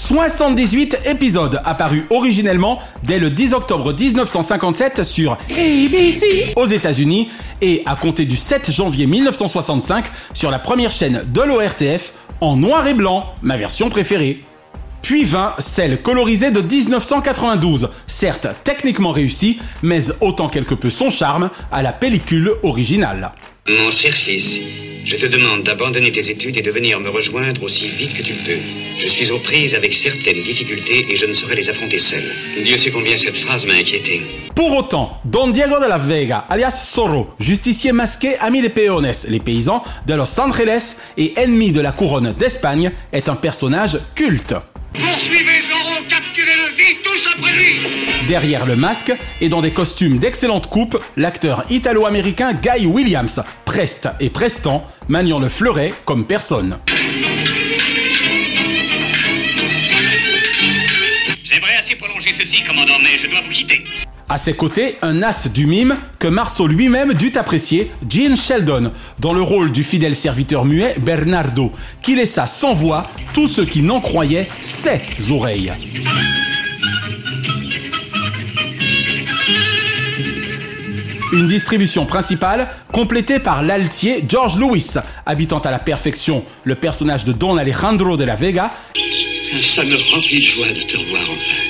78 0.00 1.02
épisodes 1.04 1.60
apparus 1.62 2.04
originellement 2.08 2.78
dès 3.04 3.18
le 3.18 3.28
10 3.28 3.52
octobre 3.52 3.92
1957 3.92 5.04
sur 5.04 5.36
ABC 5.50 6.54
aux 6.56 6.64
États-Unis 6.64 7.28
et 7.60 7.82
à 7.84 7.96
compter 7.96 8.24
du 8.24 8.34
7 8.34 8.70
janvier 8.70 9.06
1965 9.06 10.06
sur 10.32 10.50
la 10.50 10.58
première 10.58 10.90
chaîne 10.90 11.22
de 11.26 11.42
l'ORTF 11.42 12.14
en 12.40 12.56
noir 12.56 12.86
et 12.86 12.94
blanc, 12.94 13.26
ma 13.42 13.58
version 13.58 13.90
préférée. 13.90 14.42
Puis 15.02 15.24
vint 15.24 15.54
celle 15.58 16.00
colorisée 16.00 16.50
de 16.50 16.62
1992, 16.62 17.90
certes 18.06 18.48
techniquement 18.64 19.10
réussie, 19.10 19.60
mais 19.82 20.00
ôtant 20.22 20.48
quelque 20.48 20.74
peu 20.74 20.88
son 20.88 21.10
charme 21.10 21.50
à 21.70 21.82
la 21.82 21.92
pellicule 21.92 22.52
originale. 22.62 23.32
Mon 23.68 23.90
cher 23.90 24.12
fils, 24.12 24.58
je 25.04 25.16
te 25.16 25.26
demande 25.26 25.62
d'abandonner 25.62 26.10
tes 26.10 26.30
études 26.30 26.56
et 26.56 26.62
de 26.62 26.70
venir 26.70 26.98
me 26.98 27.10
rejoindre 27.10 27.62
aussi 27.62 27.88
vite 27.88 28.14
que 28.14 28.22
tu 28.22 28.32
le 28.32 28.44
peux. 28.44 28.58
Je 28.98 29.06
suis 29.06 29.30
aux 29.30 29.38
prises 29.38 29.74
avec 29.74 29.92
certaines 29.94 30.42
difficultés 30.42 31.06
et 31.10 31.16
je 31.16 31.26
ne 31.26 31.32
saurais 31.34 31.56
les 31.56 31.68
affronter 31.68 31.98
seul. 31.98 32.24
Dieu 32.64 32.76
sait 32.78 32.90
combien 32.90 33.16
cette 33.16 33.36
phrase 33.36 33.66
m'a 33.66 33.74
inquiété. 33.74 34.22
Pour 34.54 34.74
autant, 34.76 35.20
Don 35.24 35.48
Diego 35.48 35.78
de 35.78 35.86
la 35.86 35.98
Vega, 35.98 36.46
alias 36.48 36.90
Zorro, 36.94 37.34
justicier 37.38 37.92
masqué 37.92 38.36
ami 38.38 38.62
des 38.62 38.70
peones, 38.70 39.12
les 39.28 39.40
paysans 39.40 39.84
de 40.06 40.14
Los 40.14 40.40
Angeles 40.40 40.96
et 41.18 41.38
ennemi 41.38 41.72
de 41.72 41.82
la 41.82 41.92
couronne 41.92 42.34
d'Espagne, 42.38 42.90
est 43.12 43.28
un 43.28 43.36
personnage 43.36 43.98
culte. 44.14 44.54
Tous 47.04 47.28
après 47.34 47.52
lui 47.52 48.26
Derrière 48.26 48.64
le 48.64 48.74
masque 48.74 49.12
et 49.40 49.48
dans 49.48 49.60
des 49.60 49.70
costumes 49.70 50.18
d'excellente 50.18 50.68
coupe, 50.68 50.98
l'acteur 51.16 51.64
italo-américain 51.68 52.54
Guy 52.54 52.86
Williams, 52.86 53.42
preste 53.64 54.08
et 54.18 54.30
prestant, 54.30 54.86
maniant 55.08 55.38
le 55.38 55.48
fleuret 55.48 55.92
comme 56.04 56.24
personne. 56.26 56.78
J'aimerais 61.44 61.76
assez 61.78 61.96
prolonger 61.96 62.32
ceci, 62.32 62.62
commandant, 62.62 62.98
mais 63.02 63.18
je 63.18 63.28
dois 63.28 63.40
vous 63.44 63.52
quitter. 63.52 63.84
À 64.28 64.38
ses 64.38 64.54
côtés, 64.54 64.96
un 65.02 65.22
as 65.22 65.48
du 65.48 65.66
mime 65.66 65.96
que 66.18 66.28
Marceau 66.28 66.66
lui-même 66.66 67.14
dut 67.14 67.36
apprécier, 67.36 67.90
Gene 68.08 68.36
Sheldon, 68.36 68.92
dans 69.18 69.32
le 69.32 69.42
rôle 69.42 69.72
du 69.72 69.82
fidèle 69.82 70.14
serviteur 70.14 70.64
muet 70.64 70.94
Bernardo, 70.98 71.72
qui 72.00 72.14
laissa 72.14 72.46
sans 72.46 72.72
voix 72.72 73.10
tous 73.34 73.48
ceux 73.48 73.66
qui 73.66 73.82
n'en 73.82 74.00
croyaient 74.00 74.48
ses 74.60 75.00
oreilles. 75.30 75.72
Une 81.32 81.46
distribution 81.46 82.06
principale 82.06 82.68
complétée 82.92 83.38
par 83.38 83.62
l'altier 83.62 84.24
George 84.28 84.58
Lewis, 84.58 84.94
habitant 85.24 85.60
à 85.60 85.70
la 85.70 85.78
perfection 85.78 86.44
le 86.64 86.74
personnage 86.74 87.24
de 87.24 87.32
Don 87.32 87.56
Alejandro 87.56 88.16
de 88.16 88.24
la 88.24 88.34
Vega. 88.34 88.72
Ça 89.62 89.84
me 89.84 89.94
remplit 90.12 90.40
de 90.40 90.44
joie 90.44 90.68
de 90.68 90.82
te 90.82 90.96
revoir 90.96 91.22
enfin. 91.22 91.62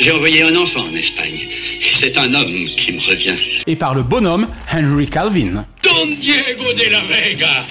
J'ai 0.00 0.12
envoyé 0.12 0.42
un 0.42 0.54
enfant 0.56 0.80
en 0.80 0.94
Espagne. 0.94 1.48
Et 1.80 1.90
c'est 1.90 2.18
un 2.18 2.34
homme 2.34 2.66
qui 2.76 2.92
me 2.92 3.00
revient. 3.00 3.36
Et 3.66 3.76
par 3.76 3.94
le 3.94 4.02
bonhomme 4.02 4.48
Henry 4.70 5.08
Calvin. 5.08 5.64
Don 5.82 6.06
Diego 6.20 6.72
de 6.74 6.90
la 6.90 7.00
Vega. 7.00 7.64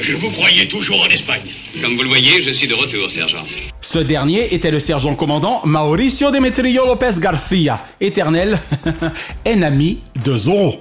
Je 0.00 0.12
vous 0.16 0.30
croyais 0.30 0.66
toujours 0.66 1.02
en 1.02 1.08
Espagne. 1.08 1.50
Comme 1.80 1.96
vous 1.96 2.02
le 2.02 2.08
voyez, 2.08 2.42
je 2.42 2.50
suis 2.50 2.66
de 2.66 2.74
retour, 2.74 3.10
sergent. 3.10 3.44
Ce 3.80 3.98
dernier 3.98 4.54
était 4.54 4.70
le 4.70 4.80
sergent-commandant 4.80 5.60
Mauricio 5.64 6.30
Demetrio 6.30 6.86
Lopez 6.86 7.20
Garcia, 7.20 7.86
éternel 8.00 8.58
ennemi 9.44 10.00
de 10.24 10.36
Zorro. 10.36 10.80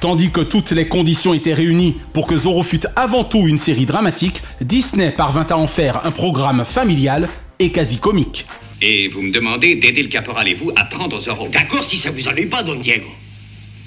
Tandis 0.00 0.30
que 0.30 0.42
toutes 0.42 0.72
les 0.72 0.86
conditions 0.86 1.32
étaient 1.32 1.54
réunies 1.54 1.96
pour 2.12 2.26
que 2.26 2.36
Zorro 2.36 2.62
fût 2.62 2.80
avant 2.94 3.24
tout 3.24 3.48
une 3.48 3.56
série 3.58 3.86
dramatique, 3.86 4.42
Disney 4.60 5.10
parvint 5.10 5.46
à 5.48 5.56
en 5.56 5.66
faire 5.66 6.04
un 6.04 6.10
programme 6.10 6.64
familial 6.64 7.28
et 7.58 7.72
quasi 7.72 7.98
comique. 7.98 8.46
Et 8.82 9.08
vous 9.08 9.22
me 9.22 9.32
demandez 9.32 9.74
d'aider 9.76 10.02
le 10.02 10.08
caporal 10.08 10.48
et 10.48 10.54
vous 10.54 10.70
à 10.76 10.84
prendre 10.84 11.18
Zorro. 11.18 11.48
D'accord 11.48 11.84
si 11.84 11.96
ça 11.96 12.10
vous 12.10 12.28
ennuie 12.28 12.46
pas, 12.46 12.62
Don 12.62 12.76
Diego. 12.76 13.06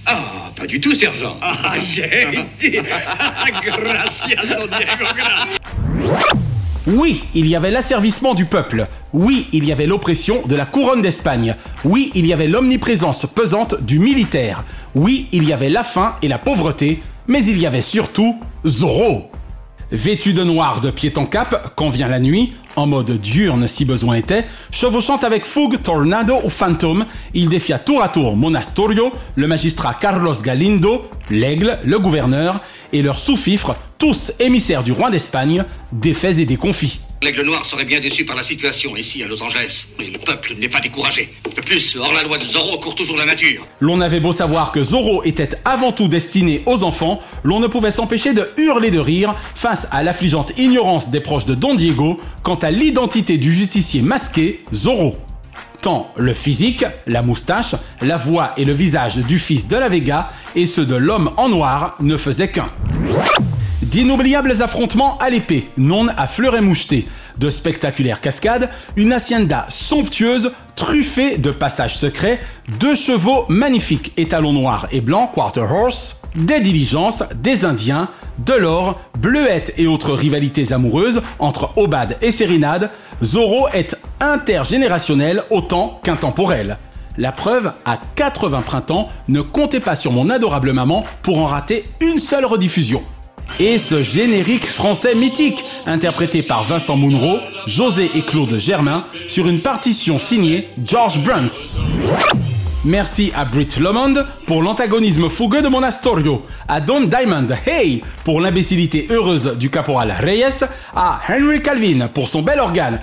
Ah, 0.07 0.51
pas 0.55 0.65
du 0.65 0.79
tout, 0.79 0.95
sergent. 0.95 1.37
Ah, 1.41 1.75
j'ai 1.79 2.05
été. 2.59 2.81
Gracias, 2.81 4.55
Don 4.57 4.65
Diego, 4.65 5.05
gracias. 5.15 6.49
Oui, 6.91 7.23
il 7.35 7.45
y 7.45 7.55
avait 7.55 7.69
l'asservissement 7.69 8.33
du 8.33 8.45
peuple. 8.45 8.87
Oui, 9.13 9.47
il 9.51 9.63
y 9.63 9.71
avait 9.71 9.85
l'oppression 9.85 10.41
de 10.47 10.55
la 10.55 10.65
couronne 10.65 11.03
d'Espagne. 11.03 11.55
Oui, 11.85 12.11
il 12.15 12.25
y 12.25 12.33
avait 12.33 12.47
l'omniprésence 12.47 13.27
pesante 13.27 13.83
du 13.83 13.99
militaire. 13.99 14.63
Oui, 14.95 15.27
il 15.31 15.43
y 15.43 15.53
avait 15.53 15.69
la 15.69 15.83
faim 15.83 16.15
et 16.23 16.27
la 16.27 16.39
pauvreté. 16.39 17.03
Mais 17.27 17.45
il 17.45 17.59
y 17.59 17.67
avait 17.67 17.81
surtout 17.81 18.39
Zorro. 18.65 19.29
Vêtu 19.91 20.33
de 20.33 20.43
noir 20.43 20.81
de 20.81 20.89
pied 20.89 21.13
en 21.17 21.25
cap, 21.25 21.73
quand 21.75 21.89
vient 21.89 22.07
la 22.07 22.19
nuit, 22.19 22.53
en 22.75 22.87
mode 22.87 23.11
diurne 23.11 23.67
si 23.67 23.85
besoin 23.85 24.15
était, 24.15 24.45
chevauchant 24.71 25.17
avec 25.17 25.45
fougue 25.45 25.81
Tornado 25.81 26.35
ou 26.43 26.49
Phantom, 26.49 27.05
il 27.33 27.49
défia 27.49 27.79
tour 27.79 28.03
à 28.03 28.09
tour 28.09 28.37
Monastorio, 28.37 29.11
le 29.35 29.47
magistrat 29.47 29.95
Carlos 29.95 30.35
Galindo, 30.43 31.09
l'aigle, 31.31 31.79
le 31.83 31.99
gouverneur, 31.99 32.61
et 32.93 33.01
leurs 33.01 33.19
sous-fifres, 33.19 33.75
tous 33.97 34.31
émissaires 34.39 34.83
du 34.83 34.91
roi 34.91 35.09
d'Espagne, 35.09 35.63
défaits 35.91 36.39
et 36.39 36.45
déconfits. 36.45 36.99
L'aigle 37.21 37.43
noir 37.43 37.65
serait 37.65 37.83
bien 37.83 37.99
déçu 37.99 38.23
par 38.23 38.37
la 38.37 38.43
situation 38.43 38.95
ici 38.95 39.21
à 39.23 39.27
Los 39.27 39.43
Angeles. 39.43 39.87
Mais 39.97 40.05
le 40.05 40.17
peuple 40.17 40.53
n'est 40.57 40.69
pas 40.69 40.79
découragé. 40.79 41.33
De 41.53 41.61
plus, 41.61 41.97
hors 41.97 42.13
la 42.13 42.23
loi 42.23 42.37
de 42.37 42.45
Zorro 42.45 42.79
court 42.79 42.95
toujours 42.95 43.17
la 43.17 43.25
nature. 43.25 43.67
L'on 43.81 43.99
avait 43.99 44.21
beau 44.21 44.31
savoir 44.31 44.71
que 44.71 44.81
Zorro 44.81 45.21
était 45.23 45.49
avant 45.65 45.91
tout 45.91 46.07
destiné 46.07 46.63
aux 46.65 46.83
enfants, 46.83 47.19
l'on 47.43 47.59
ne 47.59 47.67
pouvait 47.67 47.91
s'empêcher 47.91 48.33
de 48.33 48.49
hurler 48.57 48.89
de 48.89 48.99
rire 48.99 49.35
face 49.53 49.89
à 49.91 50.01
l'affligeante 50.01 50.53
ignorance 50.57 51.09
des 51.09 51.19
proches 51.19 51.45
de 51.45 51.55
Don 51.55 51.75
Diego 51.75 52.21
quant 52.41 52.55
à 52.55 52.71
l'identité 52.71 53.37
du 53.37 53.53
justicier 53.53 54.01
masqué 54.01 54.63
Zorro. 54.73 55.17
Tant 55.82 56.11
le 56.17 56.34
physique, 56.34 56.86
la 57.07 57.21
moustache, 57.21 57.75
la 58.01 58.17
voix 58.17 58.53
et 58.57 58.65
le 58.65 58.73
visage 58.73 59.17
du 59.17 59.39
fils 59.39 59.67
de 59.67 59.77
la 59.77 59.88
Vega 59.88 60.30
et 60.55 60.65
ceux 60.65 60.86
de 60.86 60.95
l'homme 60.95 61.32
en 61.38 61.47
noir 61.47 61.95
ne 62.01 62.17
faisaient 62.17 62.49
qu'un. 62.49 62.69
D'inoubliables 63.82 64.61
affrontements 64.61 65.17
à 65.19 65.30
l'épée, 65.30 65.69
non 65.77 66.07
à 66.09 66.27
fleur 66.27 66.57
et 66.57 66.61
moucheté, 66.61 67.07
de 67.38 67.49
spectaculaires 67.49 68.19
cascades, 68.19 68.69
une 68.97 69.13
hacienda 69.13 69.65
somptueuse, 69.69 70.51
truffée 70.75 71.38
de 71.38 71.49
passages 71.49 71.97
secrets, 71.97 72.41
deux 72.80 72.95
chevaux 72.95 73.45
magnifiques, 73.47 74.11
étalons 74.17 74.53
noirs 74.53 74.88
et 74.91 74.99
blancs, 74.99 75.32
quarter 75.34 75.61
horse, 75.61 76.21
des 76.36 76.59
diligences, 76.59 77.23
des 77.36 77.63
indiens, 77.63 78.09
de 78.45 78.53
l'or, 78.53 78.99
bleuettes 79.17 79.73
et 79.77 79.88
autres 79.88 80.13
rivalités 80.13 80.71
amoureuses 80.73 81.21
entre 81.39 81.77
Obad 81.77 82.17
et 82.21 82.32
Sérinade, 82.32 82.91
Zorro 83.22 83.67
est 83.74 83.97
intergénérationnel 84.22 85.43
autant 85.49 85.99
qu'intemporel. 86.03 86.78
La 87.17 87.32
preuve, 87.32 87.74
à 87.84 87.99
80 88.15 88.61
printemps, 88.61 89.07
ne 89.28 89.41
comptez 89.41 89.82
pas 89.82 89.95
sur 89.95 90.11
mon 90.11 90.30
adorable 90.30 90.72
maman 90.72 91.03
pour 91.22 91.39
en 91.39 91.45
rater 91.45 91.84
une 92.01 92.20
seule 92.20 92.45
rediffusion. 92.45 93.03
Et 93.59 93.78
ce 93.78 94.01
générique 94.01 94.67
français 94.67 95.15
mythique, 95.15 95.65
interprété 95.86 96.43
par 96.43 96.63
Vincent 96.63 96.95
Munro, 96.95 97.39
José 97.65 98.09
et 98.15 98.22
Claude 98.22 98.57
Germain, 98.57 99.05
sur 99.28 99.47
une 99.47 99.59
partition 99.59 100.17
signée 100.17 100.70
George 100.86 101.20
Bruns. 101.22 101.76
Merci 102.86 103.34
à 103.36 103.43
Britt 103.43 103.77
Lomond 103.77 104.13
pour 104.47 104.61
l'antagonisme 104.61 105.27
fougueux 105.27 105.61
de 105.61 105.67
mon 105.67 105.84
Astorio, 105.84 106.45
à 106.65 106.80
Don 106.80 107.01
Diamond, 107.01 107.47
hey, 107.67 108.01
pour 108.23 108.39
l'imbécilité 108.39 109.07
heureuse 109.09 109.57
du 109.57 109.69
caporal 109.69 110.15
Reyes, 110.17 110.63
à 110.95 111.19
Henry 111.27 111.61
Calvin 111.61 112.07
pour 112.07 112.30
son 112.30 112.41
bel 112.41 112.57
organe. 112.59 113.01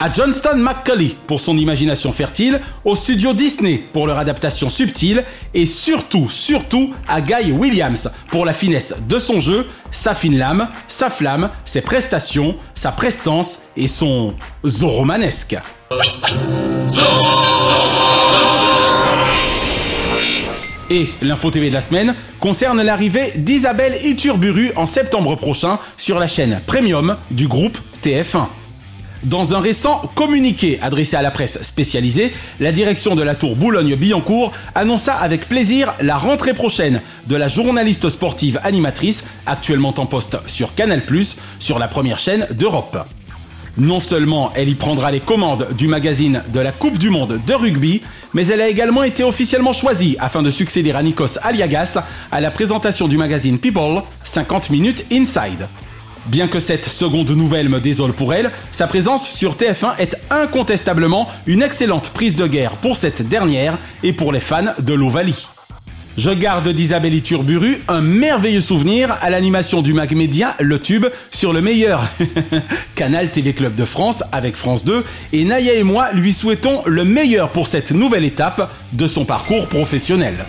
À 0.00 0.12
Johnston 0.12 0.56
McCulley 0.58 1.16
pour 1.26 1.40
son 1.40 1.56
imagination 1.56 2.12
fertile, 2.12 2.60
au 2.84 2.94
studio 2.94 3.32
Disney 3.32 3.82
pour 3.92 4.06
leur 4.06 4.18
adaptation 4.18 4.70
subtile, 4.70 5.24
et 5.54 5.66
surtout, 5.66 6.28
surtout 6.30 6.94
à 7.08 7.20
Guy 7.20 7.50
Williams 7.50 8.10
pour 8.28 8.44
la 8.44 8.52
finesse 8.52 8.94
de 9.08 9.18
son 9.18 9.40
jeu, 9.40 9.66
sa 9.90 10.14
fine 10.14 10.38
lame, 10.38 10.68
sa 10.86 11.10
flamme, 11.10 11.50
ses 11.64 11.80
prestations, 11.80 12.56
sa 12.74 12.92
prestance 12.92 13.58
et 13.76 13.88
son 13.88 14.34
Zorromanesque. 14.64 15.56
Et 20.90 21.08
l'info 21.20 21.50
TV 21.50 21.68
de 21.68 21.74
la 21.74 21.80
semaine 21.80 22.14
concerne 22.40 22.80
l'arrivée 22.82 23.32
d'Isabelle 23.36 23.98
Iturburu 24.04 24.70
en 24.76 24.86
septembre 24.86 25.34
prochain 25.34 25.78
sur 25.96 26.18
la 26.18 26.26
chaîne 26.26 26.60
Premium 26.66 27.16
du 27.30 27.46
groupe 27.46 27.78
TF1. 28.02 28.46
Dans 29.24 29.52
un 29.54 29.60
récent 29.60 30.00
communiqué 30.14 30.78
adressé 30.80 31.16
à 31.16 31.22
la 31.22 31.32
presse 31.32 31.60
spécialisée, 31.62 32.32
la 32.60 32.70
direction 32.70 33.16
de 33.16 33.22
la 33.22 33.34
tour 33.34 33.56
Boulogne-Billancourt 33.56 34.52
annonça 34.76 35.12
avec 35.12 35.48
plaisir 35.48 35.92
la 36.00 36.16
rentrée 36.16 36.54
prochaine 36.54 37.00
de 37.26 37.34
la 37.34 37.48
journaliste 37.48 38.10
sportive 38.10 38.60
animatrice 38.62 39.24
actuellement 39.44 39.92
en 39.98 40.06
poste 40.06 40.38
sur 40.46 40.74
Canal+, 40.76 41.02
sur 41.58 41.80
la 41.80 41.88
première 41.88 42.18
chaîne 42.18 42.46
d'Europe. 42.52 42.96
Non 43.76 43.98
seulement 43.98 44.52
elle 44.54 44.68
y 44.68 44.76
prendra 44.76 45.10
les 45.10 45.20
commandes 45.20 45.66
du 45.76 45.88
magazine 45.88 46.42
de 46.52 46.60
la 46.60 46.70
Coupe 46.70 46.98
du 46.98 47.10
Monde 47.10 47.40
de 47.44 47.54
rugby, 47.54 48.02
mais 48.34 48.46
elle 48.46 48.60
a 48.60 48.68
également 48.68 49.02
été 49.02 49.24
officiellement 49.24 49.72
choisie 49.72 50.16
afin 50.20 50.42
de 50.42 50.50
succéder 50.50 50.92
à 50.92 51.02
Nikos 51.02 51.38
Aliagas 51.42 51.98
à 52.30 52.40
la 52.40 52.52
présentation 52.52 53.08
du 53.08 53.18
magazine 53.18 53.58
People 53.58 54.02
50 54.22 54.70
minutes 54.70 55.04
Inside. 55.10 55.66
Bien 56.28 56.46
que 56.46 56.60
cette 56.60 56.84
seconde 56.84 57.30
nouvelle 57.30 57.70
me 57.70 57.80
désole 57.80 58.12
pour 58.12 58.34
elle, 58.34 58.50
sa 58.70 58.86
présence 58.86 59.28
sur 59.28 59.54
TF1 59.56 59.96
est 59.98 60.14
incontestablement 60.28 61.26
une 61.46 61.62
excellente 61.62 62.10
prise 62.10 62.36
de 62.36 62.46
guerre 62.46 62.72
pour 62.76 62.98
cette 62.98 63.26
dernière 63.26 63.78
et 64.02 64.12
pour 64.12 64.32
les 64.32 64.40
fans 64.40 64.74
de 64.78 64.92
l'Ovalie. 64.92 65.48
Je 66.18 66.30
garde 66.30 66.68
d'Isabelle 66.68 67.14
Iturburu 67.14 67.78
un 67.86 68.02
merveilleux 68.02 68.60
souvenir 68.60 69.16
à 69.22 69.30
l'animation 69.30 69.80
du 69.80 69.94
Mag 69.94 70.14
Média 70.14 70.54
Le 70.60 70.78
Tube 70.78 71.06
sur 71.30 71.52
le 71.52 71.62
meilleur 71.62 72.02
Canal 72.94 73.30
TV 73.30 73.54
Club 73.54 73.74
de 73.74 73.84
France 73.86 74.22
avec 74.32 74.54
France 74.54 74.84
2 74.84 75.04
et 75.32 75.44
Naya 75.44 75.74
et 75.74 75.84
moi 75.84 76.12
lui 76.12 76.32
souhaitons 76.34 76.82
le 76.84 77.04
meilleur 77.04 77.50
pour 77.50 77.68
cette 77.68 77.92
nouvelle 77.92 78.24
étape 78.24 78.70
de 78.92 79.06
son 79.06 79.24
parcours 79.24 79.68
professionnel. 79.68 80.44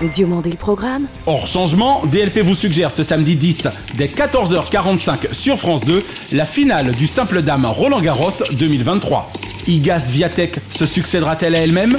Le 0.00 0.56
programme 0.56 1.06
Hors 1.26 1.46
changement, 1.46 2.02
DLP 2.06 2.40
vous 2.40 2.54
suggère 2.54 2.90
ce 2.90 3.02
samedi 3.02 3.36
10 3.36 3.68
dès 3.94 4.06
14h45 4.06 5.32
sur 5.32 5.58
France 5.58 5.84
2 5.84 6.04
la 6.32 6.44
finale 6.44 6.92
du 6.92 7.06
simple 7.06 7.42
dame 7.42 7.64
Roland 7.64 8.00
Garros 8.00 8.42
2023. 8.52 9.30
Igas 9.66 10.10
Viatek 10.10 10.58
se 10.68 10.84
succédera-t-elle 10.84 11.54
à 11.54 11.60
elle-même? 11.60 11.96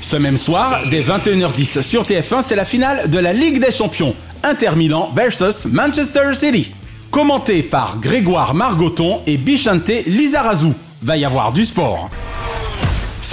Ce 0.00 0.16
même 0.16 0.36
soir, 0.36 0.82
dès 0.90 1.02
21h10 1.02 1.82
sur 1.82 2.02
TF1, 2.02 2.42
c'est 2.42 2.56
la 2.56 2.64
finale 2.64 3.08
de 3.08 3.18
la 3.18 3.32
Ligue 3.32 3.64
des 3.64 3.72
Champions, 3.72 4.14
Inter 4.42 4.72
Milan 4.76 5.12
versus 5.14 5.66
Manchester 5.66 6.34
City. 6.34 6.72
Commenté 7.10 7.62
par 7.62 7.98
Grégoire 8.00 8.54
Margoton 8.54 9.20
et 9.26 9.36
Bichante 9.36 9.88
Lizarazu. 10.06 10.72
Va 11.02 11.16
y 11.16 11.24
avoir 11.24 11.52
du 11.52 11.64
sport. 11.64 12.10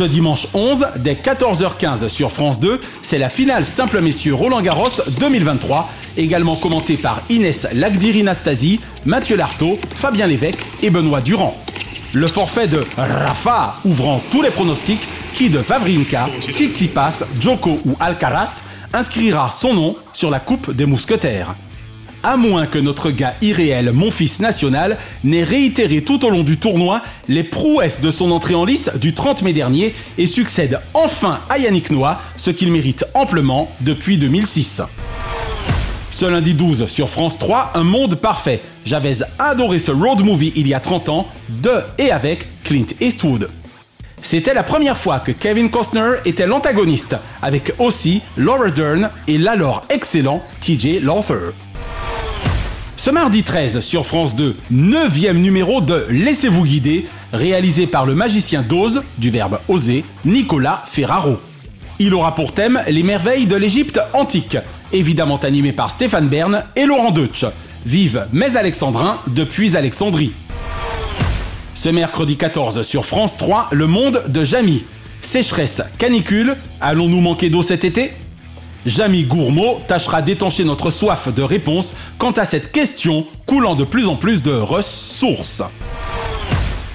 Ce 0.01 0.07
dimanche 0.07 0.47
11, 0.55 0.87
dès 0.95 1.13
14h15 1.13 2.07
sur 2.07 2.31
France 2.31 2.59
2, 2.59 2.81
c'est 3.03 3.19
la 3.19 3.29
finale 3.29 3.63
Simple 3.63 4.01
Messieurs 4.01 4.33
Roland 4.33 4.59
Garros 4.59 4.89
2023, 5.19 5.87
également 6.17 6.55
commentée 6.55 6.97
par 6.97 7.21
Inès 7.29 7.67
Lagdiri-Nastasi, 7.71 8.79
Mathieu 9.05 9.37
Lartaud, 9.37 9.77
Fabien 9.93 10.25
Lévesque 10.25 10.65
et 10.81 10.89
Benoît 10.89 11.21
Durand. 11.21 11.55
Le 12.13 12.25
forfait 12.25 12.67
de 12.67 12.83
Rafa 12.97 13.75
ouvrant 13.85 14.19
tous 14.31 14.41
les 14.41 14.49
pronostics 14.49 15.07
qui 15.35 15.51
de 15.51 15.59
Vavrinka, 15.59 16.29
Tsitsipas, 16.51 17.21
Joko 17.39 17.79
ou 17.85 17.95
Alcaraz 17.99 18.63
inscrira 18.93 19.51
son 19.51 19.75
nom 19.75 19.95
sur 20.13 20.31
la 20.31 20.39
Coupe 20.39 20.71
des 20.71 20.87
Mousquetaires. 20.87 21.53
À 22.23 22.37
moins 22.37 22.67
que 22.67 22.77
notre 22.77 23.09
gars 23.09 23.33
irréel, 23.41 23.91
mon 23.93 24.11
fils 24.11 24.39
national, 24.41 24.99
n'ait 25.23 25.43
réitéré 25.43 26.03
tout 26.03 26.23
au 26.23 26.29
long 26.29 26.43
du 26.43 26.57
tournoi 26.57 27.01
les 27.27 27.43
prouesses 27.43 27.99
de 27.99 28.11
son 28.11 28.29
entrée 28.29 28.53
en 28.53 28.63
lice 28.63 28.91
du 29.01 29.15
30 29.15 29.41
mai 29.41 29.53
dernier 29.53 29.95
et 30.19 30.27
succède 30.27 30.79
enfin 30.93 31.39
à 31.49 31.57
Yannick 31.57 31.89
Noah, 31.89 32.21
ce 32.37 32.51
qu'il 32.51 32.71
mérite 32.71 33.05
amplement 33.15 33.71
depuis 33.81 34.19
2006. 34.19 34.83
Ce 36.11 36.25
lundi 36.27 36.53
12 36.53 36.85
sur 36.85 37.09
France 37.09 37.39
3, 37.39 37.71
Un 37.73 37.83
monde 37.83 38.15
parfait. 38.15 38.61
J'avais 38.85 39.17
adoré 39.39 39.79
ce 39.79 39.91
road 39.91 40.23
movie 40.23 40.53
il 40.55 40.67
y 40.67 40.75
a 40.75 40.79
30 40.79 41.09
ans, 41.09 41.27
de 41.49 41.71
et 41.97 42.11
avec 42.11 42.47
Clint 42.63 42.85
Eastwood. 42.99 43.49
C'était 44.21 44.53
la 44.53 44.61
première 44.61 44.97
fois 44.97 45.19
que 45.19 45.31
Kevin 45.31 45.71
Costner 45.71 46.17
était 46.25 46.45
l'antagoniste, 46.45 47.15
avec 47.41 47.73
aussi 47.79 48.21
Laura 48.37 48.69
Dern 48.69 49.09
et 49.27 49.39
l'alors 49.39 49.83
excellent 49.89 50.43
TJ 50.59 51.01
Lawther. 51.01 51.53
Ce 53.03 53.09
mardi 53.09 53.41
13 53.41 53.79
sur 53.79 54.05
France 54.05 54.35
2, 54.35 54.55
9 54.69 55.33
numéro 55.33 55.81
de 55.81 56.05
Laissez-vous 56.11 56.63
guider, 56.63 57.07
réalisé 57.33 57.87
par 57.87 58.05
le 58.05 58.13
magicien 58.13 58.61
d'Oz, 58.61 59.01
du 59.17 59.31
verbe 59.31 59.57
oser, 59.69 60.05
Nicolas 60.23 60.83
Ferraro. 60.85 61.39
Il 61.97 62.13
aura 62.13 62.35
pour 62.35 62.53
thème 62.53 62.79
les 62.87 63.01
merveilles 63.01 63.47
de 63.47 63.55
l'Égypte 63.55 63.99
antique, 64.13 64.59
évidemment 64.93 65.37
animé 65.37 65.71
par 65.71 65.89
Stéphane 65.89 66.27
Bern 66.27 66.63
et 66.75 66.85
Laurent 66.85 67.09
Deutsch. 67.09 67.47
Vive 67.87 68.27
mes 68.33 68.55
Alexandrins 68.55 69.19
depuis 69.25 69.75
Alexandrie. 69.75 70.33
Ce 71.73 71.89
mercredi 71.89 72.37
14 72.37 72.83
sur 72.83 73.07
France 73.07 73.35
3, 73.35 73.69
Le 73.71 73.87
Monde 73.87 74.23
de 74.27 74.43
Jamy. 74.43 74.83
Sécheresse, 75.23 75.81
canicule, 75.97 76.55
allons-nous 76.79 77.21
manquer 77.21 77.49
d'eau 77.49 77.63
cet 77.63 77.83
été? 77.83 78.13
Jamy 78.85 79.25
Gourmaud 79.25 79.79
tâchera 79.87 80.21
d'étancher 80.21 80.63
notre 80.63 80.89
soif 80.89 81.33
de 81.33 81.43
réponse 81.43 81.93
quant 82.17 82.31
à 82.31 82.45
cette 82.45 82.71
question 82.71 83.25
coulant 83.45 83.75
de 83.75 83.83
plus 83.83 84.07
en 84.07 84.15
plus 84.15 84.41
de 84.41 84.53
ressources. 84.53 85.61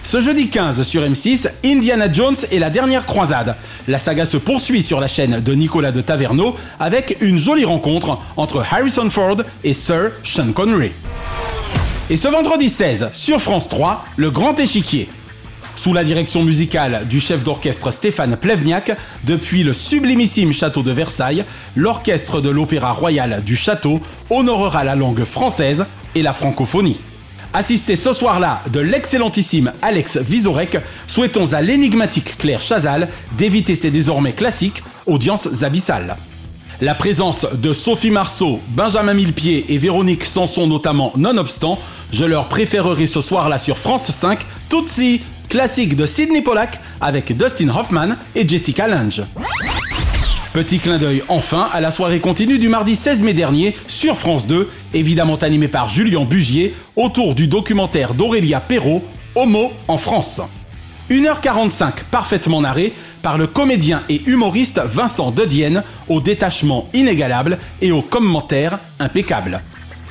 Ce 0.03 0.21
jeudi 0.21 0.49
15 0.49 0.83
sur 0.83 1.03
M6, 1.03 1.49
Indiana 1.65 2.11
Jones 2.11 2.37
et 2.51 2.59
la 2.59 2.71
dernière 2.71 3.07
croisade. 3.07 3.57
La 3.89 3.99
saga 3.99 4.25
se 4.25 4.37
poursuit 4.37 4.83
sur 4.83 5.01
la 5.01 5.09
chaîne 5.09 5.41
de 5.41 5.53
Nicolas 5.55 5.91
de 5.93 6.01
Taverneau 6.01 6.57
avec 6.79 7.17
une 7.21 7.39
jolie 7.39 7.65
rencontre 7.65 8.19
entre 8.37 8.65
Harrison 8.71 9.11
Ford 9.11 9.39
et 9.65 9.73
Sir 9.73 10.13
Sean 10.23 10.53
Connery. 10.53 10.93
Et 12.09 12.17
ce 12.17 12.29
vendredi 12.29 12.69
16 12.69 13.11
sur 13.13 13.41
France 13.41 13.69
3, 13.69 14.05
Le 14.17 14.31
Grand 14.31 14.59
Échiquier. 14.61 15.09
Sous 15.77 15.93
la 15.93 16.05
direction 16.05 16.43
musicale 16.43 17.07
du 17.09 17.21
chef 17.21 17.45
d'orchestre 17.45 17.91
Stéphane 17.91 18.37
Plevniak, 18.37 18.97
depuis 19.25 19.63
le 19.63 19.75
sublimissime 19.75 20.53
château 20.53 20.83
de 20.83 20.91
Versailles, 20.91 21.45
l'orchestre 21.77 22.41
de 22.41 22.49
l'Opéra 22.49 22.93
Royal 22.93 23.43
du 23.45 23.57
Château 23.57 24.01
honorera 24.31 24.85
la 24.85 24.97
langue 24.97 25.25
française 25.25 25.85
et 26.15 26.23
la 26.23 26.33
francophonie. 26.33 26.99
Assisté 27.53 27.95
ce 27.95 28.15
soir-là 28.15 28.63
de 28.73 28.81
l'excellentissime 28.81 29.73
Alex 29.83 30.17
Vizorek, 30.17 30.79
souhaitons 31.07 31.53
à 31.53 31.61
l'énigmatique 31.61 32.39
Claire 32.39 32.63
Chazal 32.63 33.09
d'éviter 33.37 33.77
ses 33.77 33.91
désormais 33.91 34.33
classiques 34.33 34.83
audiences 35.07 35.63
abyssales. 35.63 36.17
La 36.81 36.95
présence 36.95 37.47
de 37.55 37.73
Sophie 37.73 38.11
Marceau, 38.11 38.61
Benjamin 38.69 39.15
Millepied 39.15 39.67
et 39.71 39.79
Véronique 39.79 40.25
Sanson 40.25 40.67
notamment 40.67 41.13
nonobstant, 41.17 41.79
je 42.13 42.25
leur 42.25 42.49
préférerai 42.49 43.07
ce 43.07 43.23
soir-là 43.23 43.59
sur 43.59 43.79
France 43.79 44.11
5 44.11 44.41
Tootsie, 44.69 45.23
classique 45.49 45.97
de 45.97 46.07
Sidney 46.07 46.43
Pollack 46.43 46.81
avec 47.01 47.37
Dustin 47.37 47.69
Hoffman 47.69 48.17
et 48.35 48.47
Jessica 48.47 48.89
Lange. 48.89 49.23
Petit 50.53 50.79
clin 50.79 50.99
d'œil 50.99 51.23
enfin 51.29 51.69
à 51.73 51.81
la 51.81 51.91
soirée 51.91 52.21
continue 52.21 52.59
du 52.59 52.69
mardi 52.69 52.97
16 52.97 53.23
mai 53.23 53.35
dernier 53.35 53.77
sur 53.87 54.17
France 54.17 54.47
2, 54.47 54.71
évidemment 54.95 55.37
animée 55.37 55.69
par 55.69 55.89
Julien 55.89 56.25
Bugier, 56.25 56.75
autour 56.97 57.35
du 57.35 57.47
documentaire 57.47 58.15
d'Aurélia 58.15 58.61
Perrault, 58.61 59.05
Homo 59.35 59.71
en 59.87 59.99
France. 59.99 60.41
1h45 61.11 62.05
parfaitement 62.11 62.63
narré 62.63 62.93
par 63.23 63.39
le 63.39 63.47
comédien 63.47 64.03
et 64.09 64.23
humoriste 64.27 64.81
Vincent 64.85 65.31
Dedienne, 65.31 65.83
au 66.09 66.21
détachement 66.21 66.89
inégalable 66.95 67.59
et 67.83 67.93
aux 67.93 68.03
commentaires 68.03 68.79
impeccables. 68.99 69.61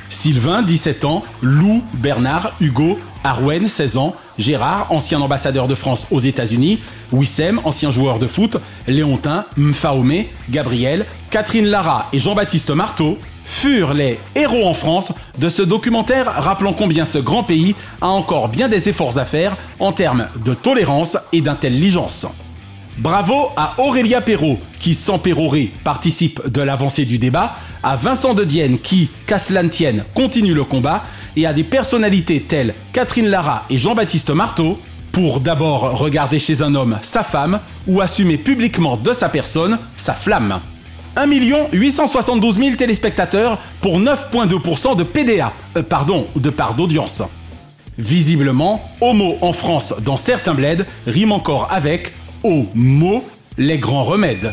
Sylvain, 0.08 0.62
17 0.62 1.04
ans, 1.04 1.24
Lou, 1.42 1.82
Bernard, 1.94 2.52
Hugo, 2.60 2.98
Arwen, 3.24 3.66
16 3.66 3.96
ans, 3.96 4.14
Gérard, 4.38 4.86
ancien 4.90 5.20
ambassadeur 5.20 5.68
de 5.68 5.74
France 5.74 6.06
aux 6.10 6.20
États-Unis, 6.20 6.80
Wissem, 7.12 7.60
ancien 7.64 7.90
joueur 7.90 8.18
de 8.18 8.26
foot, 8.26 8.58
Léontin, 8.86 9.44
Mfaomé, 9.56 10.30
Gabriel, 10.50 11.06
Catherine 11.30 11.66
Lara 11.66 12.08
et 12.12 12.18
Jean-Baptiste 12.18 12.70
Marteau 12.70 13.18
furent 13.44 13.94
les 13.94 14.18
héros 14.34 14.66
en 14.66 14.74
France 14.74 15.12
de 15.38 15.48
ce 15.48 15.62
documentaire 15.62 16.26
rappelant 16.26 16.72
combien 16.72 17.04
ce 17.04 17.18
grand 17.18 17.44
pays 17.44 17.74
a 18.00 18.08
encore 18.08 18.48
bien 18.48 18.68
des 18.68 18.88
efforts 18.88 19.18
à 19.18 19.24
faire 19.24 19.56
en 19.78 19.92
termes 19.92 20.28
de 20.44 20.52
tolérance 20.52 21.16
et 21.32 21.40
d'intelligence. 21.40 22.26
Bravo 22.98 23.50
à 23.56 23.74
Aurélia 23.78 24.20
Perrault 24.20 24.58
qui, 24.80 24.94
sans 24.94 25.18
pérorer, 25.18 25.70
participe 25.84 26.48
de 26.48 26.62
l'avancée 26.62 27.04
du 27.04 27.18
débat, 27.18 27.56
à 27.82 27.94
Vincent 27.94 28.34
de 28.34 28.42
Dienne 28.42 28.78
qui, 28.78 29.10
qu'à 29.26 29.38
cela 29.38 29.62
tienne, 29.68 30.04
continue 30.14 30.54
le 30.54 30.64
combat, 30.64 31.02
et 31.36 31.46
à 31.46 31.52
des 31.52 31.64
personnalités 31.64 32.42
telles 32.42 32.74
Catherine 32.92 33.28
Lara 33.28 33.64
et 33.70 33.76
Jean-Baptiste 33.76 34.30
Marteau 34.30 34.78
pour 35.12 35.40
d'abord 35.40 35.98
regarder 35.98 36.38
chez 36.38 36.62
un 36.62 36.74
homme 36.74 36.98
sa 37.02 37.22
femme 37.22 37.60
ou 37.86 38.00
assumer 38.00 38.36
publiquement 38.38 38.96
de 38.96 39.12
sa 39.12 39.28
personne 39.28 39.78
sa 39.96 40.14
flamme. 40.14 40.60
1 41.16 41.26
872 41.72 42.58
000 42.58 42.76
téléspectateurs 42.76 43.58
pour 43.80 43.98
9,2% 43.98 44.96
de 44.96 45.02
PDA, 45.02 45.52
euh, 45.76 45.82
pardon, 45.82 46.26
de 46.36 46.50
part 46.50 46.74
d'audience. 46.74 47.22
Visiblement, 47.96 48.82
homo 49.00 49.38
en 49.40 49.54
France 49.54 49.94
dans 50.04 50.18
certains 50.18 50.52
bleds 50.52 50.84
rime 51.06 51.32
encore 51.32 51.68
avec 51.70 52.12
homo, 52.44 53.24
les 53.56 53.78
grands 53.78 54.04
remèdes. 54.04 54.52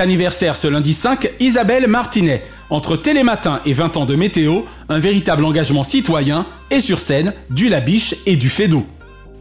Anniversaire 0.00 0.56
ce 0.56 0.66
lundi 0.66 0.94
5, 0.94 1.30
Isabelle 1.40 1.86
Martinet. 1.86 2.42
Entre 2.70 2.96
Télématin 2.96 3.60
et 3.66 3.72
20 3.72 3.96
ans 3.98 4.06
de 4.06 4.16
météo, 4.16 4.62
un 4.88 4.98
véritable 4.98 5.44
engagement 5.44 5.82
citoyen 5.82 6.46
et 6.70 6.80
sur 6.80 6.98
scène, 6.98 7.34
du 7.50 7.68
Labiche 7.68 8.14
et 8.26 8.36
du 8.36 8.48
Fédo. 8.48 8.86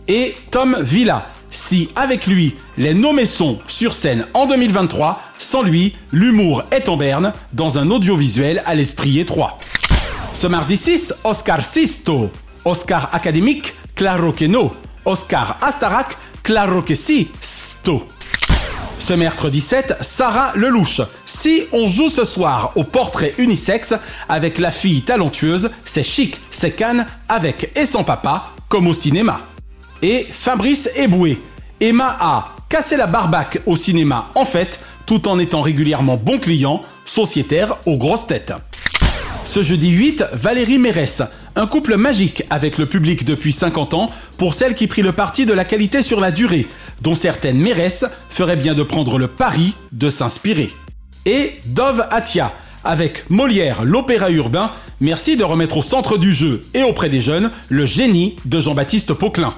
Et 0.07 0.36
Tom 0.51 0.78
Villa. 0.82 1.28
Si 1.51 1.89
avec 1.95 2.28
lui, 2.28 2.55
les 2.78 2.93
nommés 2.93 3.26
sont 3.26 3.60
sur 3.68 3.93
scène 3.93 4.28
en 4.34 4.45
2023, 4.45 5.22
sans 5.38 5.64
lui, 5.64 5.95
l'humour 6.12 6.64
est 6.72 6.89
en 6.89 6.97
berne 6.97 7.34
dans 7.53 7.80
un 7.80 7.89
audiovisuel 7.89 8.62
à 8.66 8.76
l'esprit 8.76 9.20
étroit. 9.20 9.57
Ce 10.34 10.47
mardi 10.47 10.78
6, 10.78 11.14
Oscar 11.24 11.64
Sisto. 11.64 12.32
Oscar 12.66 13.10
académique, 13.14 13.74
claro 13.95 14.34
que 14.34 14.45
no. 14.45 14.74
Oscar 15.05 15.57
Astarak, 15.62 16.18
claro 16.43 16.82
que 16.82 16.95
si, 16.95 17.30
sto. 17.41 18.05
Ce 19.10 19.16
mercredi 19.16 19.60
7, 19.60 19.95
Sarah 20.01 20.51
Lelouch. 20.53 21.01
Si 21.26 21.64
on 21.72 21.89
joue 21.89 22.10
ce 22.10 22.24
soir 22.24 22.74
au 22.76 22.84
portrait 22.84 23.34
unisexe 23.39 23.95
avec 24.28 24.60
la 24.60 24.70
fille 24.70 25.01
talentueuse, 25.01 25.72
c'est 25.84 26.03
chic, 26.03 26.39
c'est 26.51 26.74
canne, 26.74 27.07
avec 27.28 27.72
et 27.76 27.88
sans 27.88 28.03
papa, 28.03 28.51
comme 28.68 28.86
au 28.86 28.93
cinéma. 28.93 29.41
Et 30.03 30.28
Fabrice 30.30 30.91
Eboué. 30.95 31.41
Emma 31.82 32.18
a 32.20 32.55
cassé 32.70 32.97
la 32.97 33.07
barbaque 33.07 33.64
au 33.66 33.76
cinéma 33.76 34.30
en 34.36 34.45
fait, 34.45 34.80
tout 35.07 35.28
en 35.28 35.39
étant 35.39 35.64
régulièrement 35.64 36.18
bon 36.18 36.38
client, 36.38 36.82
sociétaire 37.03 37.78
aux 37.88 37.97
grosses 37.97 38.28
têtes. 38.28 38.53
Ce 39.43 39.64
jeudi 39.64 39.89
8, 39.89 40.26
Valérie 40.34 40.78
Mérès, 40.78 41.24
un 41.55 41.66
couple 41.66 41.97
magique 41.97 42.43
avec 42.51 42.78
le 42.78 42.86
public 42.86 43.26
depuis 43.26 43.51
50 43.51 43.95
ans 43.95 44.12
pour 44.38 44.53
celle 44.53 44.76
qui 44.76 44.86
prit 44.86 45.01
le 45.01 45.12
parti 45.12 45.47
de 45.47 45.53
la 45.53 45.66
qualité 45.66 46.03
sur 46.03 46.20
la 46.20 46.30
durée, 46.30 46.68
dont 47.01 47.15
certaines 47.15 47.57
Mérès 47.59 48.05
feraient 48.29 48.55
bien 48.55 48.73
de 48.73 48.83
prendre 48.83 49.17
le 49.17 49.27
pari 49.27 49.73
de 49.91 50.09
s'inspirer. 50.09 50.69
Et 51.25 51.53
Dove 51.65 52.05
Atia, 52.11 52.53
avec 52.83 53.29
Molière, 53.29 53.83
l'opéra 53.83 54.31
urbain, 54.31 54.71
merci 55.01 55.35
de 55.35 55.43
remettre 55.43 55.77
au 55.77 55.81
centre 55.81 56.17
du 56.17 56.33
jeu 56.33 56.61
et 56.73 56.83
auprès 56.83 57.09
des 57.09 57.21
jeunes 57.21 57.51
le 57.69 57.85
génie 57.85 58.35
de 58.45 58.61
Jean-Baptiste 58.61 59.13
Pauquelin. 59.13 59.55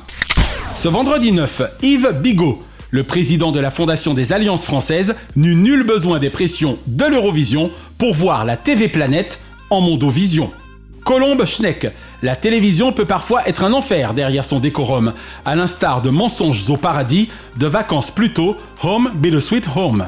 Ce 0.75 0.87
vendredi 0.87 1.31
9, 1.31 1.61
Yves 1.83 2.13
Bigot, 2.21 2.63
le 2.89 3.03
président 3.03 3.51
de 3.51 3.59
la 3.59 3.71
Fondation 3.71 4.13
des 4.13 4.33
Alliances 4.33 4.65
françaises, 4.65 5.15
n'eut 5.35 5.55
nul 5.55 5.83
besoin 5.83 6.19
des 6.19 6.29
pressions 6.29 6.77
de 6.87 7.05
l'Eurovision 7.05 7.71
pour 7.97 8.15
voir 8.15 8.45
la 8.45 8.57
TV 8.57 8.89
Planète 8.89 9.39
en 9.69 9.81
Mondovision. 9.81 10.51
Colombe 11.05 11.45
Schneck, 11.45 11.87
la 12.22 12.36
télévision 12.36 12.91
peut 12.91 13.05
parfois 13.05 13.47
être 13.47 13.63
un 13.63 13.74
enfer 13.74 14.13
derrière 14.13 14.45
son 14.45 14.59
décorum, 14.59 15.13
à 15.45 15.55
l'instar 15.55 16.01
de 16.01 16.09
Mensonges 16.09 16.69
au 16.69 16.78
paradis, 16.78 17.30
de 17.57 17.67
Vacances 17.67 18.11
plutôt, 18.11 18.57
Home 18.84 19.11
be 19.15 19.32
the 19.32 19.39
Sweet 19.39 19.65
Home. 19.76 20.07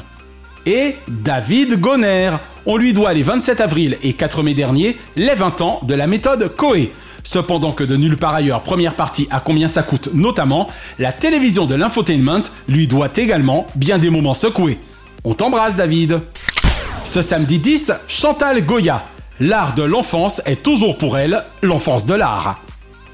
Et 0.65 0.95
David 1.07 1.79
Goner, 1.79 2.31
on 2.65 2.77
lui 2.77 2.93
doit 2.93 3.13
les 3.13 3.23
27 3.23 3.59
avril 3.61 3.97
et 4.01 4.13
4 4.13 4.43
mai 4.43 4.53
dernier 4.53 4.97
les 5.15 5.33
20 5.33 5.61
ans 5.61 5.79
de 5.83 5.93
la 5.93 6.07
méthode 6.07 6.55
Coe. 6.55 6.89
Cependant 7.23 7.71
que 7.71 7.83
de 7.83 7.95
nulle 7.95 8.17
part 8.17 8.35
ailleurs, 8.35 8.61
première 8.61 8.93
partie 8.93 9.27
à 9.31 9.39
combien 9.39 9.67
ça 9.67 9.81
coûte 9.81 10.09
notamment, 10.13 10.69
la 10.99 11.11
télévision 11.13 11.65
de 11.65 11.75
l'infotainment 11.75 12.43
lui 12.67 12.87
doit 12.87 13.09
également 13.15 13.67
bien 13.75 13.97
des 13.97 14.09
moments 14.09 14.33
secoués. 14.33 14.77
On 15.23 15.33
t'embrasse 15.33 15.75
David 15.75 16.19
Ce 17.05 17.21
samedi 17.21 17.59
10, 17.59 17.91
Chantal 18.07 18.65
Goya. 18.65 19.03
L'art 19.39 19.73
de 19.73 19.81
l'enfance 19.81 20.41
est 20.45 20.61
toujours 20.61 20.97
pour 20.97 21.17
elle 21.17 21.43
l'enfance 21.63 22.05
de 22.05 22.13
l'art. 22.13 22.61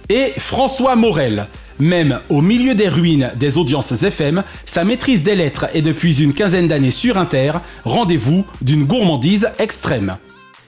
Et 0.09 0.33
François 0.37 0.95
Morel. 0.97 1.47
Même 1.79 2.19
au 2.27 2.41
milieu 2.41 2.75
des 2.75 2.89
ruines 2.89 3.31
des 3.37 3.57
audiences 3.57 4.03
FM, 4.03 4.43
sa 4.65 4.83
maîtrise 4.83 5.23
des 5.23 5.35
lettres 5.35 5.67
est 5.73 5.81
depuis 5.81 6.21
une 6.21 6.33
quinzaine 6.33 6.67
d'années 6.67 6.91
sur 6.91 7.17
Inter, 7.17 7.53
rendez-vous 7.85 8.45
d'une 8.61 8.83
gourmandise 8.83 9.49
extrême. 9.59 10.17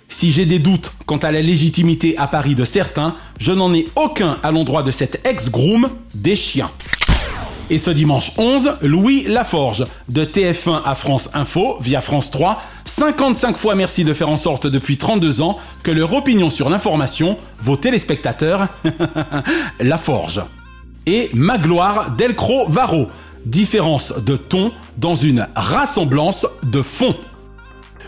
Si 0.08 0.32
j'ai 0.32 0.46
des 0.46 0.60
doutes 0.60 0.94
quant 1.06 1.18
à 1.18 1.32
la 1.32 1.42
légitimité 1.42 2.18
à 2.18 2.28
Paris 2.28 2.56
de 2.56 2.64
certains, 2.64 3.16
je 3.38 3.52
n'en 3.52 3.74
ai 3.74 3.90
aucun 3.98 4.38
à 4.44 4.52
l'endroit 4.52 4.84
de 4.84 4.92
cet 4.92 5.28
ex-groom 5.28 5.90
des 6.16 6.36
chiens. 6.36 6.72
Et 7.70 7.78
ce 7.78 7.90
dimanche 7.92 8.32
11, 8.38 8.78
Louis 8.82 9.24
Laforge, 9.28 9.86
de 10.10 10.26
TF1 10.26 10.82
à 10.84 10.96
France 10.96 11.30
Info 11.34 11.78
via 11.80 12.02
France 12.02 12.30
3, 12.32 12.62
55 12.86 13.58
fois 13.58 13.76
merci 13.76 14.04
de 14.04 14.14
faire 14.14 14.30
en 14.30 14.38
sorte 14.38 14.68
depuis 14.68 14.98
32 14.98 15.42
ans 15.42 15.58
que 15.84 15.92
leur 15.92 16.14
opinion 16.14 16.50
sur 16.50 16.70
l'information, 16.70 17.38
vos 17.60 17.78
téléspectateurs, 17.78 18.68
Laforge. 19.80 20.42
Et 21.06 21.30
Magloire 21.34 22.12
Delcro 22.12 22.68
Varro, 22.68 23.08
différence 23.46 24.14
de 24.18 24.36
ton 24.36 24.72
dans 24.98 25.16
une 25.16 25.48
rassemblance 25.56 26.46
de 26.64 26.82
fond. 26.82 27.16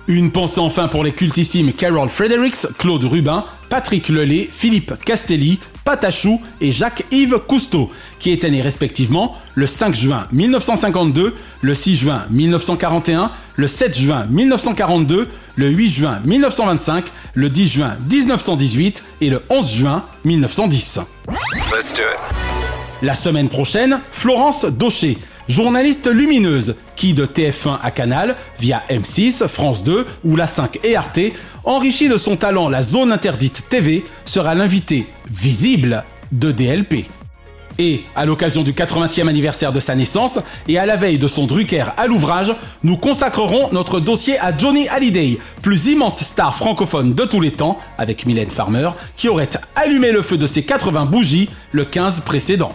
Une 0.07 0.31
pensée 0.31 0.59
enfin 0.59 0.89
pour 0.89 1.05
les 1.05 1.13
cultissimes 1.13 1.71
Carol 1.71 2.09
Fredericks, 2.09 2.67
Claude 2.77 3.05
Rubin, 3.05 3.45
Patrick 3.69 4.09
Lelay, 4.09 4.49
Philippe 4.51 4.95
Castelli, 5.05 5.59
Patachou 5.83 6.41
et 6.61 6.71
Jacques-Yves 6.71 7.39
Cousteau, 7.47 7.91
qui 8.19 8.31
étaient 8.31 8.49
nés 8.49 8.61
respectivement 8.61 9.35
le 9.55 9.67
5 9.67 9.93
juin 9.93 10.27
1952, 10.31 11.35
le 11.61 11.75
6 11.75 11.95
juin 11.95 12.25
1941, 12.29 13.31
le 13.55 13.67
7 13.67 13.97
juin 13.97 14.25
1942, 14.29 15.27
le 15.55 15.69
8 15.69 15.89
juin 15.89 16.21
1925, 16.25 17.05
le 17.35 17.49
10 17.49 17.67
juin 17.67 17.97
1918 18.09 19.03
et 19.21 19.29
le 19.29 19.41
11 19.49 19.71
juin 19.71 20.03
1910. 20.25 20.99
La 23.01 23.15
semaine 23.15 23.49
prochaine, 23.49 23.99
Florence 24.11 24.65
Daucher, 24.65 25.17
journaliste 25.47 26.07
lumineuse 26.07 26.75
qui 26.95 27.13
de 27.13 27.25
TF1 27.25 27.79
à 27.81 27.91
Canal, 27.91 28.35
via 28.59 28.83
M6, 28.89 29.47
France 29.47 29.83
2 29.83 30.05
ou 30.23 30.35
la 30.35 30.47
5 30.47 30.79
et 30.83 30.95
Arte, 30.95 31.19
enrichie 31.63 32.09
de 32.09 32.17
son 32.17 32.35
talent 32.35 32.69
la 32.69 32.81
zone 32.81 33.11
interdite 33.11 33.63
TV, 33.69 34.03
sera 34.25 34.55
l'invité 34.55 35.07
visible 35.29 36.03
de 36.31 36.51
DLP. 36.51 37.05
Et, 37.79 38.03
à 38.15 38.25
l'occasion 38.25 38.61
du 38.61 38.73
80e 38.73 39.27
anniversaire 39.27 39.73
de 39.73 39.79
sa 39.79 39.95
naissance 39.95 40.39
et 40.67 40.77
à 40.77 40.85
la 40.85 40.95
veille 40.95 41.17
de 41.17 41.27
son 41.27 41.47
Drucker 41.47 41.85
à 41.97 42.05
l'ouvrage, 42.05 42.55
nous 42.83 42.97
consacrerons 42.97 43.69
notre 43.71 43.99
dossier 43.99 44.37
à 44.39 44.55
Johnny 44.55 44.87
Hallyday, 44.89 45.39
plus 45.61 45.87
immense 45.87 46.21
star 46.21 46.55
francophone 46.55 47.13
de 47.13 47.25
tous 47.25 47.41
les 47.41 47.51
temps, 47.51 47.79
avec 47.97 48.25
Mylène 48.25 48.49
Farmer, 48.49 48.89
qui 49.15 49.27
aurait 49.27 49.49
allumé 49.75 50.11
le 50.11 50.21
feu 50.21 50.37
de 50.37 50.45
ses 50.45 50.63
80 50.63 51.05
bougies 51.05 51.49
le 51.71 51.85
15 51.85 52.19
précédent. 52.21 52.73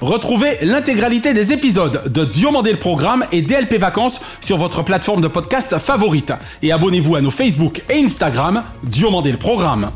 Retrouvez 0.00 0.56
l'intégralité 0.62 1.34
des 1.34 1.52
épisodes 1.52 2.10
de 2.10 2.24
Diomandé 2.24 2.72
le 2.72 2.78
Programme 2.78 3.24
et 3.32 3.42
DLP 3.42 3.74
Vacances 3.74 4.20
sur 4.40 4.56
votre 4.56 4.82
plateforme 4.82 5.20
de 5.20 5.28
podcast 5.28 5.78
favorite. 5.78 6.32
Et 6.62 6.72
abonnez-vous 6.72 7.16
à 7.16 7.20
nos 7.20 7.30
Facebook 7.30 7.82
et 7.90 8.02
Instagram 8.02 8.62
Diomandé 8.82 9.30
le 9.30 9.36
Programme. 9.36 9.90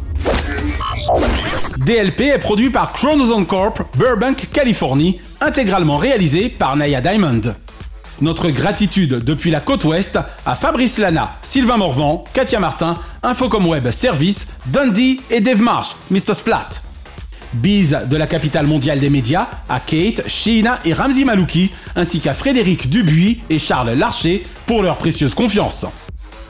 DLP 1.78 2.20
est 2.20 2.38
produit 2.38 2.68
par 2.68 2.92
Chronozone 2.92 3.46
Corp, 3.46 3.80
Burbank, 3.96 4.50
Californie, 4.52 5.20
intégralement 5.40 5.96
réalisé 5.96 6.50
par 6.50 6.76
Naya 6.76 7.00
Diamond. 7.00 7.40
Notre 8.20 8.50
gratitude 8.50 9.24
depuis 9.24 9.50
la 9.50 9.60
côte 9.60 9.84
ouest 9.84 10.18
à 10.44 10.54
Fabrice 10.54 10.98
Lana, 10.98 11.36
Sylvain 11.40 11.78
Morvan, 11.78 12.24
Katia 12.34 12.60
Martin, 12.60 12.98
Infocom 13.22 13.66
Web 13.66 13.90
Service, 13.90 14.48
Dundee 14.66 15.20
et 15.30 15.40
Dave 15.40 15.62
Marsh, 15.62 15.96
Mr. 16.10 16.34
Splat. 16.34 16.68
Bise 17.54 18.00
de 18.08 18.16
la 18.16 18.26
capitale 18.26 18.66
mondiale 18.66 19.00
des 19.00 19.10
médias 19.10 19.48
à 19.68 19.80
Kate, 19.80 20.28
Sheena 20.28 20.80
et 20.84 20.92
Ramzi 20.92 21.24
Malouki, 21.24 21.70
ainsi 21.96 22.20
qu'à 22.20 22.34
Frédéric 22.34 22.90
Dubuis 22.90 23.40
et 23.50 23.58
Charles 23.58 23.92
Larcher 23.92 24.42
pour 24.66 24.82
leur 24.82 24.96
précieuse 24.96 25.34
confiance. 25.34 25.86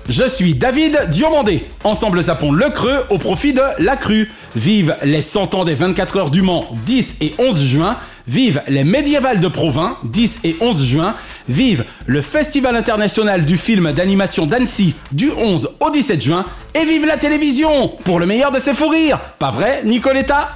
Je 0.09 0.28
suis 0.28 0.55
David 0.55 1.09
Diomandé. 1.11 1.66
Ensemble 1.82 2.22
zappons 2.22 2.52
le 2.52 2.68
creux 2.68 3.07
au 3.09 3.16
profit 3.16 3.55
de 3.55 3.62
la 3.78 3.96
crue. 3.96 4.30
Vive 4.55 4.96
les 5.02 5.22
100 5.22 5.55
ans 5.55 5.64
des 5.64 5.74
24 5.74 6.16
heures 6.18 6.30
du 6.30 6.42
Mans 6.42 6.66
10 6.84 7.16
et 7.22 7.34
11 7.38 7.62
juin. 7.62 7.96
Vive 8.26 8.62
les 8.68 8.84
médiévales 8.84 9.40
de 9.40 9.48
Provins 9.48 9.96
10 10.05 10.40
et 10.44 10.57
11 10.61 10.84
juin. 10.84 11.14
Vive 11.49 11.84
le 12.07 12.22
Festival 12.22 12.76
international 12.76 13.45
du 13.45 13.57
film 13.59 13.92
d'animation 13.92 14.47
d'Annecy 14.47 14.95
du 15.12 15.30
11 15.30 15.76
au 15.80 15.90
17 15.90 16.22
juin. 16.22 16.45
Et 16.74 16.84
vive 16.84 17.07
la 17.07 17.16
télévision 17.16 17.88
pour 18.05 18.18
le 18.18 18.26
meilleur 18.26 18.51
de 18.51 18.59
ses 18.59 18.74
fous 18.74 18.88
rires. 18.88 19.20
Pas 19.38 19.51
vrai, 19.51 19.82
Nicoletta? 19.84 20.51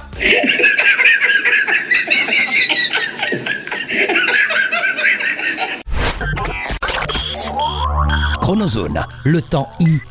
Chronozone, 8.41 9.05
le 9.25 9.41
temps 9.41 9.69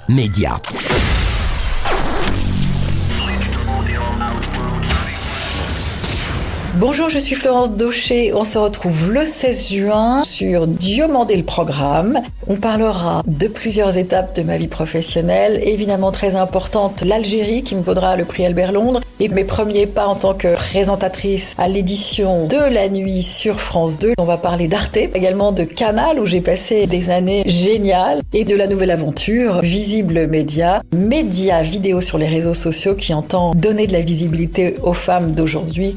immédiat. 0.09 0.61
Bonjour, 6.81 7.11
je 7.11 7.19
suis 7.19 7.35
Florence 7.35 7.73
Daucher. 7.73 8.33
On 8.35 8.45
se 8.45 8.57
retrouve 8.57 9.11
le 9.11 9.27
16 9.27 9.73
juin 9.73 10.23
sur 10.23 10.69
Diomandé 10.69 11.37
le 11.37 11.43
programme. 11.43 12.21
On 12.47 12.55
parlera 12.55 13.25
de 13.27 13.49
plusieurs 13.49 13.99
étapes 13.99 14.37
de 14.37 14.43
ma 14.43 14.59
vie 14.59 14.69
professionnelle, 14.69 15.61
évidemment 15.65 16.13
très 16.13 16.37
importante 16.37 17.03
l'Algérie 17.03 17.65
qui 17.65 17.75
me 17.75 17.83
vaudra 17.83 18.15
le 18.15 18.25
prix 18.25 18.47
Albert 18.47 18.71
Londres 18.71 19.01
et 19.19 19.29
mes 19.29 19.43
premiers 19.43 19.89
pas 19.89 20.07
en 20.07 20.15
tant 20.15 20.35
que 20.35 20.55
présentatrice 20.55 21.57
à 21.59 21.67
l'édition 21.67 22.47
de 22.47 22.73
la 22.73 22.89
nuit 22.89 23.25
sur 23.25 23.61
France 23.61 23.99
2. 23.99 24.13
On 24.17 24.25
va 24.25 24.37
parler 24.37 24.69
d'Arte, 24.69 24.97
également 24.97 25.51
de 25.51 25.65
Canal 25.65 26.21
où 26.21 26.27
j'ai 26.27 26.41
passé 26.41 26.87
des 26.87 27.11
années 27.11 27.43
géniales 27.45 28.21
et 28.33 28.45
de 28.45 28.55
la 28.55 28.67
nouvelle 28.67 28.91
aventure 28.91 29.61
Visible 29.61 30.27
Média, 30.27 30.83
média 30.95 31.63
vidéo 31.63 32.01
sur 32.01 32.19
les 32.19 32.29
réseaux 32.29 32.55
sociaux 32.55 32.95
qui 32.95 33.15
entend 33.15 33.55
donner 33.55 33.87
de 33.87 33.93
la 33.93 34.03
visibilité 34.03 34.77
aux 34.83 34.93
femmes 34.93 35.33
d'aujourd'hui. 35.33 35.97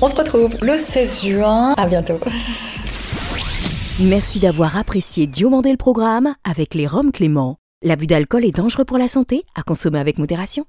On 0.00 0.08
se 0.08 0.14
retrouve 0.14 0.56
le 0.62 0.78
16 0.78 1.24
juin. 1.24 1.74
À 1.76 1.86
bientôt. 1.86 2.18
Merci 4.00 4.38
d'avoir 4.38 4.76
apprécié 4.76 5.26
Diomandé 5.26 5.70
le 5.70 5.76
programme 5.76 6.34
avec 6.44 6.74
les 6.74 6.86
Roms 6.86 7.10
Clément. 7.10 7.56
L'abus 7.82 8.06
d'alcool 8.06 8.44
est 8.44 8.56
dangereux 8.56 8.84
pour 8.84 8.98
la 8.98 9.08
santé, 9.08 9.42
à 9.56 9.62
consommer 9.62 9.98
avec 9.98 10.18
modération. 10.18 10.64